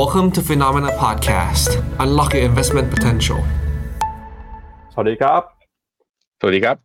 [0.00, 1.70] Welcome to Phenomena Podcast.
[2.04, 3.40] Unlock your investment potential.
[4.92, 5.42] สวัสดีครับ
[6.40, 6.76] สวัสดีครับ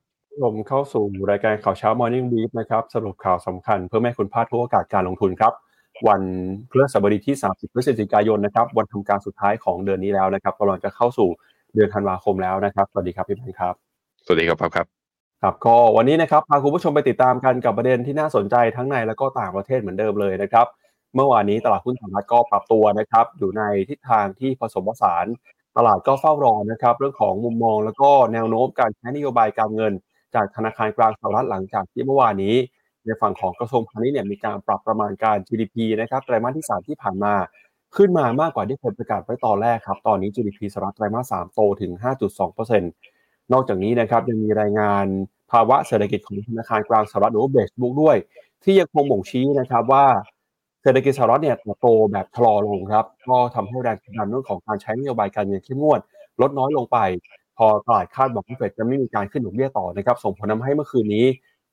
[0.43, 5.53] ผมเข้าสู่รายการข่าวเช้า Morning Brief นะครับ สรุปข่าวสำคัญเพื่อไม่ให้คุณพลาดทุกโอกาสการลงทุนครับ
[6.08, 6.22] วัน
[6.69, 11.30] พฤหัสบดีที่ 30 พฤศจิกายนนะครับ วันทำการสุดท้ายของเดือนนี้แล้วนะครับกำลังจะเข้าสู่
[11.76, 13.73] เดือนธันวาคมแล้วนะครับ สวัสดีครับพี่แบงค์ครับ
[14.26, 14.71] สวัสดีครับครับ
[15.41, 20.68] ครับก็วันนี้นะครับพาคุณผู้ชมไปติดตามกันกับประเด็นที่น่าสนใจทั้งในและก็ต่างประเทศเหมือนเดิมเลยนะครับ
[21.16, 25.26] เมื่อวานนี้ตลาดหุ้นสหรัฐก็ปรับตัวนะครับ อยู่ในทิศทางที่ผสมผสาน
[25.77, 29.94] ตลาดก็เฝ้ารอนะครับ เรื่องของมุมมองแล้วก็แนวโน้มการใช้นโยบายการเงิน
[30.36, 32.55] จากธนาคารกลางสหรัฐหลังจากที่เมื่อวานนี้
[33.05, 37.34] ในฝั่งของกระทรวงพาณิชย์เนี่ยมีการปรับประมาณการ GDP นะครับไตรมาสที่ 3 ที่ผ่านมา
[37.95, 41.91] ขึ้นมามากกว่าที่เคยประกาศไว้ตอนแรกครับ ตอนนี้ GDP สหรัฐไตรมาส 3 โตถึง
[42.72, 42.80] 5.2%
[43.53, 45.05] นอกจากนี้นะครับยังมีรายงาน
[45.52, 48.17] ภาวะเศรษฐกิจของธนาคารกลางสหรัฐหรือว่าเบสบุ๊กด้วย
[48.64, 50.05] ที่ยังคงบ่งชี้นะครับว่า
[50.83, 55.99] เศรษฐกิจสหรัฐเนี่ยโตแบบชะลอลงครับ ก็ทำให้แรงกดดันเรื่องของการใช้นโยบายการเงินเข้มงวด
[56.41, 56.97] ลดน้อยลงไป
[57.58, 61.25] พอตลาดคาดบอกว่าเฟดจะไม่มีการขึ้นดอกเบี้ยต่อนะครับ ส่งผลทำให้เมื่อคืนนี้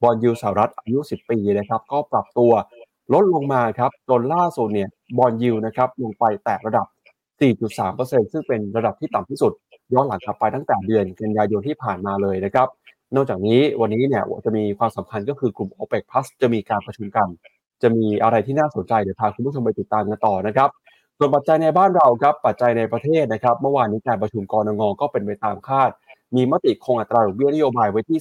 [0.02, 2.52] บอลยูสหรัฐอายุ 10 ปีนะครับ ก็ปรับตัว
[3.12, 6.86] ลดลงมาครับจนล่าสุดเนี่ยบอลยูนะครับลงไปแตะระดับ
[7.58, 9.52] 4.3%ซึ่งเป็นระดับที่ต่ำที่สุด
[9.92, 12.68] ย้อนหลังกลับไปตั้งแต่เดือนกันยายนที่ผ่านมาเลยนะครับ
[13.14, 17.28] นอกจากนี้วันนี้เนี่ยจะมีความสำคัญก็คือกลุ่ม OPEC Plus จะมีการประชุมกัน
[17.82, 20.68] จะมีอะไรที่น่าสนใจเดี๋ยวพาคุณผู้ชมไปติดตามกันต่อนะครับ
[21.18, 25.90] ส่วนปัจจัยในบ้านเราครับปัจจัยในประเทศนะครับ เมื่อวานนี้การประชุมกรงงก็เป็นไปตามคาด
[26.36, 28.18] มีมติคงอัตราดอกเบี้ยนโยบายไว้ที่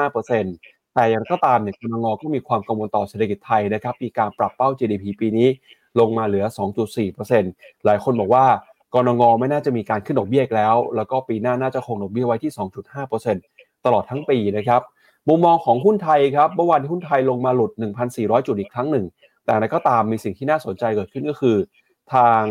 [0.00, 5.48] 2.5%แต่อย่างก็ตามเนี่ยกรงงก็มีความกังวลต่อเศรษฐกิจไทยนะครับมีการปรับเป้า GDP ปีนี้
[6.00, 6.44] ลงมาเหลือ
[7.10, 8.46] 2.4%หลายคนบอกว่า
[8.94, 12.52] กรงงไม่น่าจะมีการขึ้นดอกเบี้ยแล้ว แล้วก็ปีหน้าน่าจะคงดอกเบี้ยไว้ที่
[13.18, 14.82] 2.5%ตลอดทั้งปีนะครับ
[15.28, 17.72] มุมมองของหุ้นไทยครับเมื่อวานหุ้นไทยลงมาหลุด
[18.08, 19.04] 1,400 จุดอีกครั้งหนึ่ง
[19.46, 21.56] แต่ก็ตามมีสิ่งที่น่าสนใจเกิดขึ้นก็คือ
[22.14, 22.42] ทาง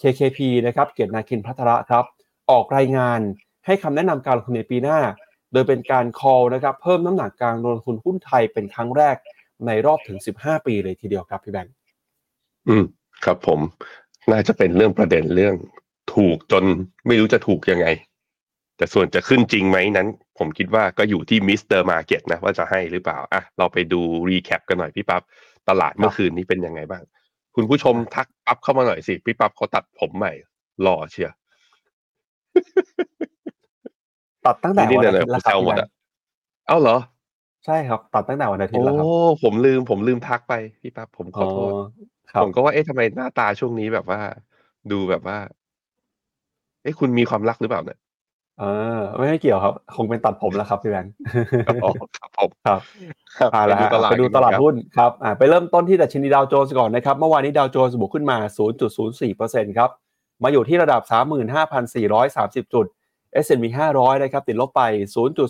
[0.00, 2.04] KKP นะครับเกียรตินาคินพัทระครับ
[2.50, 3.20] ออกรายงาน
[3.66, 4.98] ให้คำแนะนำการลงทุนในปีหน้า
[5.52, 9.16] โดยเป็นการ call นะครับเพิ่มน้ำหนักการลงทุนหุ้นไทยเป็นครั้งแรก
[9.66, 11.74] ในรอบถึง 15 ปีเลยทีเดียวครับพี่แบงค์
[12.68, 12.84] อืม
[13.24, 13.60] ครับผม
[14.30, 15.54] น่าจะเป็นเรื่องประเด็นเรื่อง
[16.14, 16.64] ถูกจน
[17.06, 17.86] ไม่รู้จะถูกยังไง
[18.76, 25.22] แต่ส่วนจะขึ้นจริงไหมนั้น ผมคิดว่าก็อยู่ที่มิสเตอร์มาร์เก็ตนะว่าจะให้หรือเปล่าอะเราไปดูรีแคปกันหน่อยพี่ปับ๊บ
[25.68, 27.02] ตลาดเมื่อคืนนี้เป็นยังไงบ้าง
[27.54, 30.32] คุณผู้ชมทักปั๊บเข้ามาหน่อยสิ พี่ปั๊บเขาตัดผมใหม่
[30.82, 31.34] หล่อเชียร์
[34.46, 35.90] ตัดตั้งแต่นี่วันเนี่อายทิตย์แล้วคแซรับวหมพี่ดแบงอะค์
[36.66, 36.96] เอ้าเหรอ
[37.64, 39.08] ใช่ครับ ตัดตั้งแต่วันอาทิตโอ้ย์แล้วครับ
[39.42, 41.72] ผมลืมผมลืมทักไปพี่ปั๊บผมขอโทษ
[42.32, 44.20] ครับผมก็ว่าเอ๊ะทำไมหน้าตาช่วงนี้แบบว่า
[44.92, 45.38] ดูแบบว่า
[46.82, 47.98] เอ๊ะคุณมีความรักหรือเปล่าเนี่ย
[48.60, 48.64] เอ
[48.98, 51.12] อไม่ไม่เกี่ยวครับ คงเป็นตัดผมแล้วครับพี่แบงค์
[51.84, 52.80] อ๋อครับผมครับ
[53.38, 58.38] ครับอ่าไปแล้วดูฮะตลาดไปดูตลาดกันครับหุ้นครับอ่าไปเริ่มต้นที่ดัชนีดาวโจนส์ก่อนนะครับเมื่อวานนี้ดาวโจนส์บวกขึ้นมา
[59.06, 59.90] 0.04%ครับ
[60.42, 61.02] มาอยู่ที่ระดับ
[61.82, 62.86] 35,430 จุด
[63.44, 63.64] S&P
[63.96, 64.82] 500 นะครับติดลบไป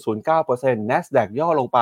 [0.07, 1.81] 0.09% NASDAQ ย่อลงไป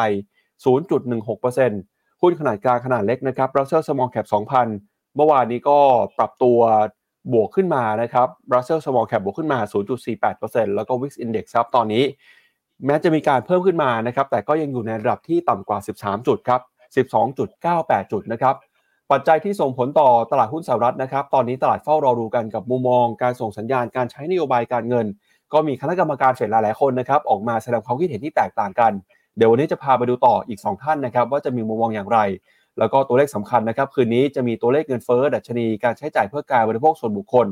[0.65, 4.27] 0.16%หุ้นขนาดกลางขนาดเล็กนะครับ Russell Small Cap
[4.71, 5.79] 2,000 เมื่อวานนี้ก็
[6.19, 6.59] ปรับตัว
[7.33, 9.59] บวกขึ้นมานะครับ Russell Small Cap บวกขึ้นมา
[10.19, 12.05] 0.48%แล้วก็ Wix Index ครับตอนนี้
[12.87, 16.61] แม้จะมีการเพิ่มขึ้นมานะครับ แต่ก็ยังอยู่ในระดับที่ต่ำกว่า 13 จุดครับ
[17.37, 18.55] 12.98 จุดนะครับ
[19.13, 25.07] ปัจจัยที่ส่งผลต่อตลาดหุ้นสหรัฐนะครับ ตอนนี้ตลาดเฝ้ารอดูกันกับมุมมองการส่งสัญญาณการใช้นโยบายการเงิน
[25.53, 28.93] ก็มีคณะกรรมการเฟดหลายๆคนนะครับ ออกมาแสดงความคิดเห็นที่แตกต่างกัน
[29.37, 32.19] เดี๋ยววันนี้จะพาไปดูต่ออีก 2 ท่านนะครับ ว่าจะมีมุมมองอย่างไร
[32.79, 37.47] แล้วก็ตัวเลขสำคัญนะครับ คืนนี้จะมีตัวเลขเงินเฟ้อดัชนีการใช้จ่ายเพื่อการบริโภคส่วนบุคคล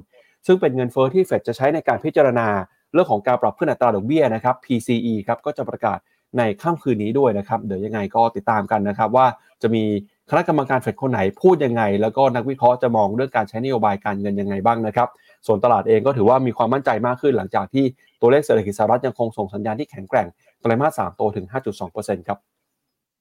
[0.46, 2.48] ซึ่งเป็นเงินเฟ้อที่เฟดจะใช้ในการพิจารณา
[2.92, 5.98] เรื่องของการปรับขึ้นอัตราดอกเบี้ยนะครับ PCE ครับก็จะประกาศ
[6.38, 9.26] ในค่ำคืนนี้ด้วยนะครับ เดี๋ยวยังไงก็ติดตามกันนะครับ ว่า
[9.62, 9.84] จะมี
[10.30, 15.08] คณะกรรมการเฟดคนไหนพูดยังไง แล้วก็นักวิเคราะห์จะมองเรื่องการใช้นโยบายการเงินยังไงบ้างนะครับ
[15.46, 17.84] ส่วนตลาดเองก็ถือว่ามีความมั่นใจมากขึ้น หลังจากที่
[18.20, 20.26] ตัวเลขเศรษฐกิจสหรัฐยังคงส่งสัญญาณที่แข็งแกร่ง
[20.60, 21.46] ไตรมาส3โตถึง
[21.86, 22.38] 5.2%ครับ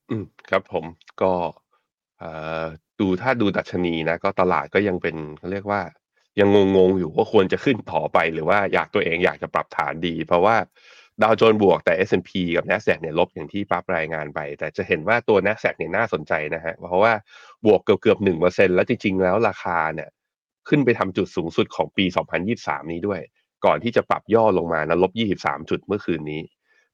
[0.09, 0.85] อืมครับผม
[1.22, 1.60] ก็เอ่อ
[3.00, 5.82] ดูถ้าดูดัชนีนะก็ตลาดก็ยังเป็นเขาเรียกว่า
[6.40, 10.56] ยังงงๆอยู่ว่าควรจะขึ้นต่อไป หรือว่าอยากตัวเองอยากจะปรับฐานดี เพราะว่า
[11.22, 17.14] ดาวโจนส์บวกแต่ S&P กับ NASDAQ เนี่ยลบอย่างที่ปั๊บรายงานไป แต่จะเห็นว่าตัว NASDAQ เนี่ยน่าสนใจนะฮะ เพราะว่า
[17.66, 20.09] บวกเกือบเกือบหนึ่งเปอร์เซ็นแล้วจริง ๆ แล้วราคาเนี่ย
[20.70, 22.06] ขึ้นไปทำจุดสูงสุดของปี
[22.47, 23.22] 2023 นี้ด้วย
[23.66, 26.41] ก่อนที่จะปรับย่อลงมานะลบ 23 จุดเมื่อคืนนี้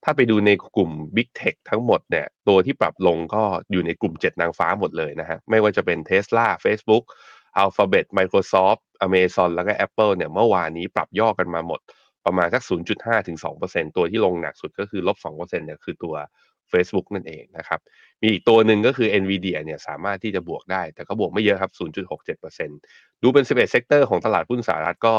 [0.09, 7.03] ถ้าไปดูในกลุ่ม Big Tech ทั้งหมดเนี่ยตัวที่ปรับลงก็อยู่ในกลุ่ม 7 นางฟ้าหมดเลยนะฮะ ไม่ว่าจะเป็น Tesla Facebook
[7.63, 11.79] Alphabet Microsoft Amazon แล้วก็ Apple เนี่ยเมื่อวานนี้ปรับย่อกันมาหมด
[12.25, 12.63] ประมาณสัก
[12.95, 13.37] 0.5 ถึง
[13.67, 16.15] 2%ตัวที่ลงหนักสุดก็คือลบ 2%เนี่ยคือตัว
[16.71, 17.79] Facebook นั่นเองนะครับ
[18.21, 21.71] มีอีกตัวหนึ่งก็คือ NVIDIA เนี่ยสามารถที่จะบวกได้ แต่ก็บวกไม่เยอะครับ
[22.27, 25.15] 0.67%ดูเป็น 11 sector ของตลาดหุ้นสหรัฐก็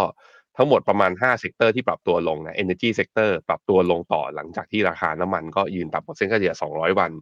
[0.59, 7.13] ทั้งหมดประมาณ 5 sector ที่ปรับตัวลงนะ Energy Sector ปรับตัวลงต่อหลังจากที่ราคาน้ำมันก็ยืนต่ำกว่าเส้นค่าเฉลี่ย 200 วัน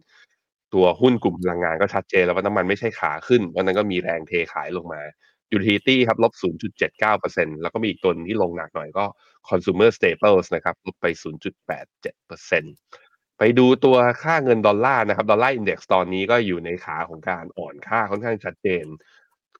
[0.73, 5.01] ตัวหุ้นกลุ่มพลังงานก็ชัดเจนแล้วว่าน้ำมันไม่ใช่ขาขึ้นวันนั้นก็มีแรงเทขายลงมา
[5.55, 6.33] Utility ครับลบ
[6.97, 9.05] 0.79%แล้วก็มีอีกตัวที่ลงหนักหน่อยก็
[9.49, 11.05] Consumer Staples นะครับลบไป
[12.23, 18.85] 0.87%ไปดูตัวค่าเงินดอลลาร์นะครับ Dollar Index ตอนนี้ก็อยู่ในขาของการอ่อนค่าค่อนข้างชัดเจน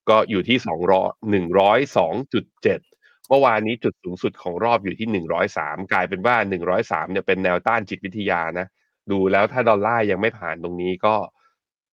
[0.09, 0.67] ก็อยู่ที่ 200
[2.03, 2.96] 102.7
[3.29, 5.07] เมื่อวานนี้จุดสูงสุดของรอบอยู่ที่
[5.51, 6.35] 103กลายเป็นว่า
[6.73, 8.67] 103เนี่ยเป็นแนวต้านจิตวิทยานะ
[9.11, 11.15] ดูแล้วถ้าดอลลาร์ยังไม่ผ่านตรงนี้ก็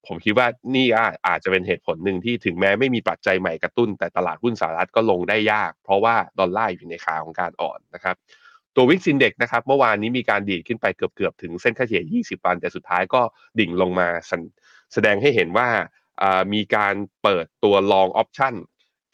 [0.07, 0.87] ผมคิดว่านี่
[1.27, 8.17] อาจจะเป็นเหตุผลหนึ่งที่ถึงแม้ไม่มีปัจจัยใหม่กระตุ้น แต่ตลาดหุ้นสหรัฐก็ลงได้ยาก เพราะว่าดอลลาร์อยู่ในขาของการอ่อนนะครับ
[8.77, 13.23] ตัววิกซินเด็กนะครับเมื่อวานนี้มีการดีดขึ้นไปเกือบๆถึงเส้นค่าเฉลี่ย 20 วัน แต่สุดท้ายก็
[13.59, 14.09] ดิ่งลงมา
[14.93, 15.69] แสดงให้เห็นว่า
[16.55, 18.55] มีการเปิดตัว long option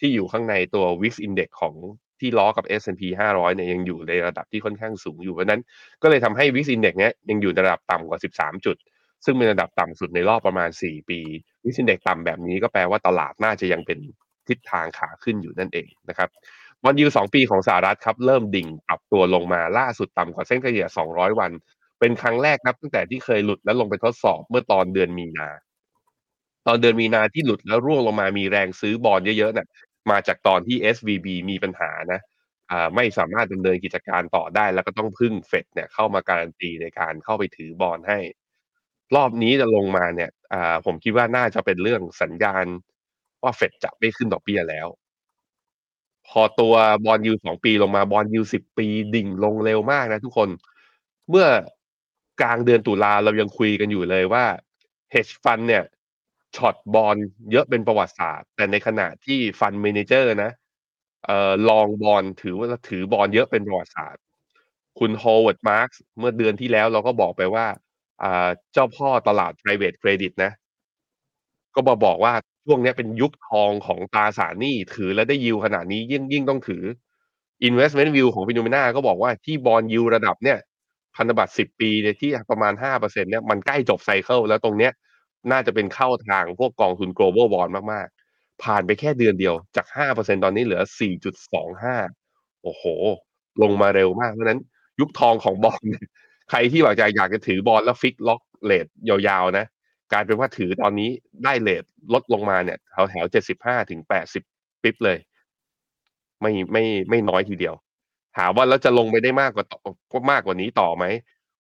[0.01, 1.75] ที่อยู่ข้างในตัว Wix Index ของ
[2.21, 5.61] ที่ล้อกับ S&P 500เนี่ยยังอยู่ในระดับที่ค่อนข้างสูงอยู่ เพราะนั้น
[6.03, 8.77] ก็เลยทำให้ Wix Index เนี้ยยังอยู่ในระดับต่ำกว่า 13 จุด
[9.25, 11.21] ซึ่งเป็นระดับต่ำสุดในรอบประมาณ 4 ปี
[11.65, 13.99] Wix Index ต่ำแบบนี้ก็แปลว่าตลาดน่าจะยังเป็น
[14.49, 16.29] ทิศทางขาขึ้นอยู่นั่นเองนะครับ
[16.83, 21.51] บอลยูสองปีของสหรัฐครับ เริ่มดิ่งปรับตัวลงมาล่าสุดต่ำกว่าเส้นเฉลี่ย 200 วัน
[22.01, 25.49] เป็นครั้งแรกครับตั้งแต่ที่เคยหลุดแล้วลงไปทดสอบเมื่อตอนเดือนมีนา
[26.67, 29.67] ตอนเดือนมีนาที่หลุดแล้วร่วงลงมามีแรงซื้อบอลเยอะๆนี่ย
[30.11, 32.21] มาจากตอนที่ SVB มีปัญหานะ
[32.71, 38.19] อ่าไม่สามารถดำเนินกิจการต่อได้ แล้วก็ต้องพึ่งเฟดเนี่ยเข้ามาการันตีในการเข้าไปถือบอลให้
[39.17, 42.67] รอบนี้จะลงมาเนี่ยอ่าผมคิดว่าน่าจะเป็นเรื่องสัญญาณ
[43.43, 44.89] ว่าเฟดจะไม่ขึ้นดอกเบี้ยแล้ว
[46.29, 50.49] พอตัว bond yield สองปีลงมา bond yield สิบปีดิ่งลงเร็วมากนะทุกคน
[51.31, 51.47] เมื่อ
[52.41, 54.45] กลางเดือนตุลาเรายังคุยกันอยู่เลยว่า
[55.15, 55.83] hedge fund เนี่ย
[56.57, 57.17] short bond
[57.53, 60.51] เยอะเป็นประวัติศาสตร์ แต่ในขณะที่ fund manager นะ
[61.27, 64.23] เอ่อ long bond ถือว่าถือบอลเยอะเป็นประวัติศาสตร์
[64.99, 65.89] คุณ Howard Marks
[66.19, 67.67] เมื่อเดือนที่แล้วเราก็บอกไปว่า
[68.23, 70.53] อ่าเจ้าพ่อตลาด private credit นะ
[71.75, 72.33] ก็มาบอกว่า
[72.67, 76.83] ช่วงนี้เป็นยุคทองของตราสารหนี้ถือแล้วได้ยิวขนาดนี้ยิ่งยิ่งต้องถือ
[77.69, 80.59] investment view ของ Finnomena ก็บอกว่าที่ bond yield ระดับเนี่ย
[81.17, 84.93] พันธบัตร10ปีเนี่ยที่ประมาณ5%เนี่ยมันใกล้จบ cycle แล้วตรงเนี้ย
[85.51, 90.83] น่าจะเป็นเข้าทางพวกกองทุน global bond มากๆ ผ่านไปแค่เดือนเดียวจาก 5%ตอนนี้เหลือ
[91.89, 92.85] 4.25 โอ้โห
[93.63, 94.61] ลงมาเร็วมากเพราะนั้น
[95.01, 95.81] ยุคทองของบอล
[96.51, 99.67] ใครที่อยากอยากจะถือ bond แล้ว fix lock rate ยาวๆนะ
[100.13, 101.11] กลายเป็นว่าถือตอนนี้
[101.45, 101.85] ได้เลท
[102.15, 103.27] ลดลงมาเนี่ยแถวแถว
[103.59, 104.01] 75ถึง
[104.47, 105.19] 80ปิ๊บเลย
[106.41, 107.75] ไม่ไม่ไม่น้อยทีเดียว
[108.37, 109.65] ถามว่าแล้วจะลงไปได้มากกว่า
[110.13, 111.05] ก็มากกว่านี้ต่อไหม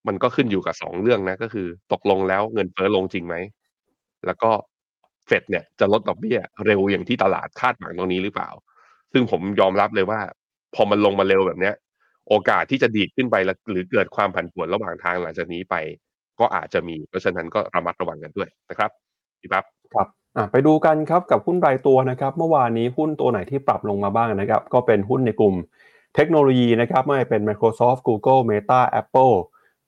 [0.06, 3.36] มันก็ขึ้นอยู่กับสองเรื่องนะ ก็คือ ตกลงแล้วเงินเฟ้อลงจริงไหม
[4.26, 4.50] แล้วก็
[5.26, 8.50] เฟดเนี่ยจะลดดอกเบี้ยเร็วอย่างที่ตลาดคาดหวังตรงนี้หรือเปล่า
[9.12, 10.20] ซึ่งผมยอมรับเลยว่า
[10.74, 11.74] พอมันลงมาเร็วแบบเนี้ย
[12.28, 13.36] โอกาสที่จะดีดขึ้นไป
[13.70, 15.76] หรือเกิดความผันผวนระหว่างทางหลังจากนี้ไป
[16.40, 18.90] ก็อาจจะมี เพราะฉะนั้นก็ระมัดระวังกันด้วยนะครับ
[19.40, 19.64] พี่ปั๊บ
[19.94, 20.08] ครับ
[20.52, 25.54] ไปดูกันครับกับหุ้นรายตัวนะครับเมื่อวานนี้หุ้นตัวไหนที่ปรับลงมาบ้างนะครับก็เป็นหุ้นในกลุ่ม
[26.14, 29.34] เทคโนโลยีนะครับไม่เป็น Microsoft Google Meta Apple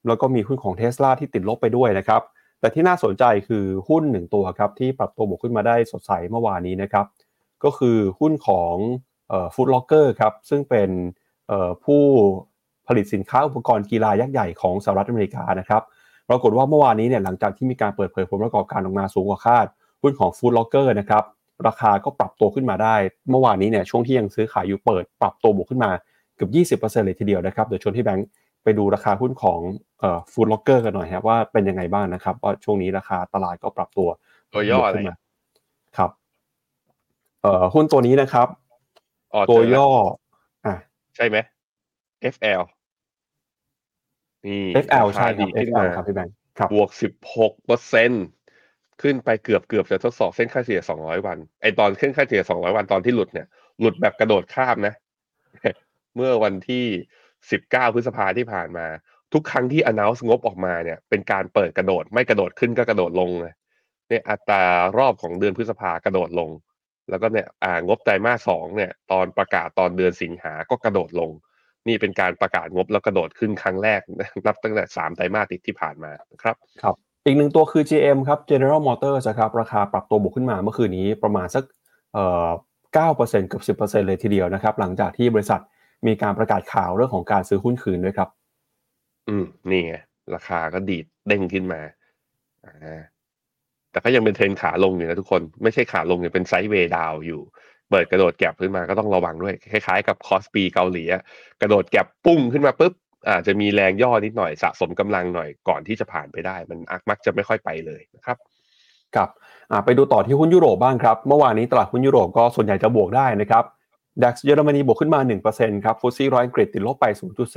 [0.06, 2.22] แล้วก็มีหุ้นของ Tesla ที่ติดลบไปด้วยนะครับ
[2.62, 7.06] แต่ที่น่าสนใจคือหุ้นหนึ่งตัวครับที่ปรับตัวบวกขึ้นมาได้สดใสเมื่อวานนี้นะครับ
[7.64, 8.74] ก็คือหุ้นของ
[9.54, 10.90] Foot Locker ครับซึ่งเป็น
[11.84, 12.02] ผู้
[12.88, 15.82] ผลิตสินค้าอุปกรณ์กีฬายักษ์ใหญ่ของสหรัฐอเมริกานะครับ
[16.28, 19.66] ปรากฏว่าเมื่อวานนี้เนี่ยหลังจากที่มีการเปิดเผยผลประกอบการออกมาสูงกว่าคาด
[20.02, 21.24] หุ้นของ Foot Locker นะครับ
[21.66, 22.96] ราคาก็ปรับตัวขึ้นมาได้
[23.30, 25.90] เมื่อวานนี้เนี่ยช่วงที่ยังซื้อขายอยู่เปิด ปรับตัวบวกขึ้นมา
[26.36, 28.26] เกือบ 20%เลยทีเดียวนะครับเดี๋ยวชวนพี่แบงค์
[28.64, 29.60] ไปดูราคาหุ้นของ
[30.00, 34.08] เอ่อ Foot Locker กันหน่อยครับว่าเป็นยังไงบ้างนะครับว่าช่วงนี้ราคาตลาดก็ปรับตัว
[34.52, 34.98] ตัวย่ออะไร
[35.96, 36.10] ครับ
[37.42, 38.48] เอ่อหุ้นตัวนี้นะครับ
[39.50, 39.88] ตัวย่อ
[40.66, 40.74] อะ
[41.16, 41.36] ใช่ไหม
[42.34, 42.62] FL
[44.46, 46.90] นี่ FL ใช่คดีรับขึ้น FL มาครับพี่แบงค์ครับบวก
[47.26, 48.10] 16เปอร์เซ็น
[49.02, 53.46] ขึ้นไปเกือบเกือบจะทดสอบเส้นค่าเฉลี่ย200วันไอตอนเส้นค่าเฉลี่ย200วันตอนที่หลุดเนี่ย
[53.80, 54.94] หลุดแบบกระโดดข้ามนะ
[56.16, 56.84] เมื่อวันที่
[57.50, 58.86] 19 พฤษภาที่ผ่านมา
[59.32, 63.54] ทุกครั้งที่ announce งบออกมาเนี่ย เป็นการเปิดกระโดด ไม่กระโดดขึ้นก็กระโดดลงเลย
[64.08, 64.64] เนี่ยอัตรา
[64.98, 66.50] รอบของเดือนพฤษภากระโดดลง
[67.10, 71.30] แล้วก็เนี่ยอ่างบไตรมาสสองเนี่ย ตอนประกาศตอนเดือนสิงหาก็กระโดดลง
[71.88, 74.00] นี่เป็นการประกาศงบแล้วกระโดดขึ้นครั้งแรก
[74.46, 76.94] นับตั้งแต่สามไตรมาสติดที่ผ่านมาครับครับ
[77.26, 81.64] อีกหนึ่งตัวคือ GM ครับ General Motors ครับราคาปรับตัวบวกขึ้นมาเมื่อคืนนี้ประมาณสัก
[82.14, 82.48] เอ่อ
[82.96, 85.60] 9%เกือบ10%เลยทีเดียวนะครับ หลังจากที่บริษัท
[86.06, 88.28] มีการประกาศข่าวเรื่องของการซื้อหุ้นคืนด้วยครับ
[89.28, 89.94] อืมนี่ไง
[90.34, 91.80] ราคาก็ดีดเด้งขึ้นมา
[92.66, 93.00] อ่า
[93.90, 97.40] แต่ก็ยังเป็นเทรนขาลงอยู่นะทุกคน ไม่ใช่ขาลงเนี่ยเป็น sideway down อยู่
[97.90, 101.04] เปิดกระโดด gap ขึ้นมาก็ต้องระวังด้วย คล้ายๆกับ KOSPI เกาหลี
[101.60, 102.94] กระโดด gap ปุ้งขึ้นมาปุ๊บ
[103.28, 106.78] อาจจะมีแรงย่อนิดหน่อยสะสมกำลังหน่อยก่อนที่จะผ่านไปได้ มัน
[107.10, 108.36] มักจะไม่ค่อยไปเลยนะครับ
[109.16, 109.28] ครับ
[109.84, 113.64] ไปดูต่อที่หุ้นยุโรปบ้างครับ เมื่อวานนี้ตลาดหุ้นยุโรปก็ส่วนใหญ่จะบวกได้นะครับ
[114.22, 115.20] DAX เยอรมนีบวกขึ้นมา
[115.52, 117.06] 1%ครับฟุตซี่ร้อยอังกฤษติดลบไป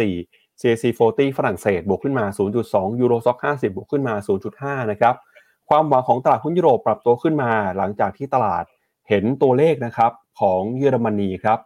[0.05, 2.25] 0.4 CAC 40 ฝรั่งเศสบวกขึ้นมา
[2.63, 4.15] 0.2 ยูโรซ็อก50 บวกขึ้นมา
[4.53, 5.15] 0.5 นะครับ
[5.69, 8.63] ความหวังของตลาดหุ้นยุโรปปรับตัวขึ้นมา หลังจากที่ตลาด
[9.09, 11.59] เห็นตัวเลขนะครับของเยอรมนีครับ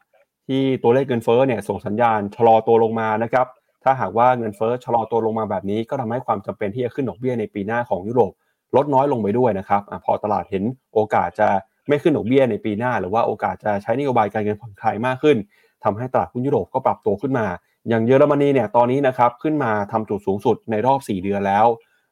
[0.48, 3.48] ที่ตัวเลขเงินเฟ้อเนี่ยส่งสัญญาณชะลอตัวลงมานะครับ
[3.84, 8.32] ถ้าหากว่าเงินเฟ้อชะลอตัวลงมาแบบนี้ก็ทำให้ความจำเป็นที่จะขึ้นดอกเบี้ยในปีหน้าของยุโรป
[8.76, 11.50] ลดน้อยลงไปด้วยนะครับอพอตลาดเห็นโอกาสจะ
[11.90, 15.38] ไม่ขึ้นดอกเบี้ยในปีหน้า หรือว่าโอกาสจะใช้นโยบายการเงินผ่อนคลายมากขึ้น
[15.84, 17.46] ทำให้ตลาดหุ้นยุโรปก็ปรับตัวขึ้นมา
[17.90, 21.66] อย่างเยอรมนีเนี่ยตอนนี้นะครับขึ้นมาทำจุดสูงสุดในรอบ 4 เดือนแล้ว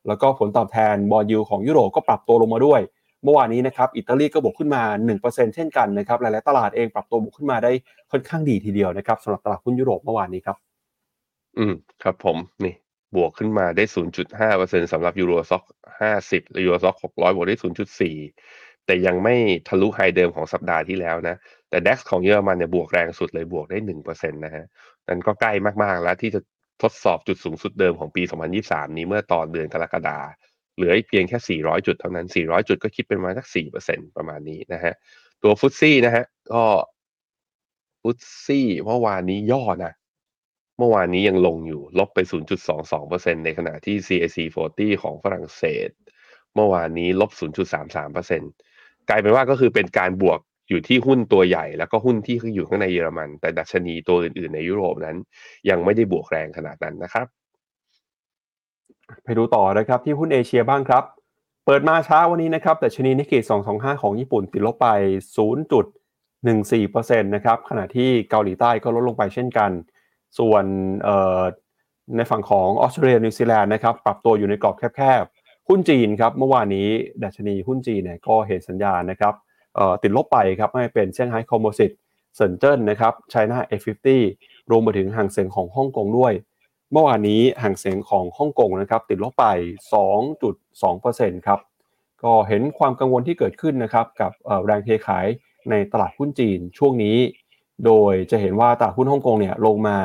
[0.07, 2.81] แล้วก็ผลตอบแทนบอลยูของยุโรปก็ปรับตัวลงมาด้วย
[3.23, 4.83] เมื่อวานนี้นะครับอิตาลีก็บวกขึ้นมา
[5.19, 7.71] 1%เช่นกันนะครับหลายๆตลาดเองปรับตัวบวกขึ้นมาได้
[8.11, 10.57] ค่อนข้างดีทีเดียวนะครับสำหรับตลาดหุ้นยุโรปเมื่อวานนี้ครับ
[11.57, 12.75] อืมครับผมนี่
[13.15, 13.83] บวกขึ้นมาได้
[14.37, 15.63] 0.5%สำหรับยูโรซ็อก
[16.07, 17.57] 50และยูโรซ็อก600 บวกได้
[18.17, 19.35] 0.4 แต่ยังไม่
[19.67, 21.35] ทะลุไฮเดิมของสัปดาห์ที่แล้วนะ
[21.69, 24.65] แต่ DAX ของเยอรมันเนี่ยบวกแรงสุดเลยบวกได้1%นตนะฮะ
[25.07, 25.51] นั่นก็ใกล้
[25.83, 26.41] มากๆแล้วที่จะ
[26.81, 28.23] ทดสอบจุดสูงสุดเดิมของปี
[28.59, 30.19] 2023 นี้เมื่อตอนเดือนกรกฎา
[30.75, 33.47] เหลือเพียงแค่ 400 จุดเท่านั้น 400 จุดก็คิดเป็นมาสัก
[33.81, 34.93] 4%ประมาณนี้นะฮะ
[35.43, 36.63] ตัวฟุตซี่นะฮะ ก็
[38.01, 39.93] ฟุตซี่เมื่อวานนี้ย่อนะ
[40.77, 42.19] เมื่อวานนี้ยังลงอยู่ ลบไป
[42.83, 44.37] 0.22%ในขณะที่ CAC
[44.71, 45.89] 40 ของฝรั่งเศส
[46.55, 47.31] เมื่อวานนี้ลบ
[47.95, 48.66] 0.33%
[49.09, 55.17] กลายเป็นว่าก็คือเป็นการบวกอยู่ที่หุ้นตัวใหญ่ แล้วก็หุ้นที่อยู่ข้างในเยอรมัน แต่ดัชนีตัวอื่นๆ ในยุโรปนั้น
[55.69, 57.27] ยังไม่ได้บวกแรงขนาดนั้นนะครับ
[59.23, 61.03] ไปดูต่อนะครับที่หุ้นเอเชียบ้างครับ
[61.65, 63.39] เปิดมาเช้าวันนี้นะครับแต่ชนีนิกเกิ
[63.71, 64.87] 225 ของญี่ปุ่นติดลบไป
[66.47, 69.71] 0.14%นะครับขณะที่เกาหลีใต้ก็ลดลงไปเช่นกัน
[70.39, 70.63] ส่วน
[72.15, 75.23] ในฝั่งของออสเตรเลียนิวซีแลนด์นะครับปรับตัวอยู่ในกรอบแคบ
[75.69, 76.87] หุ้นจีนครับ เมื่อวานนี้
[77.23, 79.33] ดัชนีหุ้นจีนเนี่ยก็เห็นสัญญาณนะครับ
[80.03, 81.91] ติดลบไปครับไม่เป็นเซี่ยงไฮ้ Composite
[82.35, 84.07] เซินเจิ้นนะครับไชน่า F50
[84.71, 86.33] รวมไปถึงฮั่งเส็งของฮ่องกงด้วย
[86.91, 89.45] เมื่อวานนี้ฮั่งเส็งของฮ่องกงนะครับติดลบไป
[90.65, 91.59] 2.2%ครับ
[92.23, 94.31] ก็เห็นความกังวลที่เกิดขึ้นนะครับกับ
[94.65, 95.27] แรงเทขาย
[95.69, 97.17] ในตลาดหุ้นจีนช่วงนี้
[97.85, 99.97] โดยจะเห็นว่าตลาดหุ้นฮ่องกงเนี่ยลงมา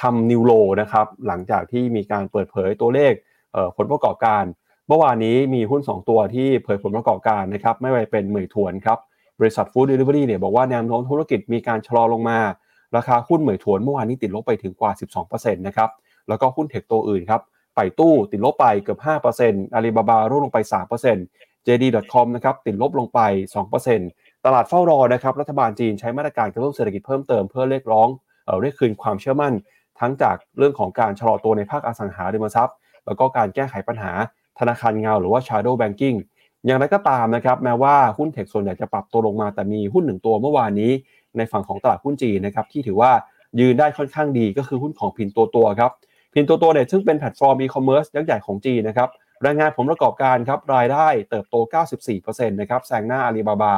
[0.00, 3.12] ทำนิวโลนะครับหลังจากที่มีการเปิดเผยตัวเลข
[3.76, 4.44] ผลประกอบการ
[4.88, 8.98] เมื่อวานนี้มีหุ้น 2 ตัวที่เผยผลประกอบการนะครับไม่ว่าเป็นเหมยถวนครับ
[9.40, 12.38] บริษัทฟู้ดเดลิเวอรี่เนี่ยบอกว่าแนวโน้มธุรกิจมีการชะลอลงมา
[12.96, 14.90] ราคาหุ้นเหมยถวนเมื่อวานนี้ติดลบไปถึงกว่า
[15.24, 15.90] 12%นะครับ
[16.28, 17.40] แล้วก็หุ้นเทคตัวอื่นครับ
[17.76, 18.98] ไปตู้ติดลบไปเกือบ
[19.36, 20.58] 5%อาลีบาบาร่วงลงไป
[21.12, 23.20] 3% JD.com นะครับติดลบลงไป
[23.84, 28.08] 2%ตลาดเฝ้ารอนะครับรัฐบาลจีนใช้มาตรการกระตุ้นเศรษฐกิจเพิ่มเติมเพื่อเรียกร้อง
[28.46, 29.52] เเรียกคืนความเชื่อมั่น
[30.00, 32.76] ทั้งจากเรื่องของการชะลอตัวในภาคอสังหาริมทรัพย์
[33.06, 34.12] แล้วก็การแก้ไขปัญหา
[34.58, 36.18] ธนาคารเงาหรือว่า shadow banking
[36.66, 40.92] อย่างไรก็ตามนะครับแม้ว่าหุ้นเทคส่วนใหญ่จะปรับตัวลงมาแต่มีหุ้นหนึ่งตัวเมื่อวานนี้
[41.36, 43.12] ในฝั่งของตลาดหุ้นจีนนะครับที่ถือว่า
[43.60, 45.90] ยืนได้ค่อนข้างดีก็คือหุ้นของพินตัวตัวครับ
[46.34, 49.08] Pinduoduo เนี่ยซึ่งเป็นแพลตฟอร์มอีคอมเมิร์ซยักษ์ใหญ่ของจีนนะครับ
[49.46, 51.56] รายงานผลประกอบการครับรายได้เติบโต
[52.06, 53.74] 94%นะครับแซงหน้าอาลีบาบา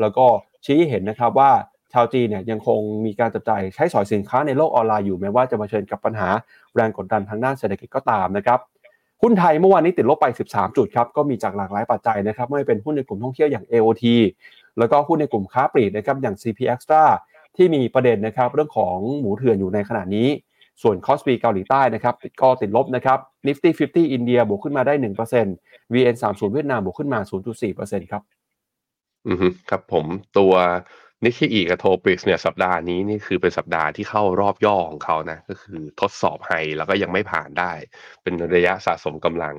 [0.00, 0.26] แล้วก็
[0.64, 1.50] ชี้เห็นนะครับว่า
[1.96, 6.28] ชาวจีนเนี่ยยังคงมีการจับจ่ายใช้สอยสินค้าในโลกออนไลน์อยู่แม้ว่าจะมาเผชิญกับปัญหา
[6.74, 8.60] แรงกดดันทางด้านเศรษฐกิจก็ตามนะครับ
[9.22, 14.04] หุ้นไทยเมื่อวานนี้ติดลบไป 13 จุดครับก็มีจากหลากหลายปัจจัยนะครับไม่เป็นหุ้นในกลุ่มท่องเที่ยวอย่าง AOT
[14.78, 17.02] แล้วก็หุ้นในกลุ่มค้าปลีกนะครับอย่าง CP Axtra
[17.56, 20.28] ที่มีประเด็นนะครับเรื่องของหมูเถื่อนอยู่ในขณะนี้
[20.82, 24.94] ส่วน KOSPI เกาหลีใต้นะครับก็ติดลบนะครับ Nifty 50อินเดียบวกขึ้นมาได้
[25.44, 27.20] 1% VN 30 เวียดนามบวกขึ้นมา
[27.64, 28.22] 0.4%ครับ
[29.28, 29.38] อือ
[29.70, 30.04] ครับผม
[30.38, 30.54] ตัว
[31.24, 37.72] นิกเคอิกับ TOPIX เนี่ยสัปดาห์นี้นี่คือเป็นสัปดาห์ที่เข้ารอบย่อของเขานะก็คือทดสอบ high แล้วก็ยังไม่ผ่านได้
[38.22, 39.54] เป็นระยะสะสมกำลัง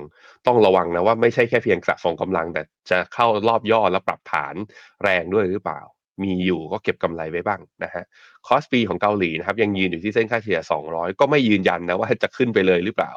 [0.46, 4.54] ต้องระวังนะว่าไม่ใช่แค่เพียงสะสมกำลัง แต่จะเข้ารอบย่อแล้วปรับฐาน
[5.02, 5.80] แรงด้วยหรือเปล่า
[6.22, 8.04] มีอยู่ก็เก็บกำไรไว้บ้างนะฮะ
[8.46, 10.60] KOSPI ของเกาหลีนะครับยังยืนอยู่ที่เส้นค่าเฉลี่ย
[10.90, 13.12] 200 ก็ไม่ยืนยันนะว่าจะขึ้นไปเลยหรือเปล่า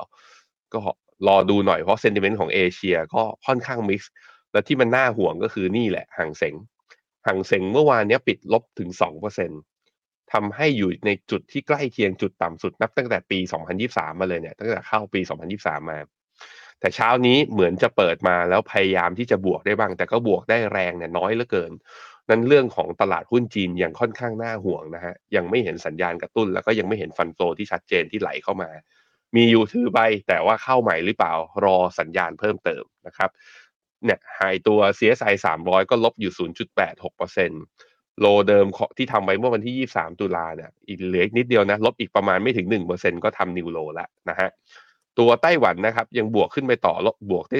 [0.74, 0.82] ก็
[1.28, 4.12] รอดูหน่อยเพราะ sentiment ของเอเชียก็ค่อนข้าง mix
[4.54, 9.52] และที่มันน่าห่วงก็คือนี่แหละฮั่งเส็ง ฮั่งเส็งเมื่อวานนี้ปิดลบถึงสองเปอร์เซ็นต์
[10.34, 13.40] ทำให้อยู่ในจุดที่ใกล้เคียงจุดต่ำสุดนับตั้งแต่ปี
[13.80, 15.22] 2023 มาเลยเนี่ย ตั้งแต่เข้าปี
[15.56, 16.00] 2023 มา
[16.80, 21.72] แต่เช้านี้เหมือนจะเปิดมาแล้วพยายามที่จะบวกได้บ้าง แต่ก็บวกได้แรงเนี่ยน้อยเหลือเกิน
[22.30, 28.70] นั้นเรื่องของตลาดหุ้นจีนยังค่อนข้างน่าห่วงนะฮะ ยังไม่เห็นสัญญาณกระตุ้น แล้วก็ยังไม่เห็นฟันโฟที่ชัดเจนที่ไหลเข้ามา
[29.36, 33.30] มีอยู่ถือใบแต่ว่าเข้าใหม่หรือเปล่ารอสัญญาณเพิ่มเติมนะครับ
[34.06, 36.34] เนี่ยหายตัว CSI 300 ก็ลบอยู่
[37.22, 38.66] 0.86%โลเดิม
[38.98, 44.50] ที่ทำไว้เมื่อวันที่ 23 ตุลาเนี่ยอีกเหลืออีกนิดเดียวนะ ลบอีกประมาณไม่ถึง 1%ก็ทำนิวโลแล้วนะฮะ
[45.20, 47.60] ตัวไต้หวันนะครับ ยังบวกขึ้นไปต่อลบบวกได้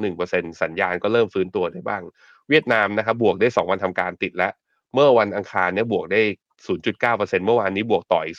[0.00, 2.02] 0.21%สัญญาณก็เริ่มฟื้นตัวได้บ้าง
[2.48, 4.52] เวียดนามนะครับ บวกได้ 2 วันทำการติดแล้ว
[4.94, 6.22] เมื่อวันอังคารเนี่ยบวกได้
[6.84, 8.36] 0.9%เมื่อวานนี้บวกต่ออีก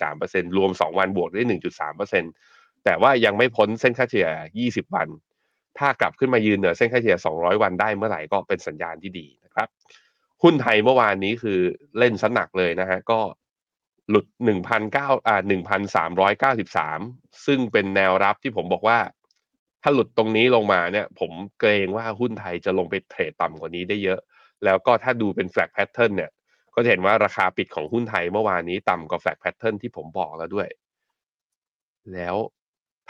[0.00, 1.42] 0.43%รวม 2 วันบวกได้
[2.14, 4.28] 1.3%แต่ว่ายังไม่พ้นเส้นค่าเฉลี่ย
[4.68, 5.08] 20 วัน
[5.78, 9.68] ถ้ากลับขึ้นมายืนเหนือเส้นค่าเฉลี่ย 200 วันได้เมื่อไหร่ก็เป็นสัญญาณที่ดีนะครับ
[10.42, 11.60] หุ้นไทยเมื่อวานนี้คือ
[11.98, 13.20] เล่นสนักเลยนะฮะก็
[14.10, 14.26] หลุด
[14.76, 15.36] 1,900อ่า
[16.02, 18.98] 1,393 ซึ่งเป็นแนวรับที่ผมบอกว่า
[19.82, 24.20] ถ้าหลุดตรงนี้ลงมาเนี่ย ผมเกรงว่าหุ้นไทยจะลงไปเทรดต่ำกว่านี้ได้เยอะ
[24.64, 26.30] แล้วก็ถ้าดูเป็น flag pattern เนี่ย
[26.74, 30.68] ก็จะเห็นว่าราคาปิดของหุ้นไทยเมื่อวานนี้ต่ำกว่า flag pattern ที่ผมบอกแล้วด้วย
[32.14, 32.36] แล้ว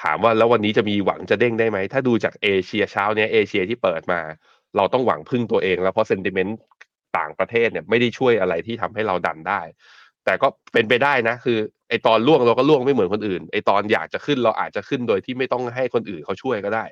[0.02, 4.20] ถามว่าแล้ววันนี้จะมีหวังจะเด้งได้ไหม ถ้าดูจากเอเชียเช้าเนี้ยเอเชียที่เปิดมา
[4.76, 6.58] เราต้องหวังพึ่งตัวเอง แล้วเพราะ sentiment
[7.18, 9.60] ต่างประเทศเนี่ยไม่ได้ช่วยอะไรที่ทำให้เราดันได้
[10.24, 16.84] แต่ก็เป็นไปได้นะ คือไอตอนล่วงเราก็ล่วงไม่เหมือนคนอื่นไอตอนอยากจะขึ้นเราอาจจะขึ้นโดยที่ไม่ต้องให้คนอื่นเขาช่วยก็ได้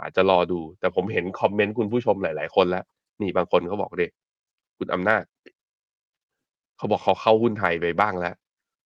[0.00, 2.84] อาจจะรอดู แต่ผมเห็นคอมเมนต์คุณผู้ชมหลาย ๆ คนแล้ว
[3.20, 4.10] นี่บางคนเขาบอกเด็ก
[4.78, 5.22] คุณอำนาจ
[6.76, 8.34] เขาบอกเขาเข้าหุ้นไทยไปบ้างแล้ว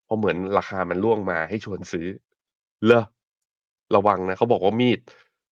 [0.04, 2.06] เพราะเหมือนราคามันล่วงมาให้ชวนซื้อ
[2.84, 3.02] เลอ
[3.94, 4.98] ระวังนะเขาบอกว่ามีด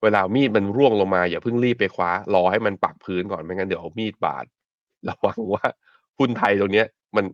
[0.03, 4.45] เวลามีดมันร่วงลงมา อย่าเพิ่งรีบไปคว้า รอให้มันปักพื้นก่อนไม่งั้นเดี๋ยวเอามีดบาด
[5.09, 5.65] ระวังว่า
[6.19, 6.87] หุ้นไทยตรงเนี้ย
[7.17, 7.25] มัน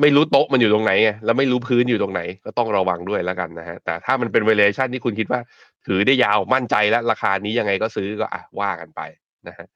[0.00, 5.40] ไม่รู้โต๊ะมันอยู่ตรงไหนไงแล้วไม่รู้พื้นอยู่ตรงไหน ก็ต้องระวังด้วยแล้วกันนะฮะแต่ถ้ามันเป็นเวเลชันที่คุณคิดว่า
[5.86, 9.00] ถือได้ยาวมั่นใจแล้วราคานี้ยังไงก็ซื้อก็อะว่ากันไป
[9.48, 9.66] นะฮะ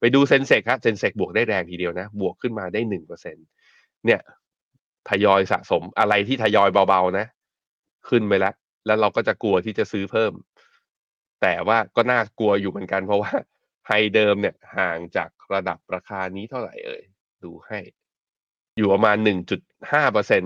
[0.00, 3.36] ไปดู Sensex ครับ Sensex บวกได้แรงทีเดียวนะ บวกขึ้นมาได้หนึ่งเปอร์เซ็นต์
[4.06, 4.20] เนี่ย
[5.08, 7.26] ทยอยสะสมอะไรที่ทยอยเบาๆนะ
[8.08, 8.54] ขึ้นไปแล้ว
[8.86, 10.32] แล้วเราก็จะกลัวที่จะซื้อเพิ่ม
[11.42, 13.32] แต่ว่าก็น่ากลัวอยู่เหมือนกัน เพราะว่า
[13.86, 17.02] high เดิมเนี่ยห่างจากระดับราคานี้เท่าไหร่เอ่ย
[17.44, 17.78] ดูให้
[18.76, 19.60] อยู่ประมาณหนึ่งจุด
[19.92, 20.42] ห้าเปอร์เซ็นต์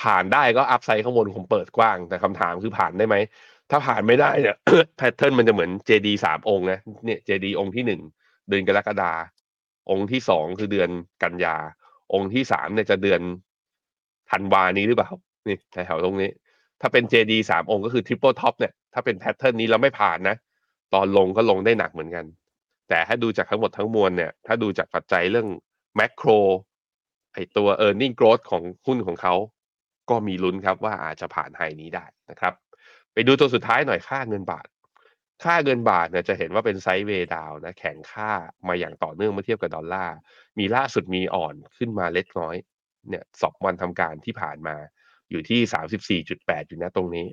[0.00, 3.16] ผ่านได้ก็ upside ข้างบนคงเปิดกว้าง แต่คำถามคือผ่านได้ไหม
[3.70, 4.56] ถ้าผ่านไม่ได้เนี่ย
[4.96, 8.00] pattern มันจะเหมือนเจดีย์สามองค์นะเนี่ยเจดีย์องค์ที่หนึ่ง
[8.48, 9.12] เดือนกรกฎา
[9.90, 10.90] องค์ที่สองคือเดือน
[11.22, 11.56] กันยา
[12.14, 13.20] องค์ที่สามเนี่ยจะเดือน
[14.30, 15.10] ธันวานี้หรือเปล่า
[15.48, 16.30] นี่แถวตรงนี้
[16.80, 20.36] ถ้าเป็น JD สามองค์ก็คือ Triple Top เนี่ย ถ้าเป็น pattern นี้เราไม่ผ่านนะ
[20.94, 22.24] ตอนลงก็ลงได้หนักเหมือนกัน
[22.88, 25.48] แต่ถ้าดูจากทั้งหมดทั้งมวลเนี่ย ถ้าดูจากปัจจัยเรื่อง
[25.96, 26.28] แม c โคร
[27.34, 29.34] ไอตัว e a r n i n g growth ของหุ้นของเขา
[30.10, 32.54] ก็มีลุ้นครับว่าอาจจะผ่านไฮนี้ได้นะครับ
[33.12, 34.66] ไปดูตัวสุดท้ายหน่อยค่าเงินบาท
[35.44, 38.30] ค่าเงินบาทเนี่ยจะเห็นว่าเป็นไซด์เวย์ดาวนะแข็งค่า
[38.68, 40.16] มาอย่างต่อเนื่องเมื่อเทียบกับดอลลาร์
[40.58, 42.56] มีล่าสุดมีอ่อนขึ้นมาเล็กน้อย
[43.08, 44.76] เนี่ยสองวันทำการที่ผ่านมา
[45.30, 47.26] อยู่ที่สามสิบสี่จุดแปดอยู่นะตรงนี้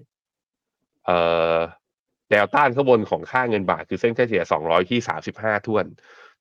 [1.06, 1.18] เอ่
[1.56, 1.58] อ
[2.32, 5.86] แนวต้านข้างบนของค่าเงินบาทคือเส้นเฉลี่ยสองร้อยที่สามสิบห้าถ้วน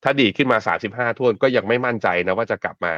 [0.02, 2.94] ถ้าดีขึ้นมาสามสิบห้าถ้วนก็ยังไม่มั่นใจนะว่าจะกลับมา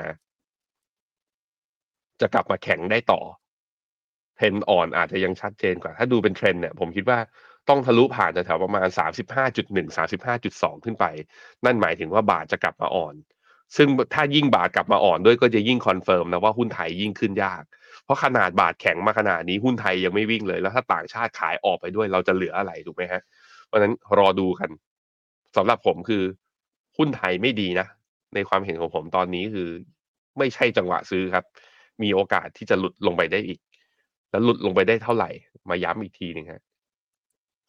[2.20, 3.20] จะกลับมาแข็งได้ต่อ
[4.36, 7.18] เทรนอ่อนอาจจะยังชัดเจนกว่า ถ้าดูเป็นเทรนเนี่ยผมคิดว่า
[7.68, 11.04] ต้องทะลุผ่านแถวประมาณสามสิบห้าจุดหนึ่งสามสิบห้าจุดสองขึ้นไป
[11.64, 13.14] นั่นหมายถึงว่าบาทจะกลับมาอ่อน
[13.76, 17.62] ซึ่งถ้ายิ่งบาทกลับมาอ่อนด้วยก็จะยิ่ง confirm นะว่าหุ้นไทยยิ่งขึ้นยาก
[18.04, 23.22] เพราะขนาดบาทแข็งมาขนาดนี้หุ้นไทยยังไม่วิ่งเลย แล้วถ้าต่างชาติขายออกไปด้วยเราจะเหลืออะไรถูกไหมฮะ
[23.66, 24.70] เพราะนั้นรอดูกัน
[25.56, 26.22] สำหรับผมคือ
[26.96, 27.86] หุ้นไทยไม่ดีนะ
[28.34, 29.68] ในความเห็นของผมตอนนี้คือ
[30.38, 31.44] ไม่ใช่จังหวะซื้อครับ
[32.02, 33.60] มีโอกาสที่จะหลุดลงไปได้อีก
[34.30, 35.30] แล้วหลุดลงไปได้เท่าไหร่
[35.70, 36.62] มาย้ำอีกทีหนึ่งฮะ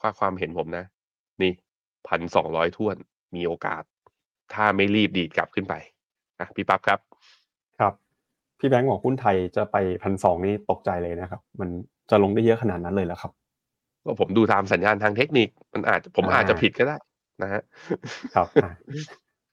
[0.01, 0.85] ค่าความเห็นผมนะ
[1.41, 1.51] นี่
[2.07, 2.97] พันสองร้อยท่วน
[3.35, 3.83] มีโอกาส
[4.53, 5.75] ถ้าไม่รีบดีดกลับขึ้นไป
[6.39, 6.99] นะพี่ปั๊บครับ
[8.59, 11.69] พี่แบงค์บอกหุ้นไทยจะไปพันสองนี่ตกใจเลยนะครับ มัน
[12.09, 13.31] จะลงได้เยอะขนาดนั้นเลยแล้วครับ
[14.05, 16.95] ก็ผมดูตามสัญญาณทางเทคนิค มันอาจผมอาจจะผิดก็ได้
[17.41, 17.61] นะฮะ
[18.35, 18.47] ครับ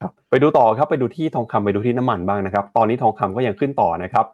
[0.01, 4.25] ครับ ไปดูต่อครับไปดูที่ทองคำไปดูที่น้ำมันบ้างนะครับ ตอนนี้ทองคำก็ยังขึ้นต่อนะครับ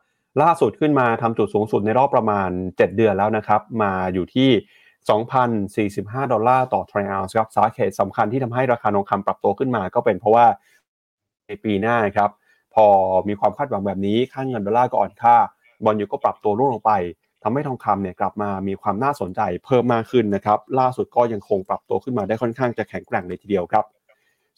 [0.41, 4.49] ล่าสุดขึ้นมาทำจุดสูงสุดในรอบประมาณ 7 เดือนแล้วนะครับ มาอยู่ที่
[6.01, 10.45] 2,045 ดอลลาร์ต่อทรัลล์ครับสาเหตุสำคัญที่ทำให้ราคาทองคำปรับตัวขึ้นมา ก็เป็นเพราะว่า
[11.47, 12.29] ในปีหน้าครับ
[12.75, 12.88] พอ
[13.27, 15.36] มีความคาดหวังแบบนี้ค่าเงินดอลลาร์ก็อ่อนค่า
[15.83, 16.93] บอลยูก็ปรับตัวร่วงลงไป
[17.43, 23.86] ทำให้ทองคำเนี่ยกลับมามีความน่าสนใจเพิ่มมากขึ้นนะครับ ล่าสุดก็ยังคงปรับตัวขึ้นมาได้ค่อนข้างจะแข็งแกร่งเลยทีเดียวครับ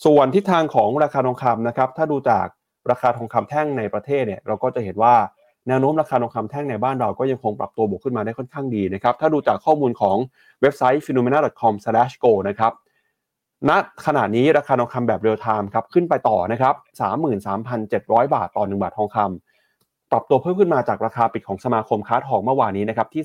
[0.05, 2.47] ส่วนทิศทางของราคาทองคำนะครับ ถ้าดูจาก
[2.91, 5.15] ราคาทองคำแท่งในประเทศเนี่ยเราก็จะเห็นว่า
[5.67, 10.17] แนวโน้มราคาทองคำแท่งในบ้านเราก็ยังคงปรับตัวบวกขึ้นมาได้ค่อนข้างดีนะครับ ถ้าดูจากข้อมูลของ
[10.61, 12.71] เว็บไซต์ phenomena.com/go นะครับ
[13.69, 13.71] ณ
[14.05, 16.75] ขณะนี้ราคาทองคำแบบ real-time ครับขึ้นไปต่อนะครับ
[17.53, 23.23] 33,700 บาทต่อ 1 บาททองคำปรับตัวเพิ่มขึ้นมาจากราคาปิดของสมาคมค้าทองเมื่อวานนี้นะครับที่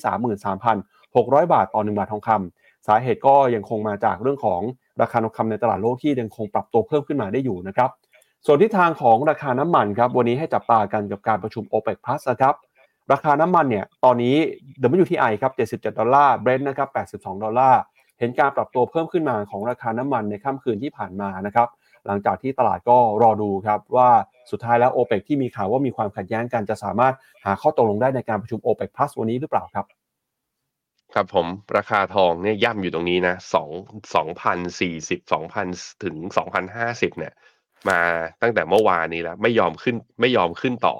[0.74, 4.60] 33,600 บาทต่อ 1 บาททองคำสาเหตุก็ยังคงมาจากเรื่องของ
[5.00, 7.90] ราคาทองคำในตลาดโลกที่ยังคงปรับตัวเพิ่มขึ้นมาได้อยู่นะครับ
[8.46, 12.54] ส่วนทิศทางของราคาน้ำมันครับวันนี้ให้จับตากันกับการประชุม OPEC Plus นะครับ
[13.12, 14.36] ราคาน้ำมันเนี่ยตอนนี้
[15.02, 16.88] WTI ครับ77ดอลลาร์ Brent นะครับ
[17.22, 17.80] 82ดอลลาร์
[18.20, 21.68] เห็นการปรับตัวเพิ่มขึ้นมาของราคาน้ำมันในค่ำคืนที่ผ่านมานะครับ
[22.06, 24.10] หลังจากที่ตลาดก็รอดูครับว่า
[24.50, 29.86] สุดท้ายแล้ว OPEC ที่มีข่าวว่ามีความขัดแย้งกันจะสามารถหาข้อตกลงได้ในการประชุม OPEC Plus วันนี้หรือเปล่าครับ
[31.14, 33.70] ครับผมราคาทองเนี่ยย่ำอยู่ตรงนี้นะสอง
[34.14, 35.66] สองพันสี่สิบสองพัน
[36.04, 37.32] ถึงสองพันห้าสิบเนี่ย
[37.88, 38.00] มา
[38.42, 40.96] ตั้งแต่เมื่อวานนี้แล้ว ไม่ยอมขึ้นไม่ยอมขึ้นต่อ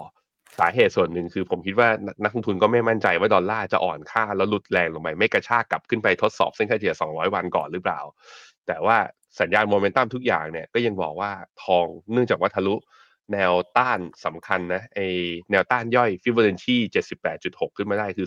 [0.61, 1.89] สาเหตุส่วนหนึ่งคือผมคิดว่า
[2.25, 8.01] นักลงทุนก็ไม่มั่นใจว่าดอลลาร์จะอ่อนค่าแล้วหลุดแรงลงไปไม่กระชากกลับขึ้นไปทดสอบเส้นค่าเฉลี่ย 200 วันก่อนหรือเปล่า
[8.67, 8.97] แต่ว่า
[9.41, 11.31] สัญญาณโมเมนตัมทุกอย่างเนี่ยก็ยังบอกว่า
[11.65, 12.75] ทองเนื่องจากว่าทะลุ
[13.33, 15.01] แนวต้านสำคัญนะไอ
[15.51, 16.77] แนวต้านย่อยฟิบเบอร์เรนชี
[17.27, 18.27] 78.6 ขึ้นมาได้คือ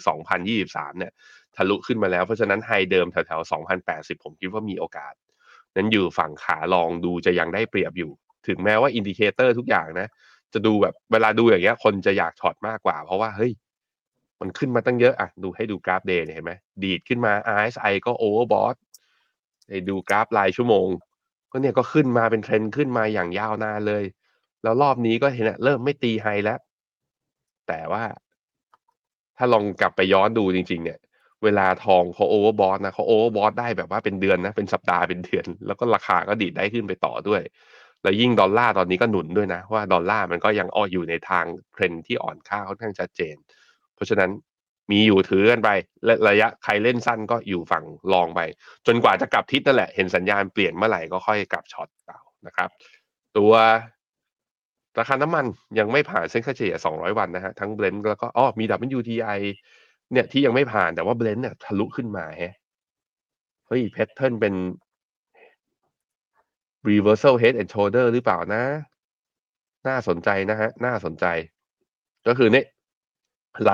[0.49, 1.11] 2023 เนี่ย
[1.55, 3.51] ทะลุขึ้นมาแล้วเพราะฉะนั้นไฮเดิมแถวๆ
[3.87, 5.13] 2,080 ผมคิดว่ามีโอกาส
[5.75, 8.11] นั้นอยู่ฝั่งขาลองดูจะยังได้เปรียบอยู่
[8.47, 10.07] ถึงแม้ว่า indicator ทุกอย่างนะ
[10.53, 13.51] จะดูแบบเวลาดูอย่างเงี้ย คนจะอยาก short มากกว่า เพราะว่าเฮ้ย
[14.41, 18.75] มันขึ้นมาตั้งเยอะอะดูให้ดูกราฟ day เห็นไหมดีดขึ้นมา RSI ก็ overbought
[19.89, 20.87] ดูกราฟรายชั่วโมง
[21.51, 24.03] ก็เนี่ยก็ขึ้นมาเป็นเทรนด์ขึ้นมาอย่างยาวนานเลย
[24.63, 26.59] แล้วรอบนี้ก็เห็นเริ่มไม่ตี high แล้ว
[27.67, 28.03] แต่ว่า
[29.37, 30.99] ถ้าลองกลับไปย้อนดูจริง ๆ เนี่ย
[31.43, 37.41] เวลาทองเขา overbought นะเขา overbought ได้แบบว่าเป็นเดือนนะ เป็นสัปดาห์เป็นเดือน แล้วก็ราคาก็ดีดได้ขึ้นไปต่อด้วย
[38.03, 43.35] แล้วยิ่งดอลลาร์ตอนนี้ก็หนุนด้วยนะ ว่าดอลลาร์มันก็ยังอ้ออยู่ในทางเทรนที่อ่อนค่าค่อนข้างชัดเจน
[43.95, 44.31] เพราะฉะนั้น
[44.91, 45.69] มีอยู่ถือกันไป
[46.27, 48.39] ระยะใครเล่นสั้นก็อยู่ฝั่ง long ไป
[48.87, 52.69] จนกว่าจะกลับทิศนั่นแหละ เห็นสัญญาณเปลี่ยนเมื่อไหร่ก็ค่อยกลับ short เอานะครับ
[53.37, 53.53] ตัว
[54.99, 55.45] ราคาน้ำมัน
[55.79, 58.65] ยังไม่ผ่านเส้นค่าเฉลี่ย 200 วันนะฮะ ทั้ง Brent แล้วก็อ๋อมี
[58.97, 59.39] WTI
[60.11, 62.55] เนี่ยที่ยังไม่ผ่านแต่ว่า Brent เนี่ยทะลุขึ้นมาฮะ
[63.67, 64.53] เฮ้ยแพทเทิร์นเป็น
[66.89, 68.63] reversal head and shoulder หรือเปล่านะ
[69.87, 71.25] น่าสนใจนะฮะ น่าสนใจ
[72.27, 72.65] ก็คือเนี่ย
[73.61, 73.73] ไหล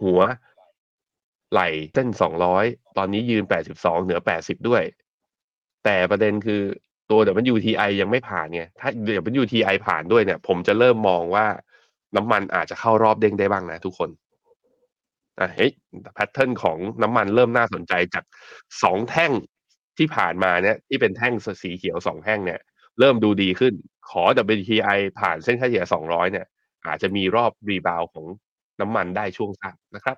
[0.00, 0.20] หัว
[1.52, 1.60] ไหล
[1.94, 2.64] เส้นสองร้อย
[2.96, 4.82] ตอนนี้ยืนแปดสิบสองเหนือแปดสิบด้วย
[5.84, 6.62] แต่ประเด็นคือ
[7.10, 7.20] ตัว
[7.54, 8.88] WTI ยังไม่ผ่านไง ถ้า
[9.40, 11.46] WTI ผ่านด้วยเนี่ย ผมจะเริ่มมองว่า
[12.16, 14.10] น้ำมันอาจจะเข้ารอบเด้งได้บ้างนะทุกคน
[15.38, 15.72] อะเฮ้ย
[16.14, 18.24] pattern ของน้ำมันเริ่มน่าสนใจจาก
[18.82, 19.32] สองแท่ง
[19.98, 22.60] ที่ผ่านมาเนี่ยที่เป็นแท่งสีเขียวสองแท่งเนี่ย
[22.98, 23.74] เริ่มดูดีขึ้น
[24.10, 24.22] ขอ
[24.58, 26.46] WTI ผ่านเส้นค่าเฉลี่ย200 เนี่ย
[26.86, 28.26] อาจจะมีรอบ rebound ของ
[28.80, 30.16] น้ำมันได้ช่วงสั้นนะครับ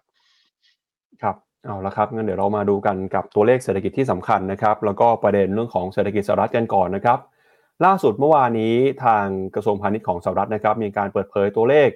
[1.23, 7.19] ครับเอาละครับงั้นเดี๋ยวเรามาดูกันกับตัวเลขเศรษฐกิจที่สำคัญนะครับ แล้วก็ประเด็นเรื่องของเศรษฐกิจสหรัฐกันก่อนนะครับ
[7.85, 11.88] ล่าสุดเมื่อวานนี้ทางกระทรวงพาณิชย์ของสหรัฐนะครับ มีการเปิดเผยตัวเลข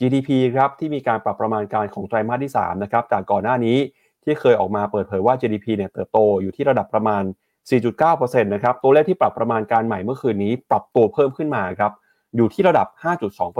[0.00, 3.78] GDP ครับที่มีการปรับประมาณการของไตรมาสที่3นะครับจากก่อนหน้านี้
[4.28, 7.22] ที่เคยออกมาเปิดเผยว่า GDP เนี่ยเติบโตอยู่ที่ระดับประมาณ
[7.82, 11.92] 4.9%นะครับ ตัวเลขที่ปรับประมาณการใหม่เมื่อคืนนี้ ปรับตัวเพิ่มขึ้นมาครับ
[12.36, 12.86] อยู่ที่ระดับ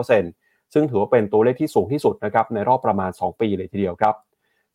[0.01, 4.15] 5.2%ซึ่งถือว่าเป็นตัวเลขที่สูงที่สุดนะครับในรอบประมาณ 2 ปีเลยทีเดียวครับ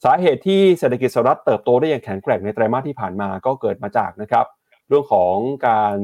[0.04, 4.46] สาเหตุที่เศรษฐกิจสหรัฐเติบโตได้อย่างแข็งแกร่งในไตรมาสที่ผ่านมาก็เกิดมาจากนะครับ
[4.88, 5.36] เรื่องของ
[5.68, 5.96] การ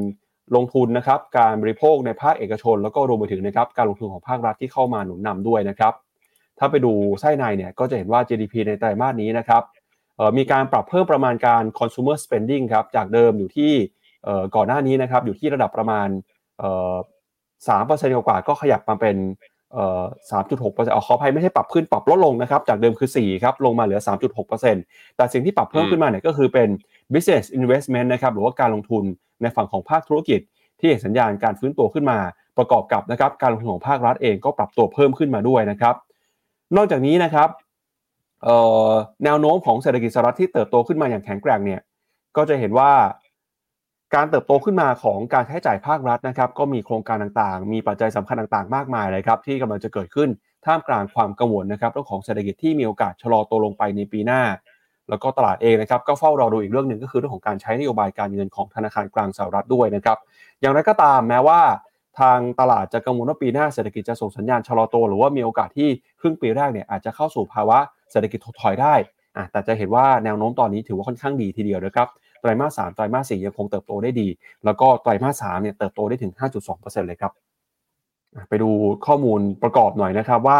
[0.55, 5.93] ลงทุนนะครับการบริโภคในภาคเอกชน แล้วก็รวมไปถึงนะครับการลงทุนของภาครัฐที่เข้ามาหนุนนำด้วยนะครับ
[6.59, 9.63] ถ้าไปดูไส้ในเนี่ยก็จะเห็นว่า GDP ในไตรมาสนี้นะครับ
[10.37, 13.71] มีการปรับเพิ่มประมาณการ consumer spending ครับจากเดิมอยู่ที่
[14.55, 16.07] ก่อนหน้านี้นะครับอยู่ที่ระดับประมาณ
[17.67, 19.17] สามเปอร์เซ็นต์กว่าก็ขยับมาเป็น
[20.31, 24.83] สามจุดหกเปอร์เซ็นต์ขออภัยไม่ใช่ปรับขึ้นปรับลดลงนะครับจากเดิมคือ4ครับลงมาเหลือ3.6เปอร์เซ็นต์
[25.15, 26.69] แต่สิ่งที่ปรับเพิ่มขึ้นมาเนี่ยก็คือเป็น
[27.13, 29.03] business investment นะครับหรือว่าการลงทุน
[29.41, 30.39] ในฝั่งของภาคธุรกิจ
[30.79, 32.19] ที่เห็นสัญญาณการฟื้นตัวขึ้นมา
[32.57, 35.95] ประกอบกับนะครับการลงทุนของภาครัฐเองก็ปรับตัวเพิ่มขึ้นมาด้วยนะครับ
[36.75, 37.49] นอกจากนี้นะครับ
[39.23, 41.81] แนวโน้มของเศรษฐกิจสหรัฐที่เติบโตขึ้นมาอย่างแข็งแกร่งเนี่ย
[42.37, 42.91] ก็จะเห็นว่า
[44.15, 50.29] การเติบโตขึ้นมาของการใช้จ่ายภาครัฐนะครับก็มีโครงการต่างๆ มีปัจจัยสำคัญต่างๆ มากมายเลยครับที่กำลังจะเกิดขึ้น
[50.65, 54.41] ท่ามกลางความกังวลนะครับเรื่องของเศรษฐกิจที่มีโอกาสชะลอตัวลงไปในปีหน้า
[55.09, 60.17] แล้วก็ตลาดเองนะครับก็เฝ้ารอดูอีกเรื่องหนึ่งก็คือเรื่องของการใช้นโยบายการเงินของธนาคารกลางสหรัฐด้วยนะครับ
[60.61, 61.61] อย่างไรก็ตามแม้ว่า
[62.19, 67.79] ทางตลาดจะกังวลว่าปีหน้าเศรษฐกิจจะส่งสัญญาณชะลอตัวหรือว่ามีโอกาสที่ครึ่งปีแรกเนี่ยอาจจะเข้าสู่ภาวะ
[68.11, 68.95] เศรษฐกิจถดถอยได้
[69.51, 72.07] แต่จะเห็นว่าแนวโน้มตอนนี้ถือว่าค่อนข้างดีทีเดียวนะครับ
[72.41, 74.27] ไตรมาสสามไตรมาสสี่ยังคงเติบโตได้ดี
[74.65, 76.31] แล้วก็ไตรมาสสามเนี่ยเติบโตได้ถึง
[76.69, 77.31] 5.2%เลยครับ
[78.49, 78.69] ไปดู
[79.05, 80.59] ข้อมูลประกอบหน่อยนะครับว่า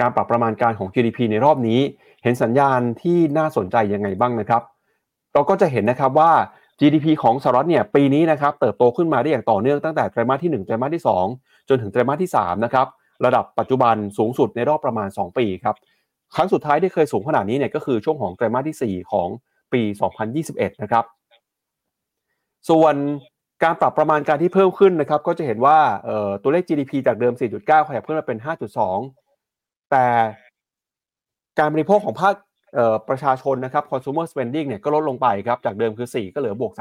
[0.00, 1.80] การปรับประมาณการของ GDP ในรอบนี้
[2.22, 4.62] เห็นสัญญาณที่น่าสนใจยังไงบ้างนะครับ
[5.32, 6.32] เราก็จะเห็นนะครับว่า
[6.80, 11.04] GDP ของสหรัฐเนี่ยปีนี้นะครับเติบโตขึ้นมาได้อย่างต่อเนื่องตั้งแต่ไตรมาสที่ 1 ไตรมาสที่
[11.34, 12.86] 2 จนถึงไตรมาสที่3นะครับ
[13.24, 15.76] ระดับปัจจุบันสูงสุดในรอบประมาณ 2 ปีครับ
[16.36, 19.28] ครั้งสุดท้ายที่เคยสูงขนาดนี้เนี่ยก็คือช่วงของไตรมาสที่ 4 ของ
[19.72, 19.82] ปี
[20.32, 21.04] 2021 นะครับ
[22.70, 22.94] ส่วน
[23.64, 25.78] การปรับประมาณการที่เพิ่มขึ้นนะครับ ก็จะเห็นว่า
[26.42, 28.38] ตัวเลข GDP จากเดิม 4.9 ขยับขึ้นมาเป็น
[29.14, 30.06] 5.2 แต่
[31.58, 32.34] การบริโภคของภาค
[33.08, 36.72] ประชาชนนะครับ consumer spending เนี่ยก็ลดลงไปครับจากเดิมคือ 4 ก็เหลือบวก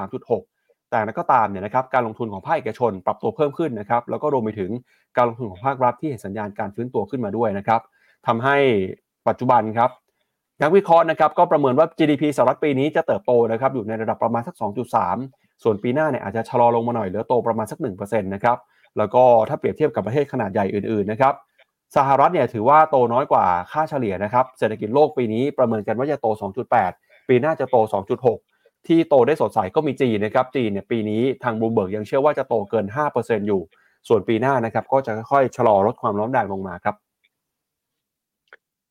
[0.42, 4.72] 3.6 แต่นั้นก็ตามเนี่ยนะครับการลงทุนของภาคเอกชนปรับตัวเพิ่มขึ้นนะครับ แล้วก็รวมไปถึง
[5.18, 7.82] การลงทุนของภาครัฐที่เห็นสัญญาณการฟื้นตัวขึ้นมาด้วยนะครับ
[8.28, 8.58] ทำให้
[9.28, 9.90] ปัจจุบันครับ
[10.62, 14.56] นักวิเคราะห์นะครับก็ประเมินว่า GDP สหรัฐปีนี้จะเติบโตนะครับอยู่ในระดับประมาณสัก
[15.06, 18.58] 2.3 ส่วนปีหน้าเนี่ยอาจจะชะลอลงมาหน่อยเหลือโตประมาณสัก1%นะครับ
[18.98, 21.34] แล้วก็ถ้าเปรียบเทียบกับประเทศขนาดใหญ่อื่นๆนะครับ
[21.96, 26.28] สหรัฐเนี่ยถือว่าโตน้อยกว่าค่าเฉลี่ยนะครับเศรษฐกิจโลกปีนี้ประเมินกันว่าจะโต
[26.78, 27.78] 2.8 ปีหน้าจะโต
[28.34, 32.86] 2.6 ที่โตได้สดใสก็มีจีนนะครับจีนเนี่ยปีนี้ทางบูมเบิร์กยังเชื่อว่าจะโตเกิน
[33.18, 33.62] 5%อยู่
[34.08, 36.96] ส่วนปีหน้านะครับก็จะค่อยๆชะลอลดความร้อนแรงลงมาครับ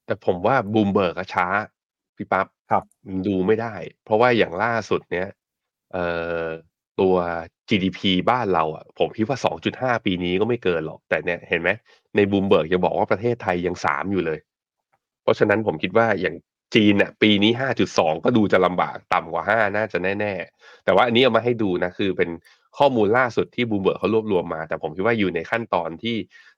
[0.06, 1.46] แต่ผมว่าบูมเบิร์กช้า
[2.16, 2.84] พี่ปั๊บครับ
[3.26, 5.28] ดูไม่ได้ เพราะว่าอย่างล่าสุดเนี้ย
[5.92, 6.06] เอ่
[6.44, 6.46] อ
[7.00, 7.14] ตัว
[7.68, 9.38] GDP บ้านเราอะ ผมคิดว่า
[9.94, 11.70] 2.5 ปีนี้ก็ไม่เกินหรอก แต่เนี่ยเห็นไหม
[12.16, 14.38] ในบูมเบิร์กจะบอกว่าประเทศไทยยัง 3 อยู่เลย
[15.22, 16.36] เพราะฉะนั้นผมคิดว่าอย่าง
[16.74, 22.30] จีนเนี่ยปีนี้ 5.2 ก็ดูจะลำบากต่ำกว่า 5 น่าจะแน่ ๆ แต่ว่าอันนี้เอามาให้ดูนะ คือเป็น
[22.78, 26.16] ข้อมูลล่าสุดที่บูมเบิร์กเขารวบรวมมา แต่ผมคิดว่าอยู่ในขั้นตอนที่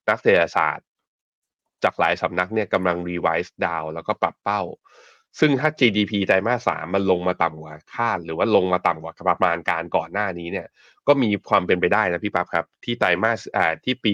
[0.09, 0.87] นักเศรษฐศาสตร์
[1.85, 4.63] จากหลายสำนักเนี่ยกำลัง revise down แล้วก็ปรับเป้า
[5.39, 10.67] ซึ่งถ้า GDP ไตรมาสสามมันลงมาต่ำกว่าคาด หรือว่าลงมาต่ำกว่าประมาณการก่อนหน้านี้เนี่ย
[11.07, 14.13] ก็มีความเป็นไปได้นะพี่ปั๊บครับ ที่ไตรมาสอ่าที่ปี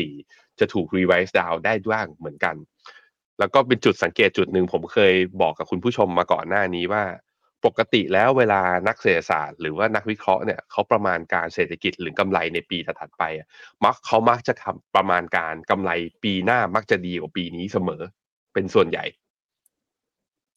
[0.00, 2.56] 2024 จะถูก revise down ได้ด้วยเหมือนกัน
[3.38, 7.04] แล้วก็เป็นจุดสังเกตจุดหนึ่งผมเคยบอกกับคุณผู้ชมมาก่อนหน้านี้ว่า
[7.64, 13.22] ปกติแล้วเวลานักเศรษฐศาสตร์หรือว่านักวิเคราะห์เนี่ยเขาประมาณการเศรษฐกิจหรือกำไรในปีถัดไป
[13.84, 15.90] มักเขามักจะทำประมาณการกำไร
[16.24, 18.02] ปีหน้ามักจะดีกว่าปีนี้เสมอ
[18.54, 19.04] เป็นส่วนใหญ่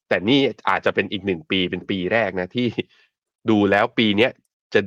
[0.10, 2.68] แต่นี่อาจจะเป็นอีกหนึ่งปีเป็นปีแรกนะที่
[3.50, 4.32] ดูแล้วปีเนี้ย
[4.74, 4.82] จะ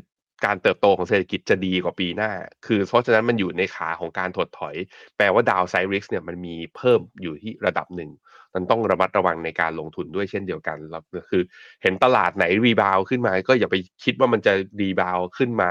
[0.45, 2.31] การเติบโตของเศรษฐกิจจะดีกว่าปีหน้า
[2.67, 4.77] คือเพราะฉะนั้นมันอยู่ในขาของการถดถอย
[5.17, 8.11] แปลว่าดาวไซริกเนี่ยมันมีเพิ่มอยู่ที่ระดับหนึ่ง
[8.55, 11.43] มันต้องระมัดระวังในการลงทุนด้วยเช่นเดียวกันแล้วคือ
[11.83, 15.71] เห็นตลาดไหนรีบาวขึ้นมา ก็อย่าไปคิดว่ามันจะรีบาวขึ้นมา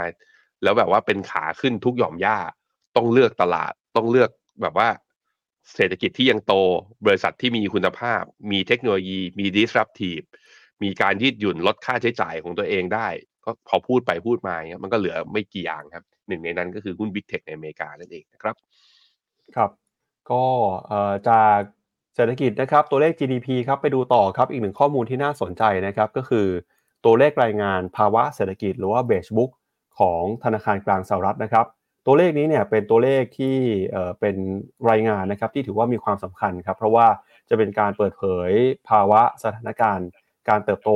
[0.64, 2.38] แล้วแบบว่าเป็นขาขึ้นทุกหย่อมหญ้า
[2.96, 4.30] ต้องเลือกตลาดต้องเลือก
[4.62, 4.90] แบบว่า
[5.76, 6.54] เศรษฐกิจที่ยังโต
[7.06, 10.26] บริษัทที่มีคุณภาพ มีเทคโนโลยี มี disruptive
[10.84, 13.08] มีการยืดหยุ่นลดค่าใช้จ่ายของตัวเองได้
[13.46, 18.56] ก็พอพูดไปพูดมาเงี้ยมันก็เหลือไม่กี่อย่างครับ หนึ่งในนั้นก็คือหุ้น Big Tech ในอเมริกานั่นเองนะครับ
[19.56, 19.72] ครับ
[20.32, 20.44] ก็
[21.30, 21.60] จาก
[22.16, 26.48] เศรษฐกิจนะครับตัวเลข GDP ครับไปดูต่อครับอีกหนึ่งข้อมูลที่น่าสนใจนะครับก็คือ
[27.06, 29.52] ตัวเลขรายงานภาวะเศรษฐกิจหรือว่า Beige Book
[30.00, 31.66] ของธนาคารกลางสหรัฐนะครับ
[32.06, 33.56] ตัวเลขนี้เนี่ยเป็นตัวเลขที่
[34.20, 34.36] เป็น
[34.90, 37.08] รายงานนะครับที่ถือว่ามีความสำคัญครับเพราะว่า
[37.50, 38.52] จะเป็นการเปิดเผย
[38.90, 40.08] ภาวะสถานการณ์
[40.50, 40.92] การเติบโต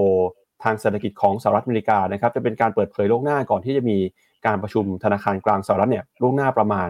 [0.64, 3.98] ทางเศรษฐกิจของสหรัฐอเมริกานะครับจะเป็นการเปิดเผยล่วงหน้าก่อนที่จะมี
[4.46, 6.90] การประชุมธนาคารกลางสหรัฐเนี่ยล่วงหน้าประมาณ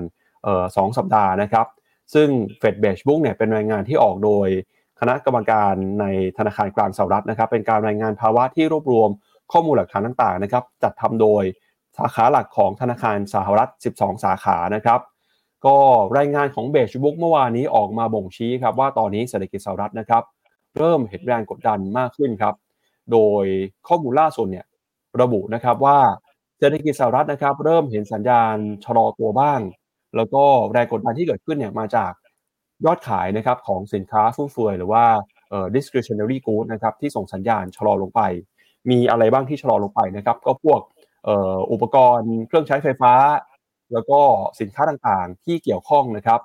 [0.78, 1.66] สองสัปดาห์นะครับ
[2.14, 2.28] ซึ่ง
[2.60, 4.48] เฟดเบชบุ๊กเนี่ยเป็นรายงานที่ออกโดย
[5.00, 6.06] คณะกรรมการใน
[6.38, 9.10] ธนาคารกลางสหรัฐนะครับ เป็นการรายงานภาวะที่รวบรวม
[9.52, 11.44] ข้อมูลหลักฐานต่างๆนะครับ จัดทำโดย
[11.98, 15.00] สาขาหลักของธนาคารสหรัฐ 12 สาขานะครับ
[15.66, 15.78] ก็
[16.18, 20.24] รายงานของเบชบุ๊กเมื่อวานนี้ออกมาบ่งชี้ครับว่าตอนนี้เศรษฐกิจสหรัฐนะครับ
[20.78, 22.56] เริ่มเห็นแรงกดดันมากขึ้นครับ
[23.12, 23.46] โดย
[23.88, 24.66] ข้อมูลล่าสุดเนี่ย
[25.22, 26.00] ระบุนะครับว่า
[26.60, 29.60] เศรษฐกิจสหรัฐนะครับ เริ่มเห็นสัญญาณชะลอตัวบ้าง
[30.18, 32.12] แล้วก็แรงกดดันที่เกิดขึ้นเนี่ยมาจาก
[32.86, 35.04] ยอดขายนะครับของสินค้าฟุ่มเฟือยหรือว่า
[35.76, 38.22] discretionary goods นะครับที่ส่งสัญญาณชะลอลงไป
[38.90, 40.80] มีอะไรบ้างที่ชะลอลงไปนะครับก็พวก
[41.72, 43.14] อุปกรณ์เครื่องใช้ไฟฟ้า
[43.94, 44.20] แล้วก็
[44.62, 46.40] สินค้าต่างๆที่เกี่ยวข้องนะครับ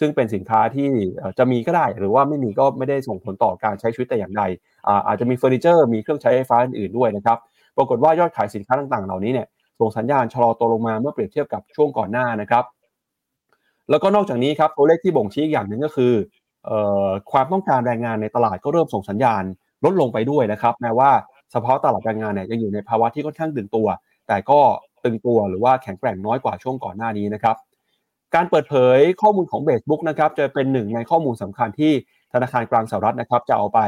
[0.00, 0.90] ซึ่งเป็นสินค้าที่
[1.38, 4.42] จะมีก็ได้ หรือว่าไม่มีก็ไม่ได้ส่งผลต่อการใช้ชีวิตแต่อย่างใด
[5.06, 7.38] อาจจะมีเฟอร์นิเจอร์มีเครื่องใช้ไฟฟ้าอื่นๆด้วยนะครับ
[7.76, 9.46] ปรากฏว่ายอดขายสินค้าต่างๆ เหล่านี้เนี่ย
[9.80, 12.64] ส่งสัญญาณชะลอตัวลงมาเมื่อเปรียบเทียบกับช่วงก่อนหน้านะครับ
[13.90, 16.12] แล้วก็นอกจากนี้ครับตัวเลขที่บ่งชี้อย่างหนึ่งก็คือ
[17.32, 19.42] ความต้องการแรงงานในตลาดก็เริ่มส่งสัญญาณ
[19.84, 21.10] ลดลงไปด้วยนะครับแม้ว่า
[21.50, 23.86] เฉพาะตลาดแรงงานเนี่ยยังอยู่ในภาวะที่ค่อนข้างตื่นตัว
[24.28, 24.60] แต่ก็
[25.04, 27.56] ตึงตัวหรือว่าแข็งแกร่งน้อยกว่าช่วงก่อนหน้านี้นะครับ
[28.34, 31.92] การเปิดเผยข้อมูลของเบสบุ๊กนะครับจะเป็นหนึ่งในข้อมูลสำคัญที่
[32.32, 33.80] ธนาคารกลางสหรัฐนะครับจะเอาไป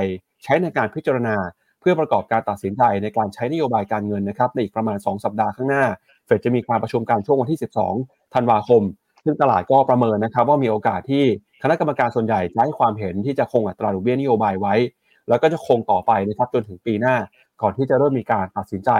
[0.45, 1.37] ใช้ในการพิจารณา
[1.81, 5.85] เพื่อประกอบการตัดสินใจในการใช้นโยบายการเงินนะครับในอีกประมาณ 2 สัปดาห์ข้างหน้า
[6.27, 7.61] เฟดจะมีการประชุมการช่วงวันที่
[7.97, 8.83] 12 ธันวาคม
[9.27, 11.25] ซึ่งตลาดก็ประเมินนะครับว่ามีโอกาสที่
[11.63, 14.75] คณะกรรมการส่วนใหญ่จะให้ความเห็นที่จะคงอัตราดอกเบี้ยนโยบายไว้
[15.29, 17.17] แล้วก็จะคงต่อไปนะครับจนถึงปีหน้า
[17.63, 18.91] ก่อนที่จะเริ่มมีการตัดสินใจ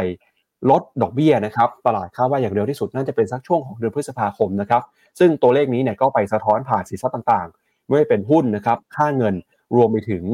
[0.71, 4.83] ลดดอกเบี้ยนะครับตลาดคาดว่าอย่างเร็วที่สุดน่าจะเป็นสักช่วงของเดือนพฤษภาคมนะครับ
[5.19, 9.35] ซึ่งตัวเลขนี้เนี่ยก็ไปสะท้อนผ่านสินทรัพย์ต่างๆ ไม่เป็นหุ้นนะครับค่าเงิน
[9.77, 10.25] รวมไปถึง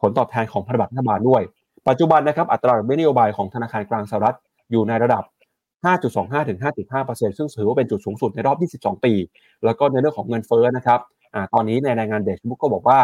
[0.00, 1.42] ผลตอบแทนของพันธบัตรรัฐบาลด้วย
[1.88, 4.36] ปัจจุบันนะครับอัตราดอกเบี้ยนโยบายของธนาคารกลางสหรัฐ
[4.70, 5.22] อยู่ในระดับ
[5.94, 9.12] 5.25 ถึง 5.5%ซึ่งถือว่าเป็นจุดสูงสุดในรอบ 22 ปี
[9.64, 11.00] แล้วก็ในเรื่องของเงินเฟ้อนะครับ
[11.34, 12.98] อตอนนี้ในรายงานเดชบุ๊กก็บอกว่า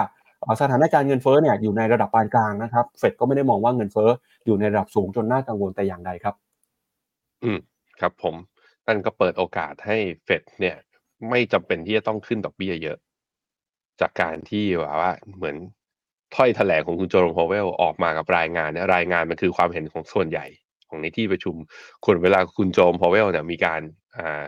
[0.60, 4.10] สถานการณ์เงินเฟ้อเนี่ยอยู่ในระดับปานกลางนะครับ เฟดก็ไม่ได้มองว่าเงินเฟ้อ
[4.46, 6.34] อยู่ในระดับสูงจนน่ากังวลแต่อย่างใดครับ
[7.42, 7.58] อืม
[8.00, 8.34] ครับผม
[8.86, 10.76] นั่นก็เปิดโอกาสให้เฟดเนี่ย
[11.30, 12.98] ไม่จำเป็นที่จะต้องขึ้นดอกเบี้ยเยอะ
[14.00, 15.56] จากการที่ว่าว่าเหมือน
[16.34, 20.46] ถ้อยแถลงของคุณโจร์มพาวเวลออกมากับรายงานเนี่ยรายงานมันคือความเห็นของส่วนใหญ่
[20.92, 21.54] ของในที่ประชุม
[22.06, 23.80] คนเวลาคุณ Jerome Powell เนี่ยมีการ
[24.18, 24.42] อ่า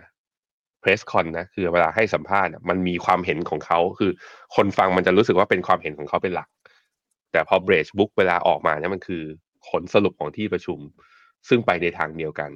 [0.81, 4.11] press con นะคือเวลาให้สัมภาษณ์มันมีความเห็นของเขาคือ
[4.57, 6.49] คนฟังมันจะรู้สึกว่าเป็นความเห็นของเขาเป็นหลัก
[7.33, 9.23] แต่พอ Beige Book เวลาออกมาเนี่ยมันคือ
[9.69, 10.79] ผลสรุปของที่ประชุม
[11.49, 12.51] ซึ่งไปในทางเดียวกัน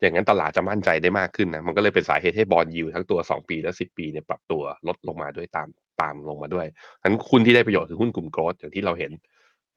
[0.00, 5.68] อย่างนั้นตลาดจะมั่นใจได้มากขึ้นนะมันก็เลยเป็นสาเหตุให้ bond yield ทั้งตัว 2 ปีและ 10 ปีเนี่ยปรับตัวลดลงมาด้วยตาม
[6.00, 6.66] ตามลงมาด้วย
[7.02, 9.12] นั้นคนที่ได้ประโยชน์คือหุ้นกลุ่ม growth อย่างที่เราเห็น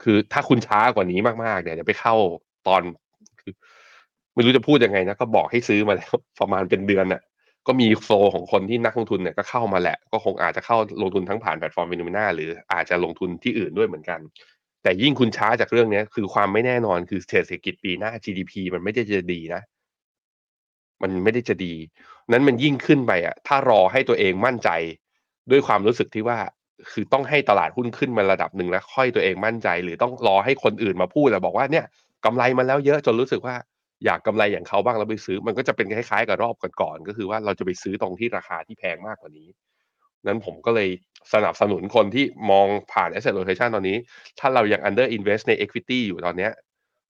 [0.04, 2.15] คือถ้าคุณช้ากว่านี้มากๆเนี่ยจะไปเข้า
[2.67, 2.82] ตอน
[4.34, 7.22] ไม่รู้จะพูดยังไงนะก็บอกให้ซื้อมาแล้วประมาณเป็นเดือนน่ะ
[7.67, 14.19] ก็มี flow ของคนที่นักลงทุนเนี่ยก็เข้ามาแหละ ก็คงอาจจะเข้าลงทุนทั้งผ่าน platform Finnomena หรืออาจจะลงทุนที่อื่นด้วยเหมือนกัน
[14.84, 19.62] แต่ยิ่งคุณช้าจากเรื่องนี้คือความไม่แน่นอนคือเศรษฐกิจปีหน้า GDP มันไม่ได้จะดีนะ
[21.02, 21.74] มันไม่ได้จะดี
[22.32, 24.69] นั้นมันยิ่งขึ้นไปอะ ถ้ารอให้ตัวเองมั่นใจ
[25.52, 26.38] ด้วยความรู้สึกที่ว่า
[26.91, 31.86] คือต้องให้ตลาดหุ้นขึ้นมาระดับหนึ่งแล้วค่อยตัวเองมั่นใจ หรือต้องรอให้คนอื่นมาพูดแล้วบอกว่าเนี่ย
[32.26, 33.56] กำไรมาแล้วเยอะจนรู้สึกว่า
[34.05, 39.49] อยากกำไรอย่างเขาบ้างแล้วไปซื้อ มันก็จะเป็นคล้ายๆกับรอบก่อนๆก็คือว่าเราจะไปซื้อตรงที่ราคาที่แพงมากกว่านี้
[40.27, 40.89] นั้นผมก็เลย
[41.33, 43.97] สนับสนุนคนที่มองผ่าน asset rotation ตอนนี้
[44.39, 46.51] ถ้าเรายัง under invest ใน equity อยู่ตอนเนี้ย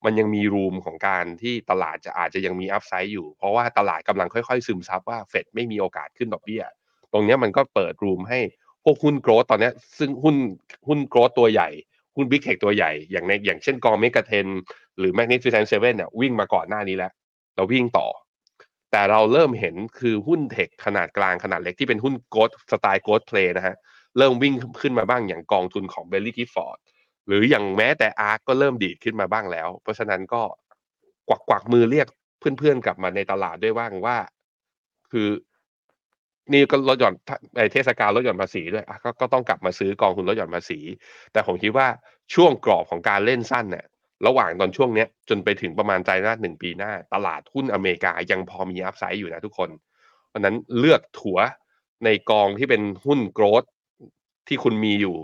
[0.05, 6.63] มันยังมีรูมของการที่ตลาดจะอาจจะยังมีอัพไซด์อยู่ เพราะว่าตลาดกำลังค่อยๆ ซึมซับว่าเฟดไม่มีโอกาสขึ้นดอกเบี้ย
[7.13, 8.39] ตรงนี้มันก็เปิด room ให้
[8.83, 10.35] พวกหุ้น growth ตอนนี้ซึ่งหุ้น
[10.87, 11.69] หุ้น growth ตัวใหญ่
[12.15, 14.47] หุ้น big tech ตัวใหญ่อย่างในอย่างเช่นกอง Mega 10
[14.99, 17.11] หรือ Magnificent Seven เนี่ยวิ่งมาก่อนหน้านี้แล้ว
[17.55, 18.07] เราวิ่งต่อ
[18.91, 23.75] แต่เราเริ่มเห็นคือหุ้น tech ขนาดกลางขนาดเล็กที่เป็นหุ้น growth style growth play นะฮะ
[24.17, 26.77] เริ่มวิ่งขึ้นมาบ้างอย่างกองทุนของ Baillie Gifford
[27.27, 30.41] หรืออย่างแม้แต่ ARK ก็เริ่มดีดขึ้นมาบ้างแล้ว เพราะฉะนั้นก็
[31.29, 32.07] กวักกวักมือเรียก
[32.39, 34.17] เพื่อนๆกลับมาในตลาดด้วยว่างว่า
[35.11, 35.27] คือ
[36.51, 37.15] นี่ก็ลดหย่อน
[37.73, 40.79] เทศกาลลดหย่อนภาษีด้วยกก็ต้องกลับมาซื้อกองทุนลดหย่อนภาษี
[41.31, 41.87] แต่ผมคิดว่า
[42.33, 43.85] ช่วงกรอบของการเล่นสั้นเนี่ย
[44.27, 49.69] ระหว่างตอนช่วงเนี้ยจนไปถึงประมาณใจหน้าหนึ่งปีหน้า ตลาดหุ้นอเมริกายังพอมีอัพไซด์อยู่นะทุกคน
[50.29, 51.39] เพราะนั้นเลือกถัว
[52.05, 53.63] ในกองที่เป็นหุ้นโกรด
[54.47, 55.15] ที่คุณมีอยู่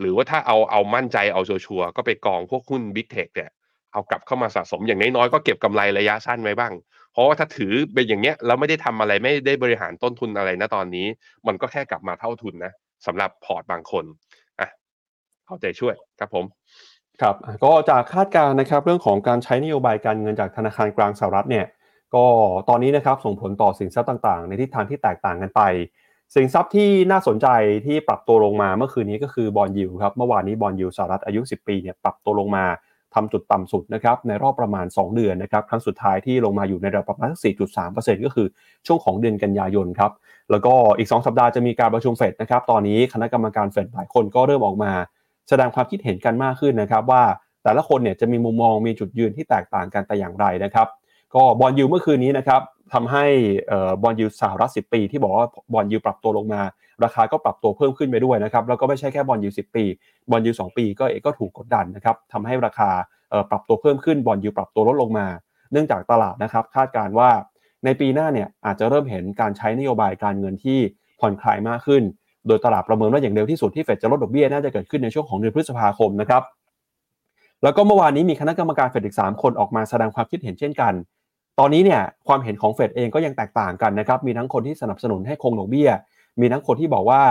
[0.00, 3.50] หรือว่าถ้าเอาเอามั่นใจเอาชัวร์ก็ไปกองพวกหุ้นบิ๊กเทคเนี่ย
[3.92, 6.72] เอากลับเข้ามาสะสมอย่างน้อยๆก็เก็บกำไรระยะสั้นไว้บ้าง
[7.14, 11.06] เพราะว่าถ้าถือเป็นอย่างเงี้ยแล้วไม่ได้ทำอะไรไม่ได้บริหารต้นทุนอะไรนะตอนนี้
[11.46, 12.72] มันก็แค่กลับมาเท่าทุนนะ
[13.06, 14.04] สำหรับพอร์ตบางคน
[14.60, 14.68] อะ
[15.46, 16.44] เอาใจช่วยครับผม
[17.20, 21.66] ครับก็จากคาดการณ์นะครับเรื่องของการใช้นโยบายการเงินจากธนาคารกลางสหรัฐเนี่ย
[22.14, 22.24] ก็
[22.68, 25.60] ตอนนี้นะครับส่งผลต่อสินทรัพย์ต่างๆ ในทิศทางที่แตกต่างกันไป
[26.34, 27.48] สินทรัพย์ที่น่าสนใจ
[27.86, 32.64] ที่ปรับตัวลงมาเมื่อคืนนี้ก็คือ bond yield ครับเมื่อวานนี้ bond yield สหรัฐอายุ 10 ปีเนี่ยปรับตัวลงมา
[33.14, 37.30] ทำจุดต่ำสุดนะครับในรอบประมาณ 2 เดือนนะครับครั้งสุดท้ายที่ลงมาอยู่ในระดับประมาณ
[37.78, 38.46] 4.3%ก็คือ
[38.86, 40.12] ช่วงของเดือนกันยายนครับ
[40.50, 44.92] แล้วก็อีก 2 สัปดาห์จะมีการประชุมเฟดนะครับตอนนี้คณะกรรมการเฟดหลายคนก็เริ่มออกมา
[45.48, 47.22] แสดงความคิดเห็นกันมากขึ้นนะครับว่า
[47.64, 50.88] แต่ละคนเนี่ยจะมีมุมมองมีจุดยืนที่แตกต่างกันแต่อย่างไรนะครับ
[51.34, 52.60] ก็ bond yield เมื่อคืนนี้นะครับ
[52.92, 53.24] ทำให้
[54.02, 56.62] bond yield สหรัฐ10 ปี ที่บอกว่า bond yield ปรับตัวลงมา
[57.04, 59.84] ราคาก็ปรับตัวเพิ่มขึ้นไปด้วยนะครับแล้วก็ไม่ใช่แค่ bond yield 10ปี
[60.30, 62.90] บอลยู2ปีก็เองก็ถูกกดดันนะครับทำให้ราคา
[63.50, 65.26] ปรับตัวเพิ่มขึ้นบอลยูปรับตัวลดลงมา
[65.72, 67.30] เนื่องจากตลาดนะครับคาดการว่า
[67.84, 70.78] ในปีหน้าเนี่ยอาจจะเริ่มเห็นการใช้นโยบายการเงินที่
[71.20, 72.02] ผ่อนคลายมากขึ้น
[72.46, 76.42] โดยตลาดประเมินว่าอย่างเร็วที่สุดที่เฟดจะลดดอกเบี้ยน่าจะเกิดขึ้นในช่วงของเดือนพฤษภาคมนะครับ
[77.62, 80.92] แล้วก็เมื่อวานนี้มีคณะกรรมการเฟดอีก 3 คนออกมาแสดงความคิดเห็นเช่นกัน
[81.58, 85.90] ตอนนี้เนี่ยความเห็นของเฟดเองก็ยังแตกต่างกันนะครับ มีทั้งคนที่สนับสนุนให้คงดอกเบี้ย
[86.40, 87.22] มีทั้งคนที่บอกว่า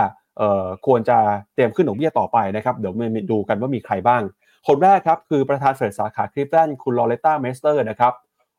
[0.86, 1.18] ควรจะ
[1.54, 4.22] เตรียมขึ้นดอกเบี้ยต่อไปนะครับเดี๋ยวมาดูกันว่ามีใครบ้าง
[4.66, 8.12] คนแรกครับคือประธานเฟดสาขาคลิฟแลนด์คุณลอเรต้าเมสเตอร์นะครับ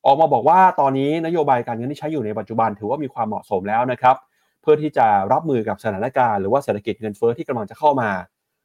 [0.06, 4.16] ออกมาบอกว่าตอนนี้นโยบายการเงินที่ใช้อยู่ในปัจจุบันถือว่ามีความเหมาะสมแล้วนะครับ
[4.62, 8.10] เพื่อที่จะรับมือกับสถานการณ์หรือว่าเศรษฐกิจเงินเฟ้อที่กำลังจะเข้ามา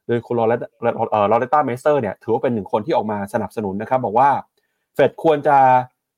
[0.07, 0.53] โดยคุณลอเร
[1.31, 4.29] ลอเรต้าเมสเตอร์เนี่ยถือว่าเป็นหนึ่งคนที่ออกมาสนับสนุนนะครับบอกว่า
[4.95, 5.57] เฟดควรจะ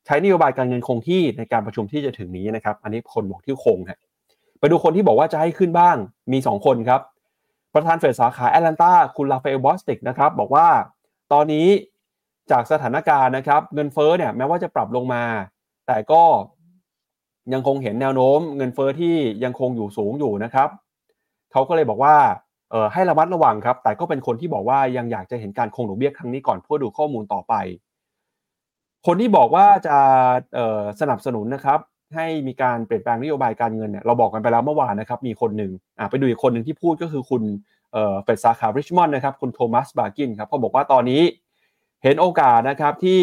[0.05, 3.99] ใช้นโยบายการเงินคงที่ในการประชุมที่จะถึงนี้นะครับ อันนี้คนบอกที่คงฮะ
[4.63, 5.95] ไปดูคนที่บอกว่าจะให้ขึ้นบ้าง
[6.31, 7.01] มี 2 คนครับ
[7.73, 10.67] ประธานเฟดสาขาแอตแลนตาคุณลาเฟลบอสติกนะครับบอกว่า
[11.33, 11.67] ตอนนี้
[12.51, 15.23] จากสถานการณ์นะครับ เงินเฟ้อเนี่ยแม้ว่าจะปรับลงมา
[15.87, 16.23] แต่ก็
[17.53, 20.69] ยังคงเห็นแนวโน้ม เงินเฟ้อที่ยังคงอยู่สูงอยู่นะครับ
[21.51, 22.15] เขาก็เลยบอกว่า
[22.71, 27.53] เออให้ระมัดระวังครับ แต่ก็เป็นคนที่บอกว่ายังอยากจะเห็นการคงดอกเบี้ยครั้งนี้ก่อนเพื่อดูข้อมูลต่อไป
[29.05, 29.97] คนที่บอกว่าจะ
[31.01, 31.79] สนับสนุนนะครับ
[32.15, 35.71] ให้มีการเปลี่ยนแปลงนโยบายการเงินเนี่ยเราบอกกันไปแล้วเมื่อวานนะครับมีคนหนึ่ง
[36.09, 37.43] ไปดูอีกคนหนึ่งที่พูดก็คือคุณ
[37.91, 41.21] เฟดสาขาริชมอนด์นะครับคุณโทมัสบาร์กินครับเขาบอกว่าตอนนี้
[42.03, 43.21] เห็นโอกาสนะครับที่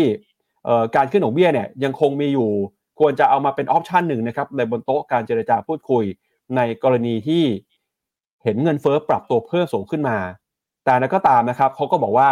[0.96, 2.50] การขึ้นดอกเบี้ยเนี่ยยังคงมีอยู่
[2.98, 6.04] ควรจะเอามาเป็น option หนึ่งนะครับในบนโต๊ะการเจรจาพูดคุย
[6.56, 7.44] ในกรณีที่
[8.44, 10.18] เห็นเงินเฟ้อปรับตัวเพิ่มสูงขึ้นมา
[10.84, 12.30] แต่กระนั้นก็ตามนะครับเขาก็บอกว่า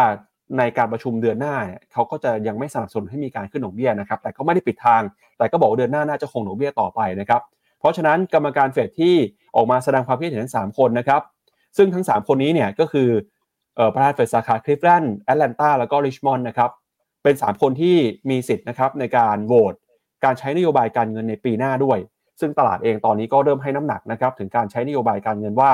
[0.58, 5.02] ในการประชุมเดือนหน้าเนี่ยเขาก็จะยังไม่สนับสนุนให้มีการขึ้นดอกเบี้ยนะครับ แต่ก็ไม่ได้ปิดทาง
[5.38, 7.42] แต่ก็บอกเดือนหน้าน่าจะคงดอกเบี้ยต่อไปนะครับ
[7.78, 9.14] เพราะฉะนั้นกรรมการเฟดที่
[9.56, 11.22] ออกมาแสดงความคิดเห็นทั้ง3คนนะครับ
[11.76, 13.08] ซึ่งทั้ง 3 คนนี้เนี่ยก็คือ
[13.94, 16.70] ประธานเฟดสาขาคลิฟแลนด์แอตแลนตาแล้วก็ริชมอนด์นะครับ
[17.22, 17.96] เป็น 3 คนที่
[18.30, 19.74] มีสิทธิ์นะครับในการโหวต
[20.24, 21.98] การใช้นโยบายการเงินในปีหน้าด้วย
[22.40, 25.70] ซึ่งตลาดเองตอนนี้ก็เริ่มให้น้ำหนักนะครับถึงการใช้นโยบายการเงินว่า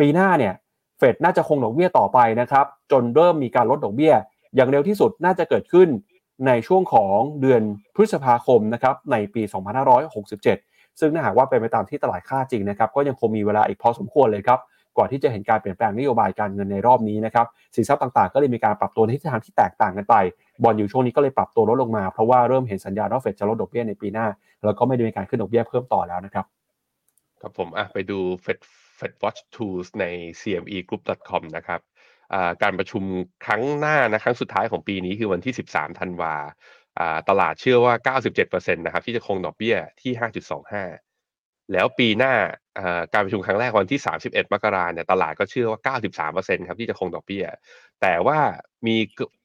[0.00, 0.54] ปีหน้าเนี่ย
[1.02, 4.14] ฟดน่าจะคงดอกเบี้ยต่อไปนะครับ จนเริ่มมีการลดดอกเบี้ย
[4.56, 5.88] อย่างเร็วที่สุดน่าจะเกิดขึ้น
[6.46, 7.62] ในช่วงของเดือน
[7.94, 9.42] พฤษภาคมนะครับในปี
[10.20, 14.60] 2567 ซึ่งถ้าหากว่าเป็นไปตามที่ตลาดคาดจริงนะครับ ก็ยังคงมีเวลาอีกพอสมควรเลยครับ
[14.98, 20.14] ก่อนที่จะเห็นการเปลี่ยนแปลงนโยบายการเงินในรอบนี้นะครับ สินทรัพย์ต่างๆ ก็เลยมีการปรับตัวในทิศทางที่แตกต่างกันไป
[20.62, 24.26] บอลอยู่ช่วงนี้ก็เลยปรับตัวลดลงมา เพราะว่าเริ่มเห็นสัญญาณว่าเฟดจะลดดอกเบี้ยในปีหน้า
[24.64, 26.44] แล้วก็ไม่ได้มีการขึ้นดอกเบี้ยเพิ่มต่อแล้วนะครับ
[27.40, 28.81] ครับผมอะไปดู Fed Fed
[29.22, 30.04] Watch Tools ใน
[30.40, 31.80] cmegroup.com นะครับ
[32.62, 33.02] การประชุม
[33.46, 36.34] ครั้งหน้านะครั้งสุดท้ายของปีนี้คือวันที่ 13 ธันวา
[37.28, 40.12] ตลาดเชื่อว่า 97%นะครับที่จะคงดอกเบี้ยที่
[40.92, 42.34] 5.25 แล้วปีหน้า
[43.12, 45.96] การประชุมครั้งแรกวันที่ 31 มกราเนี่ยตลาดก็เชื่อว่า
[46.38, 47.44] 93%ครับที่จะคงดอกเบี้ย
[48.02, 48.38] แต่ว่า
[48.86, 48.96] มี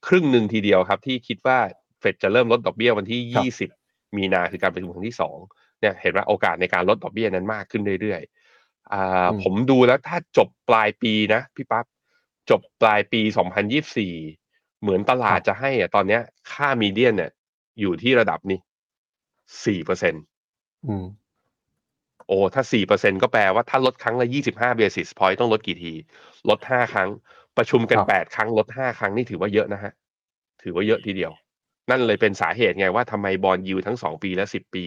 [0.06, 1.58] ครึ่งหนึ่งทีเดียวครับที่คิดว่า
[2.00, 3.20] เฟดจะเริ่มลดดอกเบี้ยวันที่
[3.62, 5.16] 20 มีนาคือการประชุมครั้งที่
[5.48, 8.37] 2เนี่ยเห็นว่าโอกาสในการลดดอกเบี้ยนั้นมากขึ้นเรื่อยๆ
[9.42, 11.84] ผมดูแล้วถ้าจบปลายปีนะพี่ปั๊บ
[12.50, 13.20] จบปลายปี
[14.00, 16.22] 2024 เหมือนตลาดจะให้อะตอนเนี้ย
[16.52, 17.30] ค่ามีเดียนเนี่ย
[17.80, 18.58] อยู่ที่ระดับนี้
[19.64, 20.24] สี่เปอร์เซ็นต์
[22.26, 25.92] โอ้ถ้าสี่เปอร์เซ็นก็แปลว่าถ้าลดครั้งละยี่สิบห้าเบสิสพอยต์ต้องลดกี่ที
[26.48, 27.08] ลดห้าครั้ง
[27.56, 29.92] ประชุมกันแปดครั้ง ลดห้าครั้งนี่ถือว่าเยอะนะฮะ
[30.62, 31.32] ถือว่าเยอะทีเดียว
[31.90, 34.84] นั่นเลยเป็นสาเหตุไงว่าทำไมบอลยูทั้งสองปีและสิบปี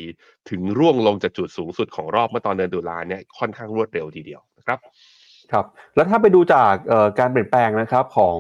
[0.49, 4.79] ถึงร่วงลงจากจุดสูงสุดของรอบเมื่อตอนเดือนตุลาเนี่ยค่อนข้างรวดเร็วทีเดียวนะครับ
[5.51, 6.73] ครับแล้วถ้าไปดูจาก
[7.19, 8.37] การเปลี่ยนแปลงนะครับของ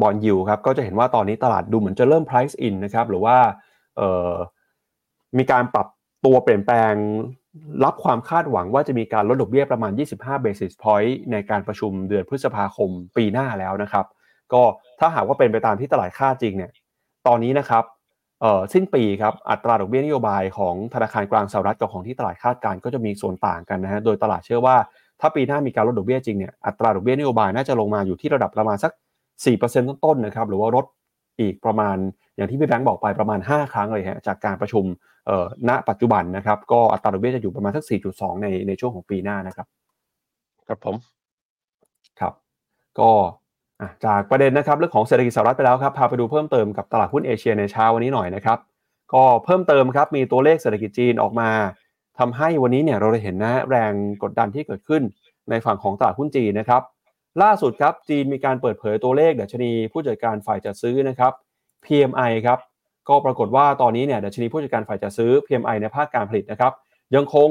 [0.00, 3.36] บอลยูครับก็จะเห็นว่าตอนนี้ตลาดดูเหมือนจะเริ่ม price in นะครับหรือว่า
[5.38, 5.86] มีการปรับ
[6.24, 6.92] ตัวเปลี่ยนแปลง
[7.84, 14.06] รับความคาดหวังว่าจะมีการลดดอกเบี้ยประมาณ 25 basis point ในการประชุมเดือนพฤษภาคมปีหน้าแล้วนะครับ
[14.52, 14.62] ก็
[15.00, 16.70] ถ้าหากว่าเป็นไปตามที่ตลาดคาดจริงเนี่ย
[17.26, 17.84] ตอนนี้นะครับ
[18.72, 24.76] สิ้นปีครับอัตราดอกเบี้ยนโยบายของธนาคารกลางสหรัฐกับของที่ตลาดคาดการก็จะมีส่วนต่างกันนะฮะโดยตลาดเชื่อว่า
[25.20, 28.92] ถ้าปีหน้ามีการลดดอกเบี้ยจริงเนี่ยอัตราดอกเบี้ยนโยบายน่าจะลงมาอยู่ที่ระดับประมาณสัก
[29.46, 30.84] 4%ต้นๆนะครับหรือว่าลด
[31.40, 31.96] อีกประมาณ
[32.36, 34.84] อย่างที่พี่แบงค์บอกไปประมาณ 5 ครั้งเลยฮะจากการประชุม
[35.68, 39.66] ณปัจจุบันนะครับก็อัตราดอกเบี้ยจะอยู่ประมาณสัก 4.2 ในในช่วงของปีหน้านะครับ
[40.68, 40.96] ครับผม
[42.20, 42.32] ครับ
[42.98, 43.10] ก็
[44.06, 48.58] จากประเด็นนะครับเรื่องของเศรษฐกิจสหรัฐไปแล้วครับพาไปดูเพิ่มเติมกับตลาดหุ้นเอเชียในเช้าวันนี้หน่อยนะครับ
[49.14, 51.50] ก็เพิ่มเติมครับมีตัวเลขเศรษฐกิจจีนออกมา
[52.18, 55.02] ทำให้วันนี้เนี่ยเราได้เห็นนะแรงกดดันที่เกิดขึ้น
[55.50, 56.82] ในฝั่งของตลาดหุ้นจีนนะครับ
[57.42, 61.32] ล่าสุดครับจีนมีการเปิดเผยตัวเลขดัชนีผู้จัดการฝ่ายจัดซื้อนะครับ
[61.84, 62.58] PMI ครับ
[63.08, 66.72] ก็ปรากฏว่าตอนนี้เนี่ยดัชนีผู้จัดการฝ่ายจัดซื้อ PMI ในภาคการผลิตนะครับ
[67.14, 67.48] ยังคง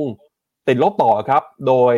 [0.68, 1.96] ติดลบต่อครับโดย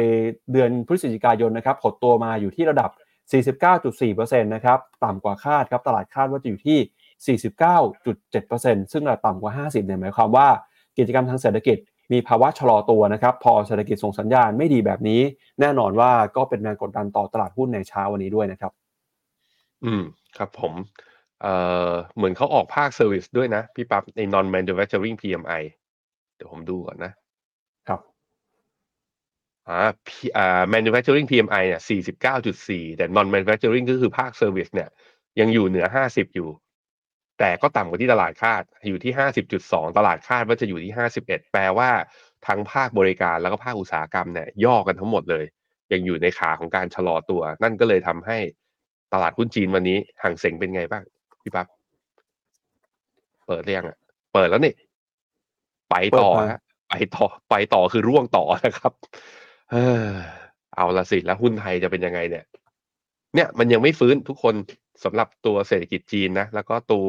[0.51, 2.89] เดือนพฤศจิกายนนะครับหดตัวมาอยู่ที่ระดับ
[3.31, 10.47] 49.4%นะครับต่ำกว่าคาดครับตลาดคาดว่าจะอยู่ที่ 49.7%ซึ่งระดับต่ำกว่า 50เนี่ยหมายความว่า
[10.97, 11.77] กิจกรรมทางเศรษฐกิจ
[12.11, 15.21] มีภาวะชะลอตัวนะครับ พอเศรษฐกิจส่งสัญญาณไม่ดีแบบนี้
[15.59, 18.71] แน่นอนว่าก็เป็นแรงกดดันต่อตลาดหุ้นในเช้าวันนี้ด้วยนะครับ
[19.83, 20.03] อืม
[20.37, 20.73] ครับผม
[21.41, 21.53] เอ่
[21.89, 25.63] อเหมือนเขาออกภาค service ด้วยนะ พี่ปั๊บใน non manufacturing PMI
[26.35, 27.11] เดี๋ยวผมดูก่อนนะ
[29.71, 29.91] อ่า
[30.37, 31.81] อ่า manufacturing PMI เนี่ย
[32.39, 34.89] 49.4 แต่ non manufacturing ก็คือภาค service เนี่ย
[35.39, 36.49] ยังอยู่เหนือ 50 อยู่
[37.39, 39.13] แต่ก็ต่ำกว่าที่ตลาดคาด อยู่ที่
[39.55, 40.93] 50.2 ตลาดคาดว่าจะอยู่ที่
[41.23, 41.89] 51 แปลว่า
[42.47, 45.45] ทั้งภาคบริการแล้วก็ภาคอุตสาหกรรมเนี่ยย่อกันทั้งหมดเลย
[45.91, 48.37] ยังอยู่ในขาของการชะลอตัว นั่นก็เลยทำให้
[49.13, 51.03] ตลาดหุ้นจีนวันนี้ฮั่งเส็งเป็นไงบ้าง
[51.43, 51.67] พี่ปั๊บ
[53.47, 53.97] เปิดเรียงอะ
[54.33, 54.73] เปิดแล้วนี่
[55.91, 58.93] ไปต่อฮะไปต่อไปต่อคือร่วงต่อนะครับ
[59.71, 60.07] เออ
[60.75, 62.45] เอาละสิแล้วหุ้นไทยจะเป็นยังไงเนี่ย
[63.35, 64.55] เนี่ยมันยังไม่ฟื้นทุกคน
[65.03, 67.07] สำหรับตัวเศรษฐกิจจีนนะ แล้วก็ตัว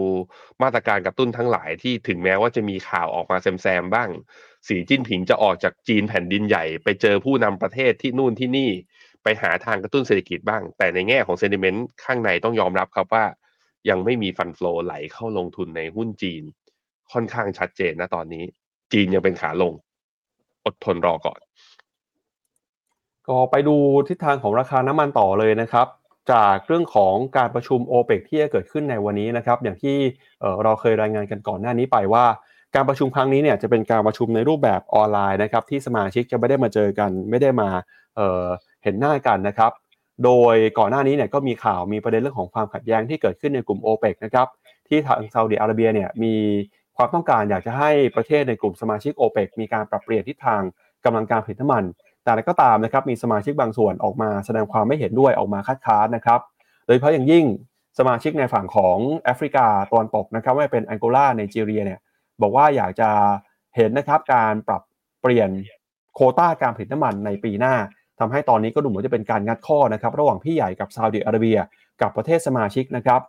[0.62, 4.08] มาตรการกระตุ้นทั้งหลายที่ถึงแม้ว่าจะมีข่าวออกมาแซมๆบ้าง
[4.68, 8.70] สีจิ้นผิงจะออกจากจีนแผ่นดินใหญ่ ไปเจอผู้นำประเทศที่นู่นที่นี่
[9.22, 13.24] ไปหาทางกระตุ้นเศรษฐกิจบ้าง แต่ในแง่ของเซนิเมนต์ข้างในต้องยอมรับครับว่า
[13.88, 16.42] ยังไม่มีฟันฟลอไหลเข้าลงทุนในหุ้นจีน
[17.12, 18.44] ค่อนข้างชัดเจนนะตอนนี้
[18.92, 19.72] จีนยังเป็นขาลง
[20.64, 21.40] อดทนรอก่อน
[23.29, 23.77] ก็ไปดู
[24.09, 25.87] ทิศทางของราคาน้ำมันต่อเลยนะครับ
[26.33, 29.97] จากเรื่องของการประชุมโอเปกที่จะเกิดขึ้นในวันนี้นะครับ อย่างที่
[30.64, 32.25] เราเคยรายงานกันก่อนหน้านี้ไปว่า
[32.75, 37.68] การประชุมครั้งนี้เนี่ยจะเป็นการประชุมในรูปแบบออนไลน์นะครับ ที่สมาชิกจะไม่ได้มาเจอกัน ไม่ได้มา
[38.16, 39.73] เเห็นหน้ากันนะครับ
[40.25, 44.47] โดยก่อนหน้านี้เนี่ยก็มีข่าวมีประเด็นเรื่องของความขัดแย้งที่เกิดขึ้นในกลุ่มโอเปกนะครับ
[44.89, 46.35] ที่ทางซาอุดิอาระเบียเนี่ยมี
[46.97, 50.62] ความต้องการอยากจะให้ประเทศในกลุ่มสมาชิกโอเปกมีการปรับเปลี่ยนทิศทาง
[51.05, 51.85] กำลังการผลิตน้ำมัน
[52.25, 56.41] แต่ก็ตามนะครับมีสมาชิกบางส่วนออกมาแสดงความไม่เห็นด้วยออกมาคัดค้านนะครับ
[56.87, 57.45] โดยเฉพาะอย่างยิ่ง
[57.99, 62.01] สมาชิกในฝั่งของแอฟริกาตะวันตกนะครับว่เป็นแองโกลาไนจีเรียเนี่ย
[62.43, 63.11] บอกว่าอยากจะ
[63.77, 64.83] เห็นนะครับการปรับ
[65.23, 65.51] เปลี่ยน
[66.14, 67.75] โคต้าการผลิตน้ำมันในปีหน้า
[68.18, 71.59] ทำให้ตอนนี้ก็ดูเหมือนจะเป็นการงัดข้อนะครับระหว่างพี่ใหญ่กับซาอุดิอาระเบีย
[72.01, 73.20] กับประเทศสมาชิกนะครับ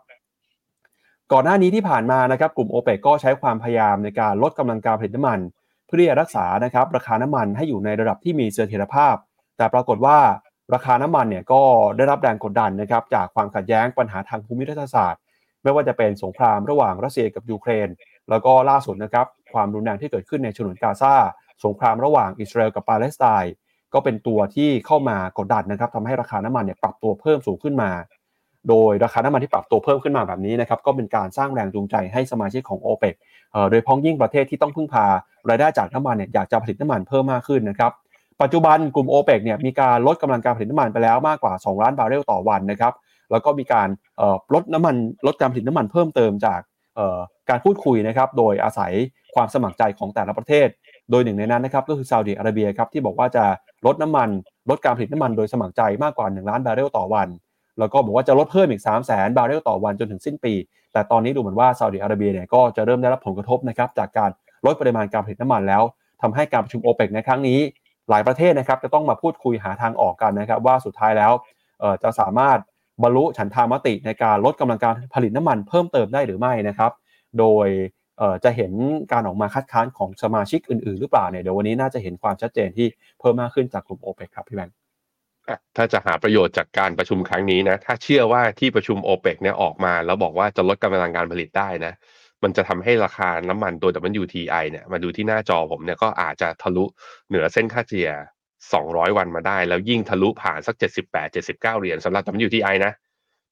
[1.32, 9.14] ก่อนหน้านี้ที่ผ่านมานะครับกลุ่มโอเปกก็ใช้ความพยายามในการลดกำลังการผลิตน้ำมันเพื่อรักษานะครับราคาน้ำมันให้อยู่ในระดับที่มีเสถียรภาพ
[9.56, 10.18] แต่ปรากฏว่า
[10.74, 11.62] ราคาน้ำมันเนี่ยก็
[11.96, 15.20] ได้รับแรงกดดันนะครับจากความขัดแย้งปัญหาทางภูมิรัฐศาสตร์
[15.62, 17.88] ไม่ว่าจะเป็นสงครามระหว่างรัสเซียกับยูเครน
[18.30, 21.14] แล้วก็ล่าสุดนะครับความรุนแรงที่เกิดขึ้นในฉนวนกาซา
[21.64, 23.54] สงครามระหว่างอิสราเอลกับปาเลสไตน์
[23.94, 27.90] ก็เป็นตัวที่เข้ามากดดันนะครับทำให้ราคาน้ำมันเนี่ยปรับตัวเพิ่มสูงขึ้นมา
[28.68, 33.14] โดยราคาน้ำมันที่ปรับตัวเพิ่มขึ้นมาแบบนี้นะครับก็เป็นการสร้างแรงจูงใจให้สมาชิกของ o p e ป
[33.70, 35.06] โดยพ้องยิ่งประเทศที่ต้องพึ่งพา
[35.48, 37.92] รายได้จากน้ำมันเนี่ยอยากจะผลิตน้ำมันเพิ่มมากขึ้นนะครับ
[38.42, 42.92] ปัจจุบันกลุ่ม o p e ปกเนี่ยมีการลดกำลังการผลิตน้ำมันไปแล้วมากกว่า 2 ล้านบาร์เรลต่อวันนะครับ
[43.30, 43.88] แล้วก็มีการ
[44.54, 44.94] ลดน้ำมัน
[45.26, 46.60] ลดการผลิตน้ำมันเพิ่มเติมจาก
[47.50, 48.92] การพูดคุยนะครับโดยอาศัย
[49.34, 50.68] ความสมัครใจของแต่ละประเทศ
[51.10, 53.44] โดยหนึ่งในนั้นนะครับก็คือซาอุดิอาระเบียครับที่บอกว่าจะ
[53.86, 54.28] ลดน้ำมัน
[54.70, 57.28] ลดการผลิตน้ำมันโดยสมัครใจมากกว่า 1 ล้านบาร์เรลต่อวัน
[57.78, 60.54] แล้วก็บอกว่าจะลดเพิ่มอีก 3 0 0แสนบาร์เรลต่อวันจนถึงสิ้นปี
[60.94, 64.30] แต่ตอนนี้ดูเหมือนว่าซาอุดิอาระเบียเนี่ยก็จะเริ่มได้รับผลกระทบนะครับจากการ
[64.66, 65.82] ลดปริมาณการผลิตน้ำมันแล้ว
[66.22, 67.60] ทำให้การประชุมโอเปกในครั้งนี้
[68.10, 71.32] หลายประเทศนะครับจะต้องมาพูดคุยหาทางออกกันนะครับ ว่าสุดท้ายแล้ว
[72.02, 72.58] จะสามารถ
[73.02, 76.92] บรรลุฉันทามติในการลดกำลังการผลิตน้ำมันเพิ่มเติมได้หรือไม่นะครับ
[77.38, 77.68] โดย
[78.44, 78.72] จะเห็น
[79.12, 82.86] การออกมาคัดค้านของสมาชิกอื่นๆ หรือเปล่าเนี่ยเดี๋ยววันนี้น่าจะเห็นความชัดเจนที่
[83.20, 84.74] เพิ่มมากขึ้นจากกลุ่มโอเปกครับพี่แบงค์
[85.76, 91.94] ถ้าจะหาประโยชน์จากการประชุมครั้งนี้นะ ถ้าเชื่อว่าที่ประชุมโอเปกเนี่ยออกมา แล้วบอกว่าจะลดกำลังการผลิตได้นะ
[92.42, 93.90] มันจะทำให้ราคาน้ำมันตัว
[94.22, 96.84] WTI เนี่ย มาดูที่หน้าจอผมเนี่ยก็อาจจะทะลุ
[97.28, 98.10] เหนือเส้นค่าเฉลี่ย
[98.62, 102.92] 200 วันมาได้ แล้วยิ่งทะลุผ่านสัก 78 79 เหรียญสำหรับ WTI นะ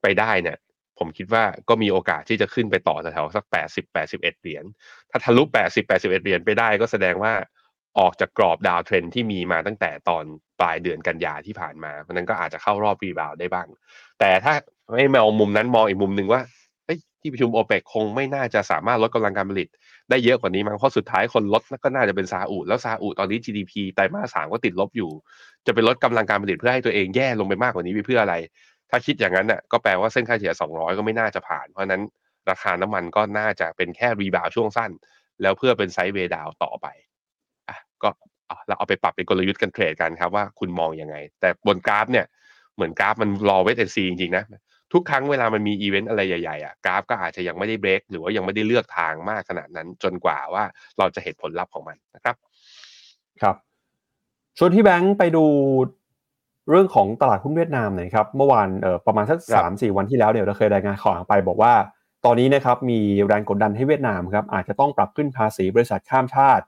[0.02, 0.56] ไปได้เนี่ย
[0.98, 4.64] ผมคิดว่าก็มีโอกาสที่จะขึ้นไปต่อแถวสัก 80 81 เหรียญ
[5.10, 7.32] ถ้าทะลุ 80 81 เหรียญไปได้ก็แสดงว่า
[7.98, 10.24] ออกจากกรอบดาวเทรนที่มีมาตั้งแต่ตอน
[10.60, 13.68] ปลายเดือนกันยาที่ผ่านมาเพราะนั้นก็อาจจะเข้ารอบรีบาวได้บ้าง
[14.20, 14.54] แต่ถ้า
[14.96, 16.42] ไม่มองมุมนั้นมองอีกมุมหนึ่งว่า
[17.24, 19.68] ที่ประชุมโอเปกคงไม่น่าจะสามารถลดกำลังการผลิต
[20.10, 25.10] ได้เยอะกว่านี้มั้งเพราะสุดท้ายคนลดก็น่าจะเป็นซาอุแล้วซาอุตอนนี้ GDP ไตรมาสสามก็ติดลบอยู่
[25.66, 28.34] จะไปลดกำลังการผลิตเพื่อให้ตัวเองแย่ลงไปมากกว่านี้เพื่ออะไร
[28.90, 32.02] ถ้าคิดอย่างนั้นน่ะก็แปลว่าเส้นค่าเฉลี่ย200 ก็ไม่น่าจะผ่าน เพราะนั้น
[32.50, 34.90] ราคาน้ำมันก็น่าจะเป็นแค่ rebound ช่วงสั้น
[35.42, 36.86] แล้วเพื่อเป็น sideway down ต่อไป
[38.02, 38.10] ก็
[38.68, 42.26] เราเอาไปปรับเป็นกลยุทธ์กันเทรดกันครับว่าคุณมองยังไง แต่บนกราฟเนี่ย
[42.74, 44.44] เหมือนกราฟมันรอ wait and see จริงๆนะ
[44.92, 50.64] ทุกครั้งเวลามันมีอีเวนต์อะไรใหญ่ๆอะกราฟก็อาจจะยังไม่ได้เบรกหรือว่ายังไม่ได้เลือกทางมากขนาดนั้น จนกว่าว่า
[50.98, 52.36] เราจะเห็นผลลัพธ์ของมันนะครับ
[53.42, 53.56] ครับ
[54.58, 55.44] ชวนที่แบงค์ไปดู
[56.70, 61.72] เรื่องของตลาดหุ้นเวียดนามหน่อยครับ เมื่อวานเอ่อประมาณสักสามสี่วันที่แล้วเนี่ยเราเคยรายงานข่าวไปบอกว่า
[62.24, 66.64] ตอนนี้นะครับมีแรงกดดันให้เวียดนามครับอาจจะต้องปรับขึ้นภาษีบริษัทข้ามชาติ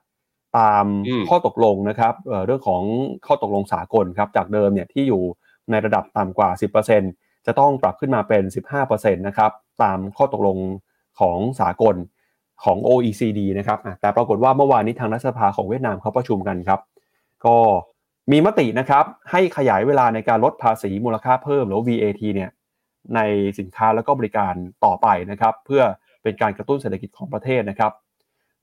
[0.57, 0.85] ตาม
[1.29, 2.13] ข้อตกลงนะครับ
[2.45, 2.81] เรื่องของ
[3.25, 5.23] ข้อตกลงสากลครับจากเดิมเนี่ยที่อยู่
[5.71, 6.49] ในระดับต่ำกว่า
[6.97, 8.43] 10%จะต้องปรับขึ้นมาเป็น
[8.81, 9.51] 15%นะครับ
[9.83, 10.57] ตามข้อตกลง
[11.19, 11.95] ของสากล
[12.63, 16.79] ของ OECD นะครับแต่ปรากฏว่าเมื่อวานนี้ทางรัฐสภาของเวียดนามเขาประชุมกันครับ
[17.45, 17.57] ก็
[18.31, 22.49] มีมตินะครับให้ขยายเวลาในการลดภาษีมูลค่าเพิ่มหรือ VAT เนี่ย
[23.15, 23.19] ใน
[23.59, 24.53] สินค้าแล้วก็บริการ
[24.85, 25.83] ต่อไปนะครับ เพื่อ
[26.23, 27.91] เป็นการกระตุ้นเศรษฐกิจของประเทศนะครับ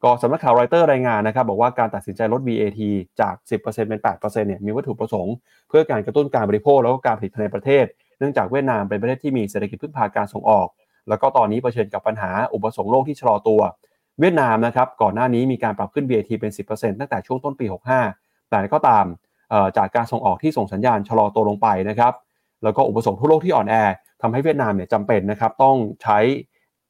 [0.02, 2.80] ก็สำนักข่าวรอยเตอร์รายงานนะครับบอกว่าการตัดสินใจลด VAT
[3.20, 5.34] จาก 10%เป็น 8%เนี่ยมีวัตถุประสงค์
[5.68, 7.84] เพื่อการกระตุ้นการบริโภคแล้วก็การผลิตภายในประเทศ
[8.18, 10.68] เนื่องจากเวียดนามเป็นประเทศที่มีเศรษฐกิจพึ่งพาการส่งออก
[11.08, 13.60] แล้วก็ตอนนี้เผชิญกับปัญหาอุปสงค์โลกที่ชะลอตัว
[14.20, 17.66] เวียดนามนะครับก่อนหน้านี้มีการปรับขึ้น VAT เป็น 10%ตั้งแต่ช่วงต้นปี
[18.08, 19.04] 65 แต่ก็ตาม
[19.76, 22.12] จากการส่งออกที่ส่งสัญญาณชะลอตัวลงไปนะครับ
[22.62, 23.74] แล้วก็อุปสงค์ทั่วโลกที่อ่อนแอ
[24.22, 26.18] ทำให้เวียดนามเนี่ยจำเป็นนะครับต้องใช้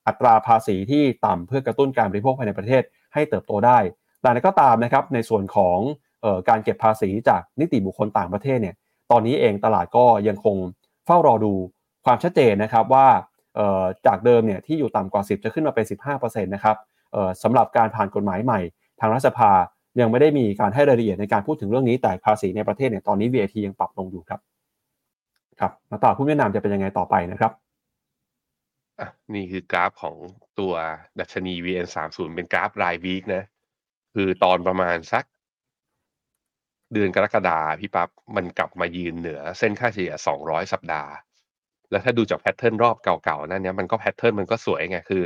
[0.07, 2.83] อัตราภาษีที่ต่ำเพื่อกระตุ้นการบริโภคภายในประเทศ
[3.15, 3.79] ให้เติบโตได้
[4.23, 5.79] แต่ก็ตามนะครับในส่วนของ
[6.25, 8.75] ออการเก็บภาษีจากนิติบุคคลต่างประเทศเนี่ย
[9.11, 10.57] ตอนนี้เองตลาดก็ยังคง
[11.07, 11.53] เฝ้ารอดู
[12.05, 13.07] ความชัดเจนนะครับว่า
[14.07, 15.85] จากเดิมเนี่ยที่อยู่ต่ำกว่า 10 จะขึ้นมาเป็น
[16.15, 16.77] 15%นะครับ
[17.43, 18.61] สำหรับการผ่านกฎหมายใหม่
[19.01, 19.51] ทางรัฐสภา
[20.01, 24.41] ยังไม่ได้มีการให้รายละเอียดในการพูดถึงเรื่องนี้ แต่ภาษีในประเทศเนี่ยตอนนี้ VAT ยังปรับลงอยู่ครับ
[25.61, 27.53] ครับมาต่อหุ้เวียดนามจะเป็นยังไงต่อไปนะครับ
[29.01, 30.17] อะ นี่คือกราฟของ
[30.59, 30.73] ตัว
[31.21, 33.45] ดัชนี VN 3 0 เป็นกราฟรายวีคนะ
[34.15, 35.25] คือตอนประมาณสัก
[36.93, 40.13] เดือนกรกฎาพี่ปั๊บมันกลับมายืนเหนือเส้นค่าเฉลี่ย
[40.43, 41.13] 200 สัปดาห์
[41.91, 45.23] แล้วถ้าดูจาก pattern รอบเก่าๆนั่นเนี้ยมันก็ pattern มันก็สวยไง คือ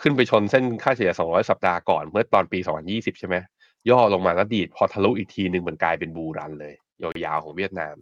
[0.00, 2.58] ขึ้นไปชนเส้นค่าเฉลี่ย 200 สัปดาห์ก่อน เมื่อตอนปี
[2.90, 3.36] 2020 ใช่ไหม
[3.90, 6.74] ย่อลงมาแล้วดีดพอทะลุอีกทีหนึ่งเหมือนกลายเป็น bull run เลย
[7.24, 7.94] ยาวๆของเวียดนาม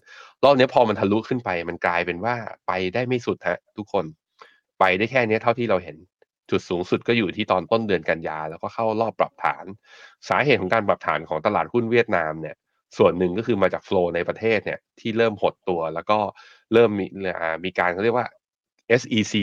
[0.45, 2.35] รอบนี้พอมันทะลุขึ้นไป มันกลายเป็นว่า
[2.67, 4.05] ไปได้ไม่สุดฮะทุกคน
[4.83, 5.97] ไปได้แค่นี้เท่าที่เราเห็น
[6.51, 9.65] จุดสูงสุดก็อยู่ที่ตอนต้นเดือนกันยา แล้วก็เข้ารอบปรับฐาน
[10.29, 12.57] สาเหตุของการปรับฐานของตลาดหุ้นเวียดนามเนี่ย
[12.99, 16.19] ส่วนหนึ่งก็คือมาจากโฟลในประเทศเนี่ยที่เริ่มหดตัว แล้วก็
[16.73, 17.07] เริ่มมี
[17.65, 18.27] มีการเขาเรียกว่า
[19.01, 19.35] SEC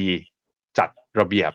[0.77, 1.51] จัดระเบียบ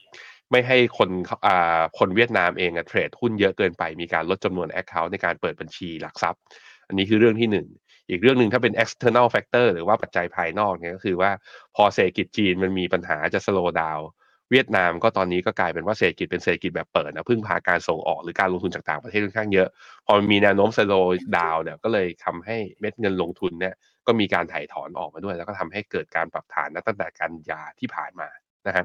[0.50, 1.08] ไม่ให้คน
[1.46, 6.42] อ่าคนเวียดนามเองเทรดหุ้นเยอะเกินไปมีการลดจำนวน Account ในการเปิดบัญชีหลักทรัพย์
[6.86, 7.66] อันนี้คือเรื่องที่หนึ่ง
[8.10, 11.30] อีกเรื่องหนึ่งถ้าเป็น external factor หรือว่าปัจจัยภายนอกเนี่ยก็คือว่า
[11.76, 14.02] พอเศรษฐกิจจีนมันมีปัญหาจะ slow down
[14.50, 19.68] เวียดนามก็ตอนนี้ก็กลายเป็นว่าเศรษฐกิจเป็นเศรษฐกิจแบบเปิดนะพึ่งพาการส่งออกหรือการลงทุนจากต่างประเทศค่อนข้างเยอะ
[20.06, 23.74] พอมีแนวโน้ม slow down เนี่ยก็เลยทำให้เม็ดเงินลงทุนเนี่ย
[24.06, 28.28] ก็มีการถ่ายถอนออกมาด้วย แล้วก็ทำให้เกิดการปรับฐานตั้งแต่กันยาที่ผ่านมา
[28.66, 28.84] นะครับ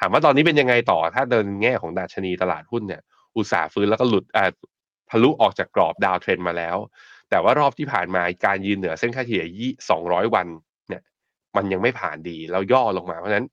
[0.00, 3.02] ถามว่าตอนนี้เป็นยังไงต่อถ้าเดินแง่ของดัชนีตลาดหุ้นเนี่ย
[3.36, 4.50] อุตสาห์ฟื้นแล้วก็หลุดอ่า
[5.10, 6.76] ทะลุออกจากกรอบดาวเทรนมาแล้ว
[7.30, 10.46] แต่ว่ารอบที่ผ่านมาการยืนเหนือเส้นค่าเฉลี่ยยี่สองร้อยวัน
[10.88, 11.02] เนี่ย
[11.56, 13.46] มันยังไม่ผ่านดีแล้วย่อลงมา เพราะฉะนั้น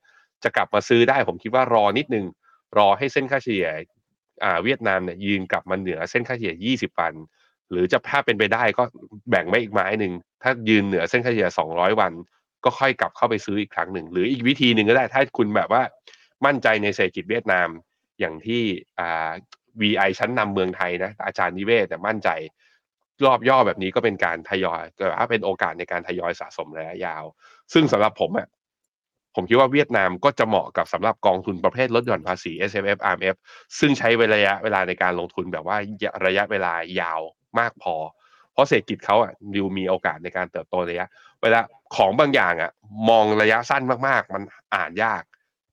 [0.44, 2.26] จะกลับมาซื้อได้ผมคิดว่ารอนิดนึง
[2.78, 3.68] รอให้เส้นค่าเฉลี่ย
[4.44, 7.14] อาเวียดนามเนี่ยยืนกลับมาเหนือเส้นค่าเฉลี่ยยี่สิบวัน
[7.72, 8.84] หรือจะถ้าเป็นไปได้ก็
[9.30, 10.14] แบ่งไว้อีกไม้หนึ่ง
[10.44, 12.14] ถ้ายืนเหนือเส้นค่าเฉลี่ยสองร้อยวัน
[12.64, 15.84] ก็ค่อยกลับเข้าไปซื้ออีกครั้งหนึ่ง หรืออีกวิธีหนึ่งก็ได้ถ้าคุณแบบว่า
[16.46, 17.68] มั่นใจในเศรษฐกิจเวียดนาม
[18.20, 18.62] อย่างที่
[19.00, 19.32] อ่า
[19.82, 22.30] VI ชั้นนำเมืองไทยนะอาจารย์นิเวศแต่มั่นใจ
[23.26, 27.24] รอบย่อแบบนี้ก็เป็นการทยอยก็เป็นโอกาสในการทยอยสะสมระยะยาว
[27.74, 28.48] ซึ่งสำหรับผมอะ
[29.36, 33.36] ผมคิดว่าเวียดนามก็จะเหมาะกับสำหรับกองทุนประเภทลดหย่อนภาษี S F F R M F
[33.80, 35.78] ซึ่งใช้ระยะเวลาในการลงทุนแบบว่า
[36.26, 37.22] ระยะเวลายาว
[37.60, 37.96] มากพอ
[38.54, 41.08] เพราะเศรษฐกิจเขาอะดูมีโอกาสในการเติบโตระยะ
[41.42, 41.60] เวลา
[41.96, 42.72] ของบางอย่างอะ
[43.10, 44.44] มองระยะสั้นมากๆ มัน
[44.76, 45.24] อ่านยาก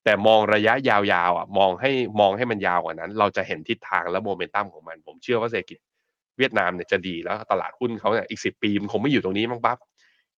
[0.04, 1.90] แต่มองระยะยาวๆอะ มองให้
[2.20, 5.78] มองให้มันยาวกว่านั้น เราจะเห็นทิศทางและโมเมนตัมของมัน ผมเชื่อว่าเศรษฐกิจ
[6.38, 9.78] เวียดนามเนี่ยจะดีแล้วตลาดหุ้นเขาเนี่ยอีกสิบปีมันคงไม่อยู่ตรงนี้มั้งปั๊บ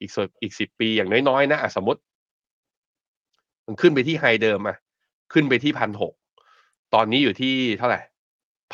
[0.00, 2.00] อีกส่วนอีกสิบปีอย่างน้อยๆนะสมมติ
[3.66, 4.76] มันขึ้นไปที่ไฮเดิมอะ
[5.32, 6.12] ขึ้นไปที่พันหก
[6.94, 8.00] ตอนนี้อยู่ที่เท่าไหร่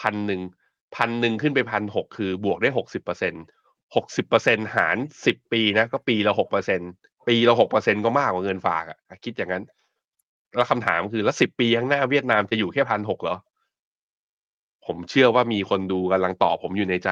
[0.01, 0.41] พันหนึ่ง
[0.97, 3.35] พันหนึ่งขึ้นไปพันหกคือบวกได้หกสิบเปอร์เซ็น
[3.97, 4.97] หกสิบเปอร์เซ็นหาร
[5.27, 6.81] สิบปีนะก็ปีละหกเปอร์เซ็น
[7.29, 9.65] ปีละหกเปอร์เซ็นก็มากกว่าเงินฝากอะคิดอย่างนั้น
[10.57, 13.37] แล้วคำถามคือแล้วสิบปีข้างหน้าเวียดนามจะอยู่แค่พันหกเหรอ
[14.87, 17.11] ผมเชื่อว่ามีคนดูกำลังตอบผมอยู่ในใจ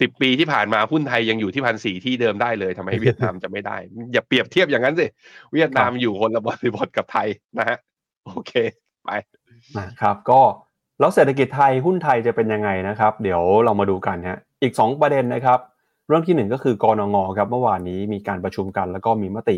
[0.00, 3.76] สิบปีที่ผ่านมาหุ้นไทยยังอยู่ที่พันสี่ที่เดิมได้เลยทำไมเวียดนามจะไม่ได้
[4.12, 5.06] อย่าเปรียบเทียบอย่างนั้นสิ
[5.52, 7.28] เวียดนามอยู่คนละบริบทกับไทย
[7.58, 7.78] นะฮะ
[8.26, 8.52] โอเค
[9.04, 9.10] ไป
[9.78, 10.40] นะครับ ก็
[11.00, 15.58] แล้วเศรษฐกิจไทยหุ้นไทยจะเป็นยังไงนะครับ เดี๋ยวเรามาดูกันฮะอีก 2 ประเด็นนะครับ
[16.08, 19.56] เรื่องที่ 1 ก็คือกรงงครับเมื่อวานนี้มีการประชุมกัน แล้วก็มีมติ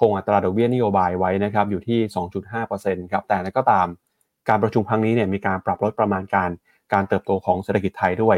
[0.00, 1.98] คงอัตราดอกเบี้ยนโยบายไว้นะครับอยู่ที่
[2.56, 3.86] 2.5%ครับแต่นั้นก็ตาม
[4.48, 6.50] การประชุมครั้งนี้เนี่ยมีการปรับลดประมาณการ
[6.92, 8.36] การเติบโตของเศรษฐกิจไทยด้วย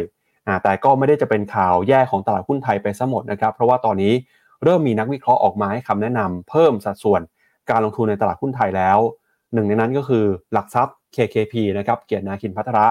[0.62, 4.12] แต่ก็ไม่ได้จะเป็นข่าวแย่ของตลาดหุ้นไทยไปซะหมดนะครับ เพราะว่าตอนนี้
[4.64, 7.20] เริ่มมีนักวิเคราะห์ออกมาให้คำแนะนำเพิ่มสัดส่วน
[7.70, 8.98] การลงทุนในตลาดหุ้นไทยแล้ว
[9.54, 12.86] หนึ่งในนั้นก็คือหลักทรัพย์ KKP นะครับเกียรตินาคินพัทระ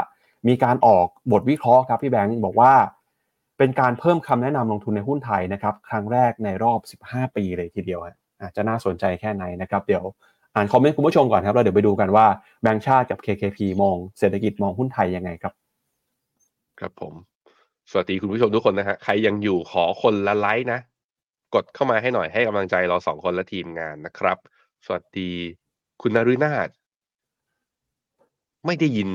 [0.48, 2.74] มีการออกบทวิเคราะห์ครับพี่แบงค์บอกว่า
[3.58, 8.00] เป็นการเพิ่มคำแนะนำลงทุนในหุ้นไทยนะครับครั้งแรกในรอบ 15 ปีเลยทีเดียว
[8.42, 10.04] อาจจะน่าสนใจแค่ไหนนะครับ เดี๋ยว
[10.56, 12.26] อ่านคอมเมนต์คุณผู้ชมก่อนครับแล้วเดี๋ยวไปดูกันว่า
[12.62, 15.54] แบงก์ชาติกับ KKP มองเศรษฐกิจมองหุ้นไทยยังไงครับ
[16.80, 17.14] ครับผม
[17.92, 20.80] สวัสดีคุณผู้ชมทุกคนนะฮะใครยังอยู่ขอคนละไลค์นะ
[21.56, 24.38] กดเข้ามาให้หน่อยให้กำลังใจเราสองคนและทีมงานนะครับ
[24.86, 25.32] สวัสดี
[26.02, 26.70] คุณนรุนาถ
[28.66, 29.10] ไม่ได้ยิน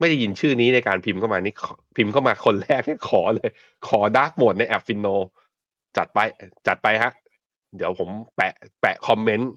[0.00, 1.54] ไม่ได้ยินชื่อนี้ในการพิมพ์เข้ามานี่
[1.96, 3.50] พิมพ์เข้ามาคนแรกนี่ขอเลย
[3.88, 5.06] ขอ dark mode ในแอป Finno
[5.96, 6.18] จัดไป
[6.66, 7.12] จัดไปฮะ
[7.76, 9.50] เดี๋ยวผมแปะแปะ comment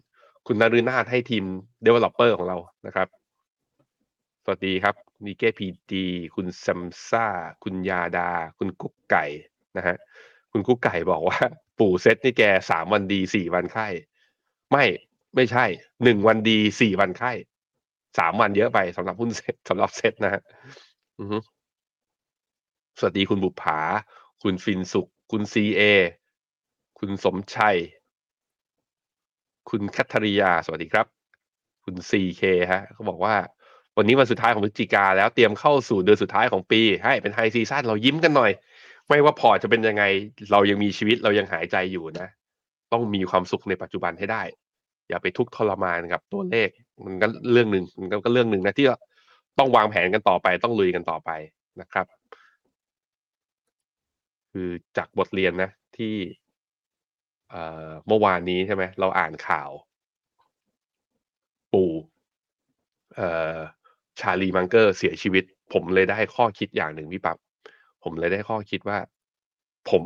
[0.48, 1.46] คุณนรุนาถให้ทีม
[1.86, 3.08] Developer ของเรานะครับ
[4.44, 7.26] สวัสดีครับนิเก้พีดีคุณซัมซ่า
[7.64, 9.26] คุณยาดา คุณกุ๊กไก่
[9.78, 9.96] นะฮะ
[10.52, 11.40] คุณกุ๊กไก่บอกว่า
[11.80, 13.88] ปู่เซตนี่แกสามวันดีสี่วันไข้
[14.72, 14.86] ไม่
[15.36, 15.66] ไม่ใช่
[16.04, 17.32] หนึ่งวันดีสี่วันไข้
[18.18, 20.42] สามวันเยอะไปสำหรับหุ้นเซตสำหรับเซ็ตนะฮะ
[23.00, 23.80] สวัสดีคุณบุภา
[24.44, 25.82] คุณฟินสุข คุณซีเอ
[27.00, 27.78] คุณสมชัย
[29.70, 31.06] คุณคัทริยา สวัสดีครับ
[31.84, 32.42] คุณซีเค
[32.72, 33.36] ฮะเขาบอกว่า
[33.98, 38.52] วันนี้วันสุดท้ายของพฤศจิกาแล้วเตรียมเข้าสู่เดือนสุดท้ายของปี ให้เป็น high season เรายิ้มกันหน่อย
[39.10, 40.04] ไม่ว่าพอร์ตจะเป็นยังไง
[40.52, 42.28] เรายังมีชีวิตเรายังหายใจอยู่นะ
[42.92, 44.44] ต้องมีความสุขในปัจจุบันให้ได้
[45.10, 46.70] อย่าไปทุกข์ทรมานกับตัวเลข
[47.06, 48.86] มันก็เรื่องหนึ่งมันก็เรื่องหนึ่งนะที่
[49.60, 51.30] ต้องวางแผนกันต่อไปต้องลุยกันต่อไป
[51.82, 52.06] นะครับ
[54.52, 56.16] คือจากบทเรียนนะ ที่
[57.54, 59.70] เอ่อเมื่อวานนี้ใช่ไหมเราอ่านข่าว
[61.74, 61.92] ปู่
[63.16, 63.58] เอ่อ
[64.20, 65.44] ชาลีมังเกอร์เสียชีวิต
[65.74, 67.38] ผมเลยได้ข้อคิดอย่างหนึ่งพี่ปับ๊บ
[68.04, 68.98] ผมเลยได้ข้อคิดว่า
[69.90, 70.04] ผม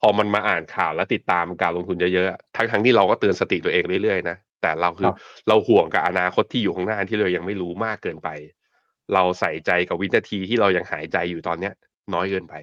[0.00, 5.10] พอมันมาอ่านข่าวแล้วติดตามการลงทุนเยอะๆทั้งทั้งที่เราก็เตือนสติตัวเองเรื่อยๆนะแต่เราคือ
[5.48, 8.28] เราห่วงกับอนาคตที่อยู่ข้างหน้าที่เรายังไม่รู้มากเกินไป
[9.14, 11.72] เราใส่ใจกับวินาทีที่เรายังหายใจอยู่ตอนเนี้ย
[12.14, 12.54] น้อยเกินไป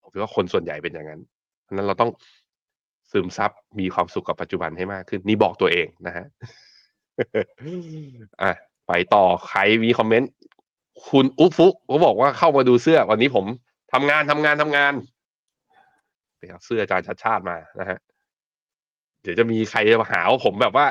[0.00, 1.39] ผมคิดว่าคนส่วนใหญ่เป็นอย่างนั้นเพ
[1.70, 2.10] ราะนั้นเราต้อง
[3.10, 6.26] ซึมซับมีความสุขกับปัจจุบันให้มากขึ้น นี่บอกตัวเองนะฮะ
[8.42, 8.52] อะ
[8.88, 10.30] ไปต่อใครมีคอมเมนต์
[11.08, 13.46] คุณอุ๊ฟุกเขาบอกว่าเข้ามาดูเสื้อ วันนี้ผม
[13.92, 14.92] ทำงานทำงานทำงาน
[16.36, 17.98] ไปเอาเสื้ออาจารย์ชัดชาติมานะฮะ
[19.22, 20.86] เดี๋ยวจะมีใครมาหาว่าผมแบบว่า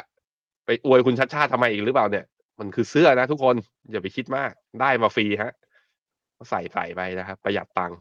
[0.66, 2.26] ไปอวยคุณชัดชาติทำไมอีกหรือเปล่าเนี่ย
[2.60, 3.56] มันคือเสื้อนะทุกคน
[3.92, 4.52] อย่าไปคิดมาก
[4.82, 5.54] ได้มาฟรีฮะ
[6.38, 7.98] ก็ใส่ใส่ไปนะครับ ประหยัดตังค์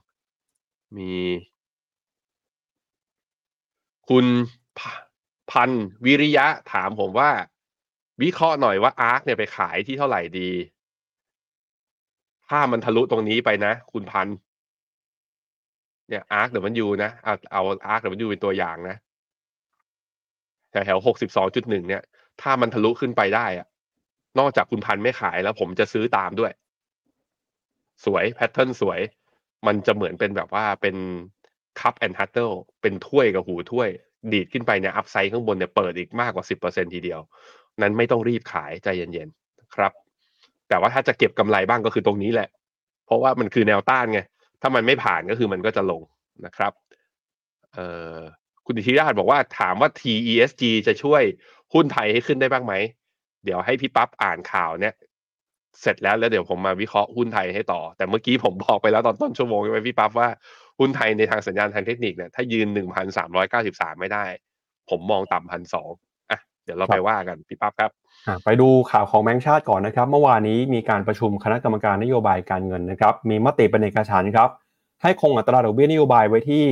[0.97, 1.13] มี
[4.09, 4.27] คุณ
[5.51, 5.71] พัน
[6.05, 7.31] วิริยะถามผมว่า
[8.23, 10.51] วิเคราะห์หน่อยว่าอาร์คเนี่ยไปขายที่เท่าไหร่ดี
[12.49, 14.29] ถ้ามันทะลุตรงนี้ไปนะ คุณพัน
[16.09, 18.97] เนี่ยอาร์คเดี๋ยวมันอยู่นะเอาเอาอาร์คเดี๋ยวมันอยู่เป็นตัวอย่างนะ
[20.71, 22.03] แถวแถวหกสิบสองจุดหนึ่งเนี่ย
[22.43, 23.67] ถ้ามันทะลุขึ้นไปได้อะ
[24.39, 26.53] นอกจากคุณพันไม่ขายแล้วผมจะซื้อตามด้วย
[28.05, 29.01] สวยแพทเทิร์นสวย
[29.67, 30.97] มันจะเหมือนเป็นแบบว่าเป็น
[31.81, 32.51] คัพแอนด์ฮัตเติล
[32.83, 33.89] เป็นถ้วยกับหูถ้วย
[34.33, 37.21] ดีดขึ้นไปเนี่ยอัพไซด์ข้างบนเนี่ยเปิดอีกมากกว่าสิบเปอร์เซ็นทีเดียว
[37.83, 39.93] นั้นไม่ต้องรีบขายใจเย็นๆครับ
[40.69, 42.49] แต่ว่าถ้าจะเก็บกำไรบ้างก็คือตรงนี้แหละ
[43.07, 44.21] เพราะว่ามันคือแนวต้านไง
[44.61, 46.03] ถ้ามันไม่ผ่านก็คือมันก็จะลง
[46.47, 46.73] นะครับ
[47.75, 48.19] เอ่อ
[48.65, 51.23] คุณธิราชบอกว่าถามว่า TESG จะช่วย
[51.75, 52.75] หุ้นไทยให้ขึ้นได้บ้างไหม
[53.45, 54.95] เดี๋ยวให้พี่ปั๊บอ่านข่าวเนี่ย
[55.81, 60.29] เสร็จแล้วแล้วเดี๋ยวผมมาวิเคราะห์หุ้นไทยให้ต่อ แต่เมื่อกี้ผมบอกไปแล้วตอนต้นชั่วโมงใช่ไหมพี่ปั๊บว่า
[60.79, 64.25] หุ้นไทยในทางสัญญาณทางเทคนิคเนี่ยถ้ายืนหนึ่งพันสามร้อยเก้าสิบสามไม่ได้
[64.91, 65.91] ผมมองต่ำพันสอง
[66.31, 67.91] อะเดี๋ยวเราไปว่ากันพี่ปั๊บครับ
[68.45, 74.49] ไปดูข่าวของแบงก์ชาติก่อนนะครับ เมื่อวานนี้มีการประชุมคณะกรรมการนโยบายการเงินนะครับ มีมติเป็นเอกฉันท์ครับ
[75.03, 76.65] ให้คงอัตราดอกเบี้ยนโยบายไว้ที่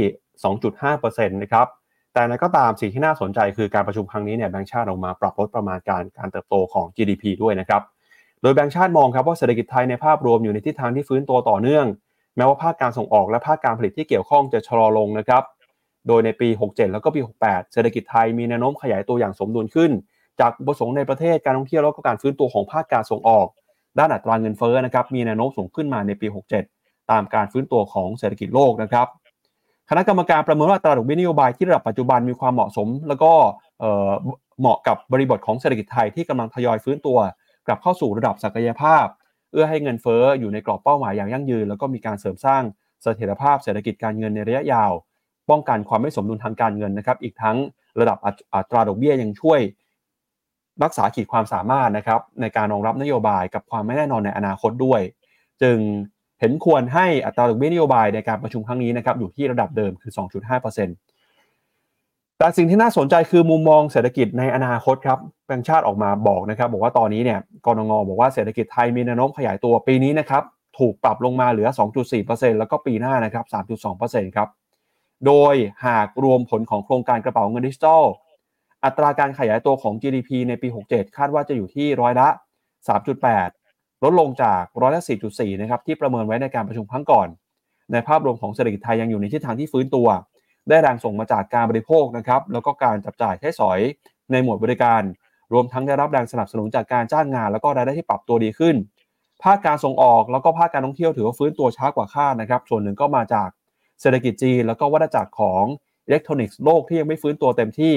[0.65, 1.67] 2.5%นะครับ
[2.13, 7.83] แต่นั้นก็ตามสิ่งที่น่าสนใจคือการประชุมครั้งนี้เนี่ยแบงก์ชาติออกมาปรับลดประมาณการการเติบโตของ GDP ด้วยนะครับ
[8.43, 11.87] โดยแบงก์ชาติมองครับว่าเศรษฐกิจไทยในภาพรวมอยู่ในทิศทางที่ฟื้นตัวต่อเนื่อง
[12.37, 15.43] แม้ว่าภาคการส่งออกและภาคการผลิตที่เกี่ยวข้องจะชะลอลงนะครับ
[16.09, 19.91] โดยในปี 67 แล้วก็ปี 68 เศรษฐกิจไทยมีแนวโน้มขยายตัวอย่างสมดุลขึ้น
[20.41, 23.47] จากประสงค์ในประเทศการท่องเที่ยวแล้วก็การฟื้นตัวของภาคการส่งออก
[23.99, 26.27] ด้านอัตราเงินเฟ้อนะครับมีแนวโน้มสูงขึ้นมาในปี
[26.69, 29.07] 67 ตามการฟื้นตัวของเศรษฐกิจโลกนะครับ
[29.91, 33.33] คณะกรรมการประเมินว่าตราดอกเบี้ยนโยบายที่ระดับปัจจุบันมีความเหมาะสม แล้วก็
[34.61, 37.19] เหมาะกับบริบทของเศรษฐกิจไทยที่กำลังทยอยฟื้นตัว
[37.67, 39.07] กลับเข้าสู่ระดับศักยภาพ
[39.57, 42.63] อื้อให้เงินเฟ้ออยู่ในกรอบเป้าหมายอย่างยั่งยืน แล้วก็มีการเสริมสร้าง
[43.03, 44.93] เสถียรภาพเศรษฐกิจการเงินในระยะยาว
[45.51, 47.57] ป้องกันความไม่สมดุลทางการเงินนะครับ อีกทั้ง
[48.01, 48.19] ระดับ
[48.55, 49.61] อัตราดอกเบี้ยยังช่วย
[50.83, 55.01] รักษาขีดความสามารถนะครับในการรองรับนโยบายกับความไม่แน่นอนในอนาคตด้วย
[55.63, 55.79] จึง
[56.41, 60.13] เห็นควรให้อัตราดอกเบี้ยนโยบายในการประชุมครั้งนี้นะครับอยู่ที่ระดับเดิมคือ
[60.77, 61.06] 2.5%
[62.39, 70.43] แต่สิ่งที่น่าสนใจคือมุมมองเศรษฐกิจในอนาคตครับแบงค์ชาติออกมาบอกนะครับ บอกว่าตอนนี้เนี่ยกรงงบอกว่าเศรษฐกิจไทยมีแนวโน้มขยายตัวปีนี้นะครับ
[70.79, 71.69] ถูกปรับลงมาเหลือ
[72.15, 73.45] 2.4%แล้วก็ปีหน้านะครับ
[73.91, 74.49] 3.2%ครับ
[75.27, 75.55] โดย
[75.87, 78.05] หากรวมผลของโครงการกระเป๋าเงินดิจิทัล
[78.85, 82.29] อัตราการขยายตัวของ GDP ในปี 67 คาดว่าจะอยู่ที่ร้อยละ
[83.37, 87.29] 3.8 ลดลงจากร้อยละ 4.4 นะครับที่ประเมินไว้ในการประชุมครั้งก่อน
[87.93, 90.09] ในภาพรวมของเศรษฐกิจไทยยังอยู่ในทิศทางที่ฟื้นตัว
[90.69, 93.81] ได้แรงส่งมาจากการบริโภคนะครับแล้วก็การจับจ่ายใช้สอย
[94.33, 95.03] ในหมวดบริการ
[95.53, 98.77] รวมทั้งได้รับแรงสนับสนุนจากการจ้างงาน แล้วก็รายได้ที่ปรับตัวดีขึ้น
[99.43, 103.49] ภาคการส่งออกแล้วก็ภาคการท่องเที่ยวถือว่าฟื้นตัวช้ากว่าคาดนะครับ ส่วนหนึ่งก็มาจาก
[104.01, 105.65] เศรษฐกิจจีนแล้วก็วัฏจักรของ
[106.07, 107.95] อิเล็กทรอนิกส์โลกที่ยังไม่ฟื้นตัวเต็มที่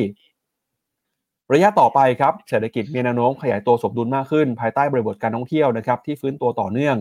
[1.53, 6.97] ระยะต่อไปครับเศรษฐกิจมีแนวโน้มขยายตัวสมดุลมากขึ้น ภายใต้บริบทการท่องเที่ยวนะครับที่ฟื้นตัวต่อเนื่อง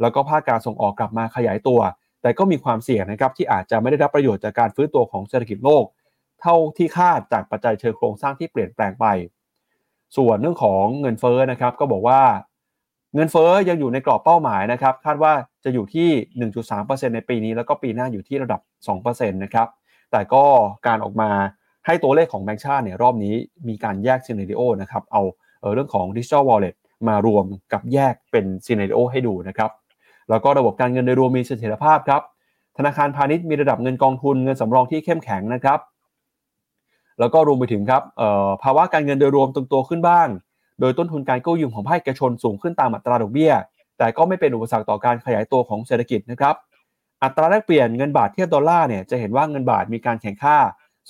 [0.00, 1.80] แล้วก็ภาคการส่งออกกลับมาขยายตัว
[2.22, 5.84] แต่ก็มีความเสี่ยงนะครับที่อาจจะไม่ได้รับประโยชน์จากการฟื้นตัวของเศรษฐกิจโลก
[6.40, 9.06] เท่าที่คาดจากปัจจัยเชิงโครงสร้างที่เปลี่ยนแปลงไป
[10.16, 12.20] ส่วนเรื่องของเงินเฟ้อนะครับก็บอกว่า
[13.14, 15.32] เงินเฟ้อยังอยู่ในกรอบเป้าหมายนะครับคาดว่า
[15.64, 16.08] จะอยู่ที่
[16.68, 18.60] 1.3%ในปีนี้ แล้วก็ปีหน้าอยู่ที่ระดับ
[19.02, 19.68] 2%นะครับ
[20.12, 20.44] แต่ก็
[20.86, 21.30] การออกมา
[21.86, 23.34] ให้ตัวเลขของแบงก์ชาติเนี่ยรอบนี้
[23.68, 25.22] มีการแยกซีเนารีโอนะครับเอา
[25.60, 26.76] เเรื่องของ Digital Wallet
[27.08, 29.70] มารวมกับแยกเป็นซีเนารีโอให้ดูนะครับ
[30.30, 32.22] แล้วก็ระบบการเงินโดยรวมมีเสถียรภาพครับ
[32.78, 35.78] ธนาคารพาณิชย์มีระดับเงินกองทุนเงินสำรองที่เข้มแข็งนะครับ
[37.20, 38.02] แล้วก็รวมไปถึงครับ
[38.62, 40.28] ภาวะการเงินโดยรวมตึงตัวขึ้นบ้าง
[40.80, 43.52] โดยต้นทุนการกู้ยืมของภาคเอกชนสูงขึ้นตามอัตราดอกเบี้ย
[43.98, 46.54] แต่ก็ไม่เป็นอุปสรรคต่อการขยายตัวของเศรษฐกิจนะครับ
[47.22, 50.56] อัตราแลกเปลี่ยนเงินบาทเทียบดอลลาร์เนี่ยจะเห็นว่าเงินบาทมีการแข่งค่า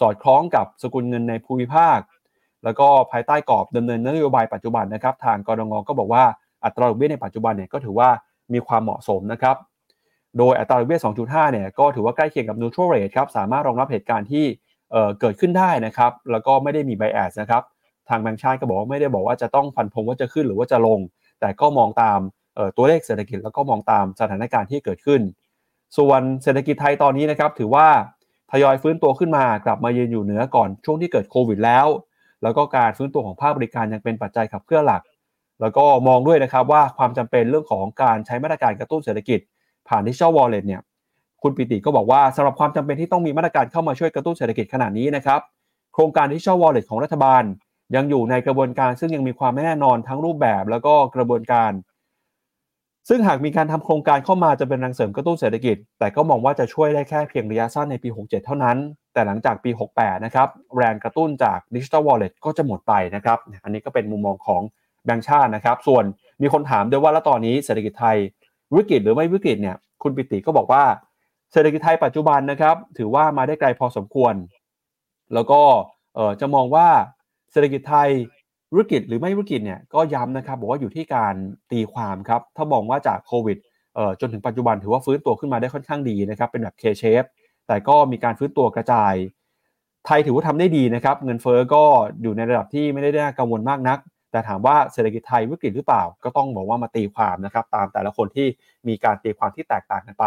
[0.00, 1.98] สอดคล้องกับสกุลเงินในภูมิภาค
[2.64, 6.24] แล้วก็ภายใต้กรอบดำเนินนโยบายปัจจุบันนะครับ ทางกรงงก็บอกว่า
[6.64, 8.08] อัตราดอกเบี้ยในปัจจุบันเนี่ยก็ถือว่า
[8.54, 9.56] มีความเหมาะสมนะครับ
[10.38, 14.44] โดยอัตราดอกเบี้ย 2.5 เนี่ยก็ถือว่าใกล้เคียงกับ neutral rate ครับ สามารถรองรับเหตุการณ์ที่
[14.92, 17.62] เเกิดขึ้นได้นะครับ แล้วก็ไม่ได้มี bias นะครับ
[18.08, 21.00] ทางแบงก์ชาติก็บอกว่าไม่ได้บอกว่าจะต้องฟันธงว่าจะขึ้นหรือว่าจะลง
[21.40, 22.18] แต่ก็มองตาม
[22.76, 25.20] ตัวเลขเศรษฐกิจแล้วก็มองตามสถานการณ์ที่เกิดขึ้น
[25.98, 27.86] ส่วนเศรษฐกิจไทยตอนนี้นะครับ ถือว่า
[28.52, 31.86] ทยอยฟื้นตัวขึ้นมากลับมายืนอยู่เหนือก่อนช่วงที่เกิดโควิดแล้ว
[32.42, 35.02] แล้วก็การฟื้นตัวของภาคบริการยังเป็นปัจจัยขับเคลื่อนหลัก
[35.62, 39.40] แล้วก็มองด้วยนะครับว่าความจำเป็นเรื่องของการใช้มาตรการกระตุ้นเศรษฐกิจ
[39.88, 40.82] ผ่านดิจิทัลวอลเล็ตเนี่ย
[41.42, 45.40] คุณปิติก็บอกว่าสำหรับความจำเป็นที่ต้องมีมาตรการเข้ามาช่วยกระตุ้นเศรษฐกิจขนาดนี้นะครับ
[45.94, 47.42] โครงการดิจิทัลวอลเล็ตของรัฐบาล
[47.94, 51.72] ยังอยู่ในกระบวนการซึ่งยังมีความไม่แน่นอนทั้งรูปแบบ แล้วก็กระบวนการ
[53.08, 58.76] ซึ่งหากมีการทำโครงการเข้ามาจะเป็นแรงเสริมกระตุ้นเศรษฐกิจ แต่ก็มองว่าจะช่วยได้แค่เพียงระยะสั้นในปี 67 เท่านั้น
[59.12, 64.62] แต่หลังจากปี 68 นะครับแรงกระตุ้นจากดิจิทัลวอลเล็ตก็จะหมดไปนะครับ อันนี้ก็เป็นมุมมองของ
[65.04, 66.04] แบงก์ชาตินะครับ ส่วน
[66.42, 68.16] มีคนถามด้วยว่าแล้วตอนนี้เศรษฐกิจไทย
[68.76, 70.84] วิกฤตหรือไม่วิกฤตเนี่ยคุณปิติก็บอกว่า
[71.52, 74.34] เศรษฐกิจไทยปัจจุบันนะครับ ถือว่ามาได้ไกลพอสมควร
[75.34, 75.60] แล้วก็
[76.40, 76.88] จะมองว่า
[77.52, 78.10] เศรษฐกิจไทย
[78.76, 81.34] วิกฤตหรือไม่วิกฤตเนี่ยก็ย้ำนะครับบอกว่าอยู่ที่การ
[81.72, 83.58] ตีความครับถ้ามองว่าจากโควิด
[84.20, 87.28] จนถึงปัจจุบันถือว่าฟื้นตัวขึ้นมาได้ค่อนข้างดีนะครับเป็นแบบ K-shape
[87.66, 89.14] แต่ก็มีการฟื้นตัวกระจาย
[90.06, 91.84] ไทยถือว่าทำได้ดีนะครับ เงินเฟอ้อก็
[92.22, 93.98] อยู่ในระดับที่ไม่ได้น่ากังวลมากนัก
[94.32, 98.46] แต่ถามว่าเศรษฐกิจไทยวิกฤตหรือเปล่า ก็ต้องบอกว่ามาตีความนะครับตามแต่ละคนที่
[98.88, 100.24] มีการตีความที่แตกต่างกันไป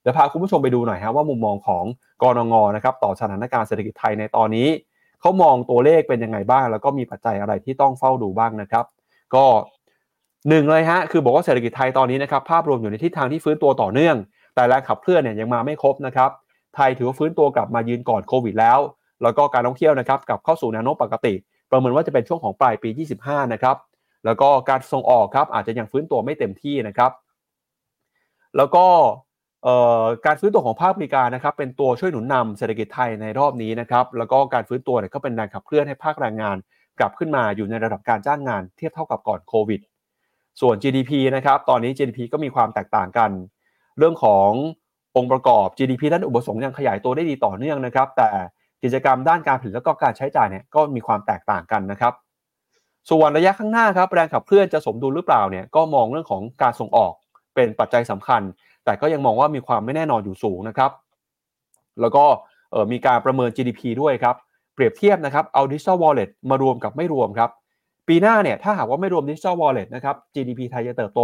[0.00, 1.84] เดี๋ยวพาคุณผู้ชมไปดูหน่อยฮะว่ามุมมองของ
[2.22, 4.68] กรนงนะครับต่อสถานการณ์เศรษฐกิจไทยในตอนนี้
[5.20, 8.84] เขามองตัวเลขเป็นยังไงบ้าง แล้วก็มีปัจจัยอะไรที่ต้องเฝ้าดูบ้างนะครับ
[9.34, 9.44] ก็
[10.48, 14.16] หนึ่งเลยฮะคือบอกว่าเศรษฐกิจไทยตอนนี้นะครับภาพรวมอยู่ในทิศทางที่ฟื้นตัวต่อเนื่อง
[14.54, 16.30] แต่แรงขับเคลื่อนเนี่ยยังมาไม่ครบนะครับ
[16.76, 18.78] ไทยถือว่าฟื้นตัวกลับมายืนก่อนโควิดแล้ว
[19.22, 21.34] แล้วก็การท่องเที่ยวนะครับกลับเข้าสู่แนวโน้มปกติ
[21.70, 22.90] ประเมินว่าจะเป็นช่วงของปลายปี
[23.22, 23.76] 25 นะครับ
[24.24, 27.12] แล้วก็การส่งออกครับอาจจะยังฟื้นตัวไม่เต็มที่นะครับ
[28.56, 28.84] แล้วก็
[30.26, 36.56] การฟื้นตัวของภาคบริการนะครับ เป็นตัวช่วยหนุนนำเศรษฐกิจไทยในรอบนี้นะครับ แล้วก็การฟื้นตัวเนี่ยก็เป็นแรงขับเคลื่อนให้ภาคแรงงาน
[36.98, 39.80] กลับขึ้นมาอยู่ในระดับการจ้างงานเทียบเท่ากับก่อนโควิด
[40.60, 43.30] ส่วน GDP นะครับ ตอนนี้ GDP ก็มีความแตกต่างกัน
[43.98, 44.50] เรื่องของ
[45.16, 48.28] องค์ประกอบ GDP ด้านอุปสงค์ยังขยายตัวได้ดีต่อเนื่องนะครับ แต่
[48.82, 52.12] กิจกรรมด้านการผลิตแล้วก็การใช้จ่ายเนี่ยก็มีความแตกต่างกันนะครับ
[53.10, 57.12] ส่วนระยะข้างหน้าครับแรงขับเคลื่อนจะสมดุลหรือเปล่าเนี่ยก็มองเรื่องของการส่งออก
[57.54, 58.42] เป็นปัจจัยสำคัญ
[58.84, 60.90] แต่ก็ยังมองว่ามีความไม่แน่นอนอยู่สูงนะครับ
[62.00, 62.24] แล้วก็
[62.92, 64.36] มีการประเมิน GDP ด้วยครับ
[64.74, 67.50] เปรียบเทียบนะครับเอา Digital Wallet มารวมกับไม่รวมครับ
[68.08, 71.18] ปีหน้าเนี่ยถ้าหากว่าไม่รวม Digital Wallet นะครับ GDP ไทยจะเติบโต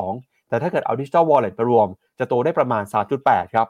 [0.00, 1.88] 3.2 แต่ถ้าเกิดเอา Digital Wallet ไปรวม
[2.18, 2.82] จะโตได้ประมาณ
[3.18, 3.68] 3.8 ครับ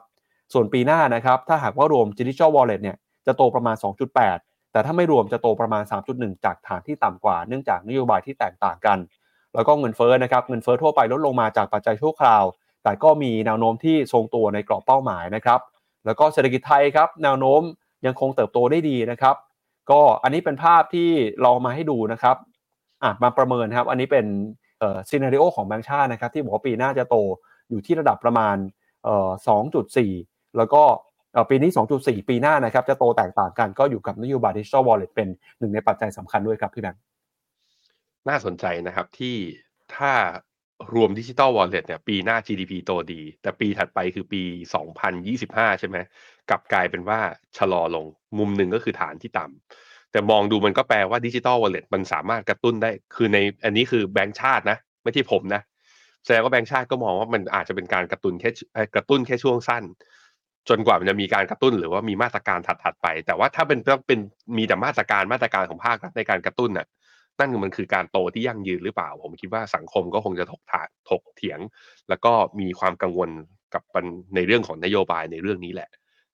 [0.53, 2.97] ส่วนปีหน้านะครับ ถ้าหากว่ารวม Digital Wallet เนี่ย
[3.27, 3.75] จะโตประมาณ
[4.23, 8.97] 2.8 แต่ถ้าไม่รวมจะโตประมาณ 3.1 จากฐานที่ต่ำกว่า เนื่องจากนโยบายที่แตกต่างกัน
[9.55, 12.43] แล้วก็เงินเฟ้อนะครับเงินเฟ้อทั่วไปลดลงมาจากปัจจัยชั่วคราว
[12.83, 15.59] แต่ก็มีแนวโน้มที่ทรงตัวในกรอบเป้าหมายนะครับ
[16.05, 17.61] แล้วก็เศรษฐกิจไทยครับแนวโน้ม
[18.05, 19.35] ยังคงเติบโตได้ดีนะครับ
[19.91, 21.09] ก็อันนี้เป็นภาพที่
[21.41, 22.37] เรามาให้ดูนะครับ
[23.03, 24.25] อะมาประเมินครับ อันนี้เป็น
[24.79, 27.15] เอ่อ scenario ของแบงก์ชาตินะครับ ที่บอกว่าปีหน้าจะโต
[27.69, 28.55] อยู่ที่ระดับประมาณ
[29.03, 29.29] เอ่อ
[29.93, 30.83] 2.4 แล้วก็
[31.49, 31.69] ปีนี้
[31.99, 35.27] 2.4 ปีหน้านะครับจะโตแตกต่างกันก็อยู่กับนโยบายดิจิทัลวอลเล็ตเป็น
[35.59, 37.01] หนึ่งในปัจจัยสำคัญด้วยครับพี่แบงค์
[38.29, 39.35] น่าสนใจนะครับที่
[39.95, 40.11] ถ้า
[40.93, 44.41] รวมดิจิตอลวอลเล็ตเนี่ยปีหน้า GDP โตดี แต่ปีถัดไปคือปี
[45.11, 45.97] 2025 ใช่ไหม
[46.49, 47.19] กลับกลายเป็นว่า
[47.57, 48.05] ชะลอลง
[48.37, 55.61] มุมหนึ่งก็คือฐานที่ต่ำแต่มองดูมันก็แปลว่าดิจิตอลวอลเล็ตมันสามารถกระตุ้นได้ คือในอันนี้คือแบงก์ชาตินะ ไม่ใช่ผมนะ
[56.25, 58.49] แสดงว่าแบงก์ชาติก็มองว่ามันอาจจะเป็นการกระตุ้นแค่
[58.95, 59.83] กระตุ้นแค่ช่วงสั้น
[60.69, 64.19] จนกว่ามันจะมีการกระตุ้นหรือว่ามีมาตรการถัดๆไป แต่ว่าถ้าเป็นต้องเป็น
[64.57, 66.87] มีแต่มาตรการมาตรการของภาครัฐในการกระตุ้นน่ะ
[67.39, 71.59] นั่นมันคือการโตที่ยั่งยืนหรือเปล่า ผมคิดว่าสังคมก็คงจะถกถาถกเถียง
[72.09, 73.29] แล้วก็มีความกังวล
[73.73, 73.83] กับ
[74.35, 75.89] ในเรื่องของนโยบายในเรื่องนี้แหละ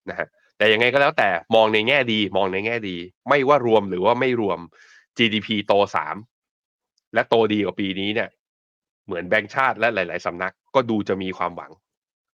[0.09, 0.27] นะฮะ
[0.57, 2.97] แต่ยังไงก็แล้วแต่มองในแง่ดี มองในแง่ดี
[3.29, 4.59] ไม่ว่ารวมหรือว่าไม่รวม
[5.17, 6.15] GDP โตสาม
[7.13, 8.29] และโตดีกว่าปีนี้เนี่ย
[9.05, 11.71] เหมือนแบงก์ชาติและหลาย ๆสำนักก็ดูจะมีความหวัง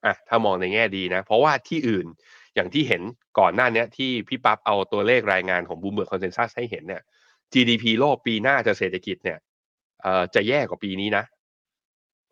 [0.05, 2.05] อะถ้ามองในแง่ดีนะ เพราะว่าที่อื่น
[2.55, 3.01] อย่างที่เห็น
[3.39, 7.01] ก่อนหน้านี้ที่พี่ปั๊บเอาตัวเลขรายงานของ Bloomberg Consensus ให้เห็นเนี่ย
[7.53, 9.37] GDP โลกปีหน้าจะเศรษฐกิจเนี่ย
[10.01, 11.23] เอ่อจะแย่กว่าปีนี้นะ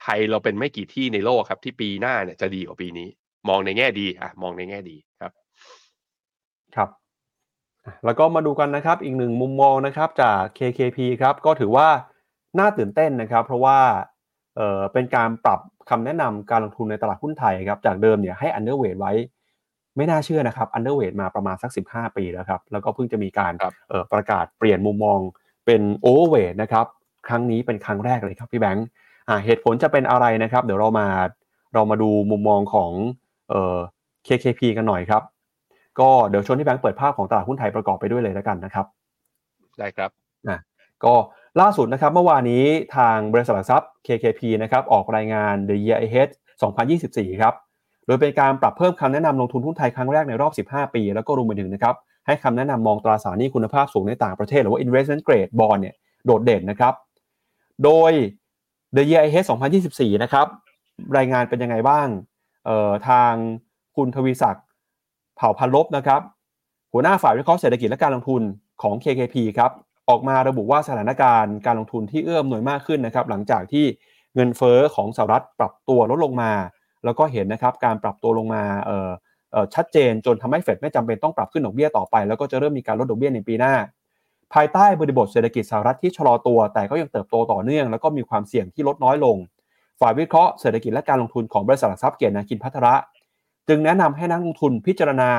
[0.01, 3.07] ไทยเราเป็นไม่กี่ที่ในโลกครับ ที่ปีหน้าเนี่ยจะดีกว่าปีนี้
[3.49, 5.31] มองในแง่ดีอะมองในแง่ดีครับ
[6.75, 6.89] ครับ
[8.05, 11.87] แล้วก็มาดูกันนะครับ อีกหนึ่งมุมมองนะครับจาก KKP ครับ ก็ถือว่า
[12.59, 13.79] น่าตื่นเต้นนะครับ เพราะว่า
[14.55, 15.59] เออเป็นการปรับ
[15.89, 19.13] คำแนะนำการลงทุนในตลาดหุ้นไทยครับจากเดิมเนี่ยให้ underweight ไว้
[19.97, 25.19] ไม่น่าเชื่อนะครับ underweight มาประมาณสัก 15 ปีแล้วครับ แล้วก็เพิ่งจะมีการครับเอ่อประกาศเปลี่ยนมุมมอง
[25.65, 26.85] เป็น overweight นะครับ
[27.27, 28.85] ครั้งนี้เป็นครั้งแรกเลยครับพี่แบงค์
[29.29, 31.07] อ่าเหตุผลจะเป็นอะไรนะครับ เดี๋ยวเรามา
[31.73, 32.91] เรามาดูมุมมองของ
[33.49, 33.77] เอ่อ
[34.27, 35.23] KKP กันหน่อยครับ
[35.99, 38.85] ก็เดี๋ยวชวนที่แบงค์เปิดภาพของตลาดหุ้นไทยประกอบไปด้วยเลยแล้วกันนะครับ
[39.79, 40.11] ได้ครับ
[41.05, 41.13] ก็
[41.61, 46.29] ล่าสุดนะครับเมื่อวานนี้ทางบริษัทหลักทรัพย์ KKP นะครับออกรายงาน The Year Ahead
[46.83, 47.53] 2024 ครับ
[48.05, 51.95] โดยเป็นการปรับเพิ่มคำแนะนำลงทุนหุ้นไทยครั้งแรกในรอบ 15 ปี แล้วก็รวมไปถึงนะครับ
[52.25, 55.95] ให้คำแนะนำมองตราสารหนี้คุณภาพสูงในต่างประเทศ หรือว่า investment grade bond เนี่ย
[56.25, 56.93] โดดเด่นนะครับ
[57.83, 58.11] โดย
[58.95, 59.45] The Year Ahead
[59.83, 60.47] 2024 นะครับ
[61.17, 62.07] รายงานเป็นยังไงบ้าง
[62.65, 63.33] เอ่อทาง
[63.95, 64.65] คุณทวีศักดิ์
[65.37, 66.21] เผ่าพันลบนะครับ
[66.93, 68.41] หัวหน้าฝ่ายวิเคราะห์เศรษฐกิจและการลงทุน
[68.81, 69.71] ของ KKP ครับ
[70.09, 73.85] ออกมาระบุว่าสถานการณ์การลงทุนที่เอื้อมหน่วยมากขึ้นนะครับ หลังจากที่
[74.35, 76.51] เงินเฟ้อของสหรัฐปรับตัวลดลงมา
[77.05, 78.63] แล้วก็เห็นนะครับการปรับตัวลงมา
[79.75, 83.73] ชัดเจนจนทำให้เฟดไม่จำเป็นต้องปรับขึ้นดอกเบี้ยต่อไป แล้วก็จะเริ่มมีการลดดอกเบี้ยในปีหน้า
[84.53, 89.37] ภายใต้บริบทเศรษฐกิจสหรัฐที่ชะลอตัว แต่ก็ยังเติบโตต่อเนื่อง แล้วก็มีความเสี่ยงที่ลดน้อยลง
[89.99, 92.95] ฝ่ายวิเคราะห์เศรษฐกิจและการลงทุนของบริษัทหลักทรัพย์เกียรตินาคินพัทระ
[93.67, 95.31] จึงแนะนำให้นักลงทุนพิจารณา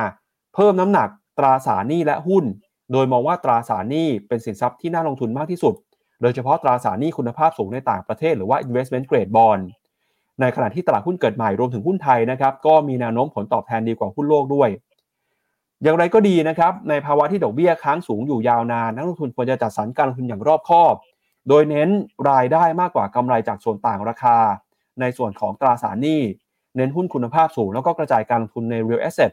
[0.53, 2.45] เพิ่มน้ำหนักตราสารหนี้และหุ้น
[2.91, 5.73] โดยมองว่าตราสารหนี้เป็นสินทรัพย์ที่น่าลงทุนมากที่สุด
[6.21, 9.63] โดยเฉพาะตราสารหนี้คุณภาพสูงในต่างประเทศหรือว่า investment grade bond
[10.41, 14.69] ในขณะที่ตลาดหุ้นเกิดใหม่รวมถึงหุ้นไทยนะครับก็มีแนวโน้มผลตอบแทนดีกว่าหุ้นโลกด้วย
[15.83, 20.93] อย่างไรก็ดีนะครับในภาวะที่ดอกเบี้ยค้างสูงอยู่ยาวนานนักลงทุนควรจะจัดสรรการลงทุนอย่างรอบคอบ
[21.49, 21.89] โดยเน้น
[22.29, 24.37] รายได้มากกว่ากำไรจากส่วนต่างราคา
[25.01, 26.21] ในส่วนของตราสารหนี้
[26.75, 29.31] เน้นหุ้นคุณภาพสูงแล้วก็กระจายการลงทุนใน real asset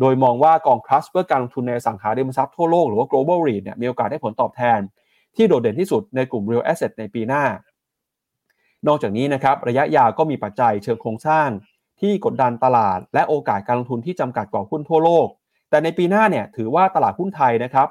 [0.00, 4.80] โดยมองว่ากอง trust เพื่อการลงทุนในสังหาริมทรัพย์ทั่วโลกหรือว่า global REIT เนี่ยมีโอกาสได้ผลตอบแทน
[5.36, 7.44] ที่โดดเด่นที่สุดในกลุ่ม real asset ในปีหน้า
[8.86, 11.48] นอกจากนี้นะครับระยะยาวก็มีปัจจัยเชิงโครงสร้าง
[12.00, 15.26] ที่กดดันตลาด และโอกาสการลงทุนที่จำกัดกว่าหุ้นทั่วโลก
[15.70, 17.88] แต่ในปีหน้าเนี่ยถือว่าตลาดหุ้นไทยนะครับ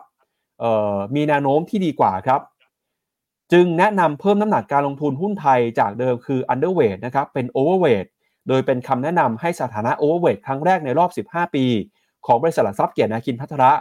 [1.16, 2.42] มีแนวโน้มที่ดีกว่าครับ
[3.52, 8.08] จึงแนะนำเพิ่มน้ำหนักการลงทุนหุ้นไทยจากเดิมคือ underweight นะครับเป็น overweight
[8.48, 11.66] โดยเป็นคำแนะนำให้สถานะ overweight ครั้งแรกในรอบ 15 ปี
[12.26, 13.72] ของบริษัทหลักทรัพย์เกียรตินาคินพัทระ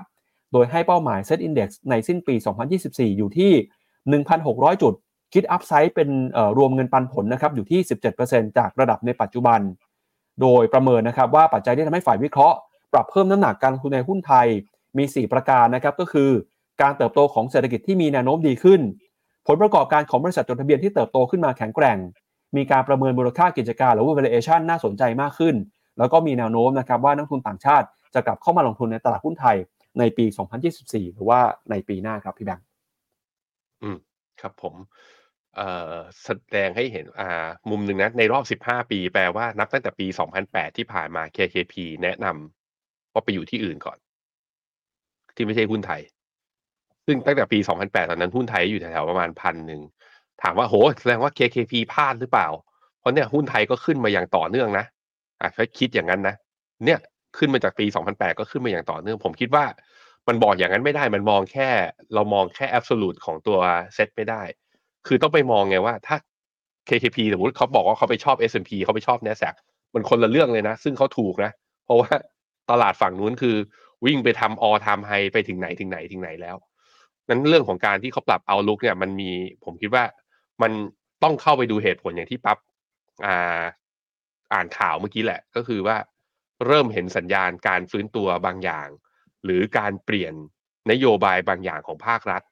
[0.52, 2.34] โดยให้เป้าหมาย Set Index ในสิ้นปี
[2.76, 3.52] 2024 อยู่ที่
[4.32, 4.94] 1,600 จุด
[5.32, 6.08] คิดอัพไซด์เป็น
[6.58, 7.80] รวมเงินปันผลนะครับอยู่ที่
[8.18, 9.60] 17%จากระดับในปัจจุบัน
[10.40, 12.56] โดยประเมินนะครับว่าปัจจัยที่ทำให้ฝ่ายวิเคราะห์
[12.92, 14.46] ปรับเพิ่มน้ำหนักการลงทุนในหุ้นไทย
[14.98, 16.30] มี 4 ประการนะครับก็คือ
[16.82, 18.80] การเติบโตของเศรษฐกิจที่มีแนวโน้มดีขึ้น
[19.46, 21.98] ผลประกอบการของบริษัทจดทะเบียนที่เติบโตขึ้นมาแข็งแกร่ง
[22.56, 25.54] มีการประเมินมูลค่ากิจการหรือว่า valuation น่าสนใจมากขึ้น
[25.98, 29.56] แล้วก็มีแนวโน้มนะครับว่านักทุนต่างชาติ จะกลับเข้ามาลงทุนในตลาดหุ้นไทย
[29.98, 30.24] ในปี
[30.70, 31.40] 2024 หรือว่า
[31.70, 32.66] ในปีหน้าครับพี่แบงค์
[33.82, 33.96] อืม
[34.40, 34.74] ครับผม
[36.24, 40.06] แสดงให้เห็นอ่ามุมหนึ่งนะ ในรอบ 15 ปีแปลว่านับตั้งแต่ปี
[40.42, 43.98] 2008 ที่ผ่านมา KKP แนะนำว่าไปอยู่ที่อื่นก่อน
[45.36, 46.02] ที่ไม่ใช่หุ้นไทย
[47.06, 49.80] ซึ่งตั้งแต่ปี 2008 ตอนนั้นหุ้นไทยอยู่แถวๆประมาณพันหนึ่ง
[50.42, 52.48] ถามว่าโหแสดงว่า KKP พลาดหรือเปล่า
[53.00, 54.84] เพราะเนี่ยหุ้นไทยก็ขึ้นมาอย่างต่อเนื่องนะ
[55.40, 56.34] อะถ้าคิดอย่างนั้นนะ
[56.84, 56.98] เนี่ย
[57.36, 59.64] ขึ้นมาจากปี 2008 ก็ขึ้นมาอย่างต่อเนื่อง ผมคิดว่า
[60.28, 61.68] มันบอกอย่างนั้นไม่ได้ มันมองแค่
[62.14, 63.58] เรามองแค่ absolute ของตัว
[63.94, 64.42] เซตไม่ได้
[65.06, 66.16] คือต้องไปมองไงว่าถ้า
[66.88, 69.54] KKP สมมติเขาบอกว่าเขาไปชอบ S&P เขาไปชอบ NASDAQ
[69.94, 71.52] มันคนละเรื่องเลยนะ ซึ่งเขาถูกนะ
[71.84, 72.10] เพราะว่า
[72.70, 73.56] ตลาดฝั่งนู้นคือ
[74.04, 76.56] วิ่งไปทำ all time high ไปถึงไหนถึงไหนถึงไหนแล้ว
[77.28, 79.30] นั้นเรื่องของการที่เขาปรับ outlook เนี่ย มันมี
[79.64, 80.04] ผมคิดว่า
[80.62, 80.72] มัน
[81.22, 82.58] ต้องเข้าไปดูเหตุผลอย่างที่ปั๊บ
[83.26, 83.62] อ่า
[84.52, 85.96] อ่านข่าวเมื่อกี้แหละ ก็คือว่า
[86.66, 88.88] เริ่มเห็นสัญญาณการฟื้นตัวบางอย่าง
[89.44, 90.34] หรือการเปลี่ยน
[90.90, 92.42] นโยบายบางอย่างของภาครัฐ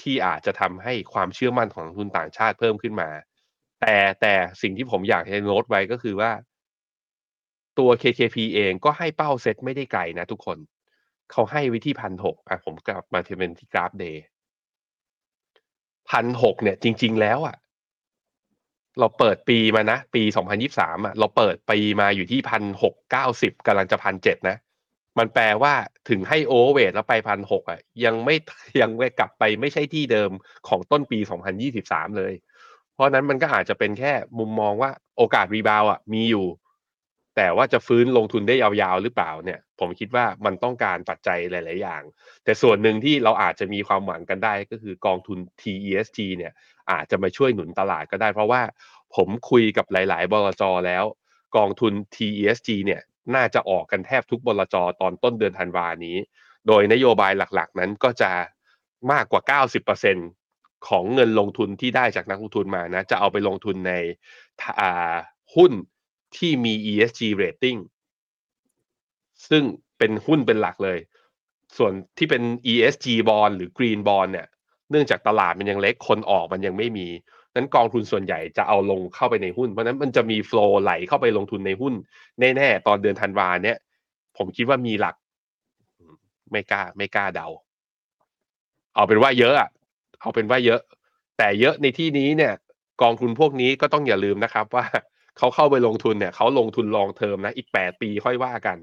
[0.00, 3.10] ที่อาจจะทำให้ความเชื่อมั่นของนักลงทุนต่างชาติเพิ่มขึ้นมา
[3.80, 6.30] แต่แต่สิ่งที่ผมอยากให้โน้ตไว้ก็คือว่า
[7.78, 10.58] ตัว KKP เองก็ให้เป้าเซตไม่ได้ไกลนะทุกคน
[11.30, 14.24] เขาให้ไว้ที่พันหกอะผมกลับมาที่เป็นที่กราฟ Day
[16.10, 17.56] พันหกเนี่ยจริง ๆ แล้วอะ
[19.00, 20.22] เราเปิดปีมานะ ปี
[20.64, 24.56] 2023อะเราเปิดปีมาอยู่ที่พันหกเก้าสิบกำลังจะพันเจ็ดนะ
[25.18, 25.74] มันแปลว่า
[26.08, 28.36] ถึงให้โอเวอร์เวทแล้วไปพันหกอะยังไม่
[28.80, 30.30] ยังไม่กลับไปไม่ใช่ที่เดิม
[30.68, 31.18] ของต้นปี
[31.68, 32.32] 2023 เลย
[32.94, 36.46] เพราะนั้นมันก็อาจจะเป็นแค่มุมมองว่าโอกาสรีบาวอะมีอยู่
[37.40, 42.02] แต่ว่าจะฟื้นลงทุนได้ยาวๆหรือเปล่าเนี่ย ผมคิดว่ามันต้องการปัจจัยหลาย ๆ อย่าง
[42.44, 46.52] แต่ส่วนหนึ่งที่เราอาจจะมีความหวังกันได้ก็คือกองทุน TESG เนี่ย
[46.90, 48.62] อาจจะมาช่วยหนุนตลาดก็ได้ เพราะว่า
[49.16, 51.04] ผมคุยกับหลาย ๆ บลจแล้ว
[51.56, 53.00] กองทุน TESG เนี่ย
[53.34, 56.16] น่าจะออกกันแทบทุกบลจตอนต้นเดือนธันวานี้
[56.66, 58.30] โดยนโยบายหลัก ๆ นั้นก็จะ
[59.12, 59.42] มากกว่า
[60.30, 63.92] 90%ของเงินลงทุนที่ได้จากนักลงทุนมานะจะเอาไปลงทุนใน
[65.56, 65.72] หุ้น
[66.36, 67.78] ที่มี ESG rating
[69.48, 69.62] ซึ่ง
[69.98, 70.98] เป็นหุ้นเป็นหลักเลย
[71.76, 74.48] ส่วนที่เป็น ESG bond หรือ Green bond เนี่ย
[74.90, 77.08] เนื่องจากตลาดมันยังเล็กคนออกมันยังไม่มี
[77.54, 81.94] นั้นกองทุนส่วนใหญ่จะเอาลงเข้าไปในหุ้น เพราะนั้นมันจะมีโฟล์ไหลเข้าไปลงทุนในหุ้น
[82.40, 83.78] แน่ๆ ตอนเดือนธันวาเนี่ย
[84.36, 85.14] ผมคิดว่ามีหลัก
[86.50, 87.48] ไม่กล้า ไม่กล้าเดา
[88.94, 89.68] เอาเป็นว่าเยอะอะ
[90.20, 90.80] เอาเป็นว่าเยอะ
[91.38, 92.52] แต่เยอะในที่นี้เนี่ย
[93.02, 94.84] กองทุนพวกนี้ก็ต้องอย่าลืมนะครับว่า
[95.38, 98.78] เขาเข้าไปลงทุนเนี่ยเขาลงทุนลองเทอมนะอีกแปดปีค่อยว่ากัน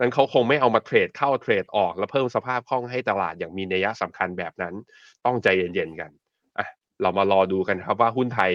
[0.00, 4.74] นั้นเขาคงไม่เอามาเทรดเข้าเทรดออก แล้วเพิ่มสภาพคล่องให้ตลาดอย่างมีนัยสำคัญแบบนั้น
[5.24, 6.10] ต้องใจเย็นๆกัน
[6.58, 6.66] อะ
[7.02, 8.52] เรามารอดูกันครับว่าหุ้นไทย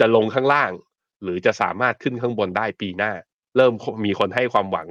[0.00, 0.70] จะลงข้างล่าง
[1.22, 3.12] หรือจะสามารถขึ้นข้างบนได้ปีหน้า
[3.56, 3.72] เริ่ม
[4.04, 4.88] มีคนให้ความหวัง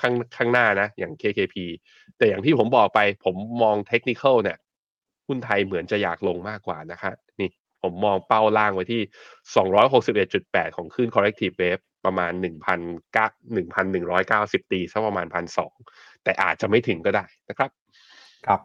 [0.00, 1.56] ข้างข้างหน้านะ อย่าง KKP
[2.16, 4.58] แต่อย่างที่ผมบอกไปผมมองเทคนิคเนี่ย
[5.28, 7.50] หุ้นไทยเหมือนจะอยากลงมากกว่านะคะนี่
[7.84, 9.02] ผมมองเป้าล่างไว้ที่
[10.12, 12.32] 261.8 ของขึ้น corrective wave ประมาณ
[13.32, 15.26] 1,190 ตีสักประมาณ
[15.74, 17.70] 1,200 แต่อาจจะไม่ถึงก็ได้นะครับ
[18.46, 18.60] ครับ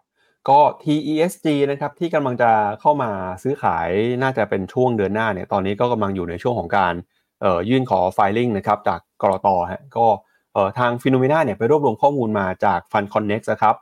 [0.50, 2.52] ก็ TESG นะครับที่กำลังจะ
[2.82, 3.12] เข้ามา
[3.44, 3.90] ซื้อขาย
[4.22, 6.94] น่าจะเป็นช่วงเดือนหน้าเนี่ยตอนนี้ก็กำลังอยู่ในช่วงของการ
[7.42, 10.06] เอ่อยื่นขอ filing นะครับจากกรตฮะก็
[10.80, 13.76] ทางฟิโนเมนาเนี่ยไปรวบรวมข้อมูลมาจาก Fund Connect นะครับ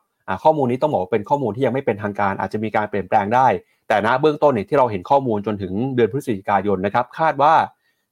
[0.43, 3.47] ข้อมูลนี้ต้องบอกเป็นข้อมูลที่ยังไม่เป็นทางการอาจจะมีการเปลี่ยนแปลงได้
[3.87, 7.53] แต่ณเบื้องต้นเนี่ยที่เราเห็นข้อมูลจนถึงเดือนพฤศจิกายนนะครับ คาดว่า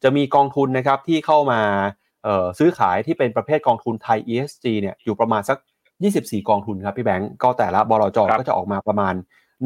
[0.04, 1.62] จะมีกองทุนนะครับที่เข้ามา
[2.60, 5.58] ซื้อขายที่เป็นประเภทกองทุนไทย ESG เนี่ยอยู่ประมาณสัก
[6.04, 9.14] 24 กองทุนครับพี่แบงก์ก็แต่ละบลจก็จะออกมาประมาณ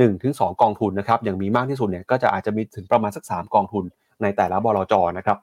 [0.06, 3.84] 1-2 กองทุนนะครับอย่างมีมากที่สุดเนี่ยก็จะอาจจะมีถึงประมาณสัก 3 กองทุน
[4.22, 5.38] ในแต่ละบลจนะครับ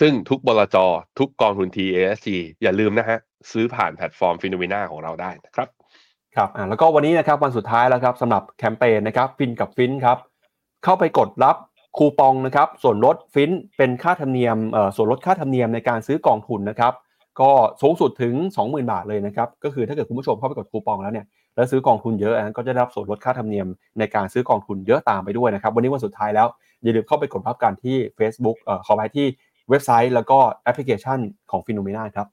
[0.00, 0.76] ซึ่งทุกบลจ
[1.18, 2.28] ทุกกองทุน TASG
[2.62, 3.18] อย่าลืมนะฮะ
[3.52, 5.68] ซื้อผ่านแพลตฟอร์ม Finnomena ของเราได้นะครับ
[6.36, 10.18] ครับอ่าแล้วก็วันนี้นะครับวันสุดท้ายแล้วครับสำหรับแคมเปญนะครับฟินกับฟินครับ
[10.84, 11.56] เข้าไปกดรับ
[11.96, 16.92] คูปองนะครับส่วนลดฟินเป็นค่าธรรมเนียมเอ่อส่วนลดค่าธรรมเนียมในการซื้อกองทุนนะครับ
[17.40, 17.50] ก็
[17.82, 23.66] สูงสุดถึง 20,000 บาทเลยนะครับก็คือถ้าเกิดคุณผู้ชมเข้าไปกดคูปองแล้วเนี่ยแล้วซื้อกองทุนเยอะก็จะได้รับส่วนลดค่าธรรมเนียม
[23.98, 26.46] ในการซื้อกองทุนเยอะตามไปด้วยนะครับวันนี้วันสุดท้ายแล้ว
[26.82, 29.26] อย่าลืมเข้าไปกดรับกันที่ Facebook เอ่อขอไปที่
[29.70, 31.18] เว็บไซต์ แล้วก็แอปพลิเคชัน
[31.50, 32.26] ของฟิโนเมนาครับ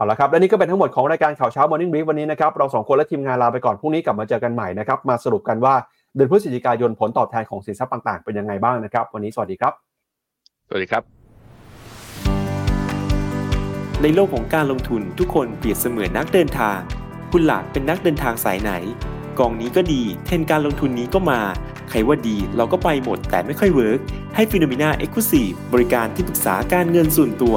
[0.00, 5.74] เอาละครับ และนี่ก็เป็นทั้งหมดของรายการข่าวเช้า Morning Brief วันนี้นะครับ เราสองคนและทีมงานลาไปก่อน พรุ่งนี้กลับมาเจอกันใหม่นะครับ มาสรุปกันว่า
[6.14, 9.72] เดือนพฤศจิกายนผลตอบแทนของสินทรัพย์ต่าง ๆ เป็นยังไงบ้างนะครับ วันนี้สวัสดีครับ
[10.68, 11.02] สวัสดีครับ
[14.02, 16.78] ในโลกของการลงทุนทุกคนเปรียบเสมือนนักเดินทาง
[17.32, 18.72] คุณหลักเป็นนักเดินทางสายไหน
[19.38, 21.40] กองนี้ก็ดี เทรนด์การลงทุนนี้ก็มา
[21.90, 24.00] ใครว่าดีเราก็ไปหมดแต่ไม่ค่อย work
[24.34, 27.56] ให้ Finnomena Exclusive บริการที่ปรึกษาการเงินส่วนตัว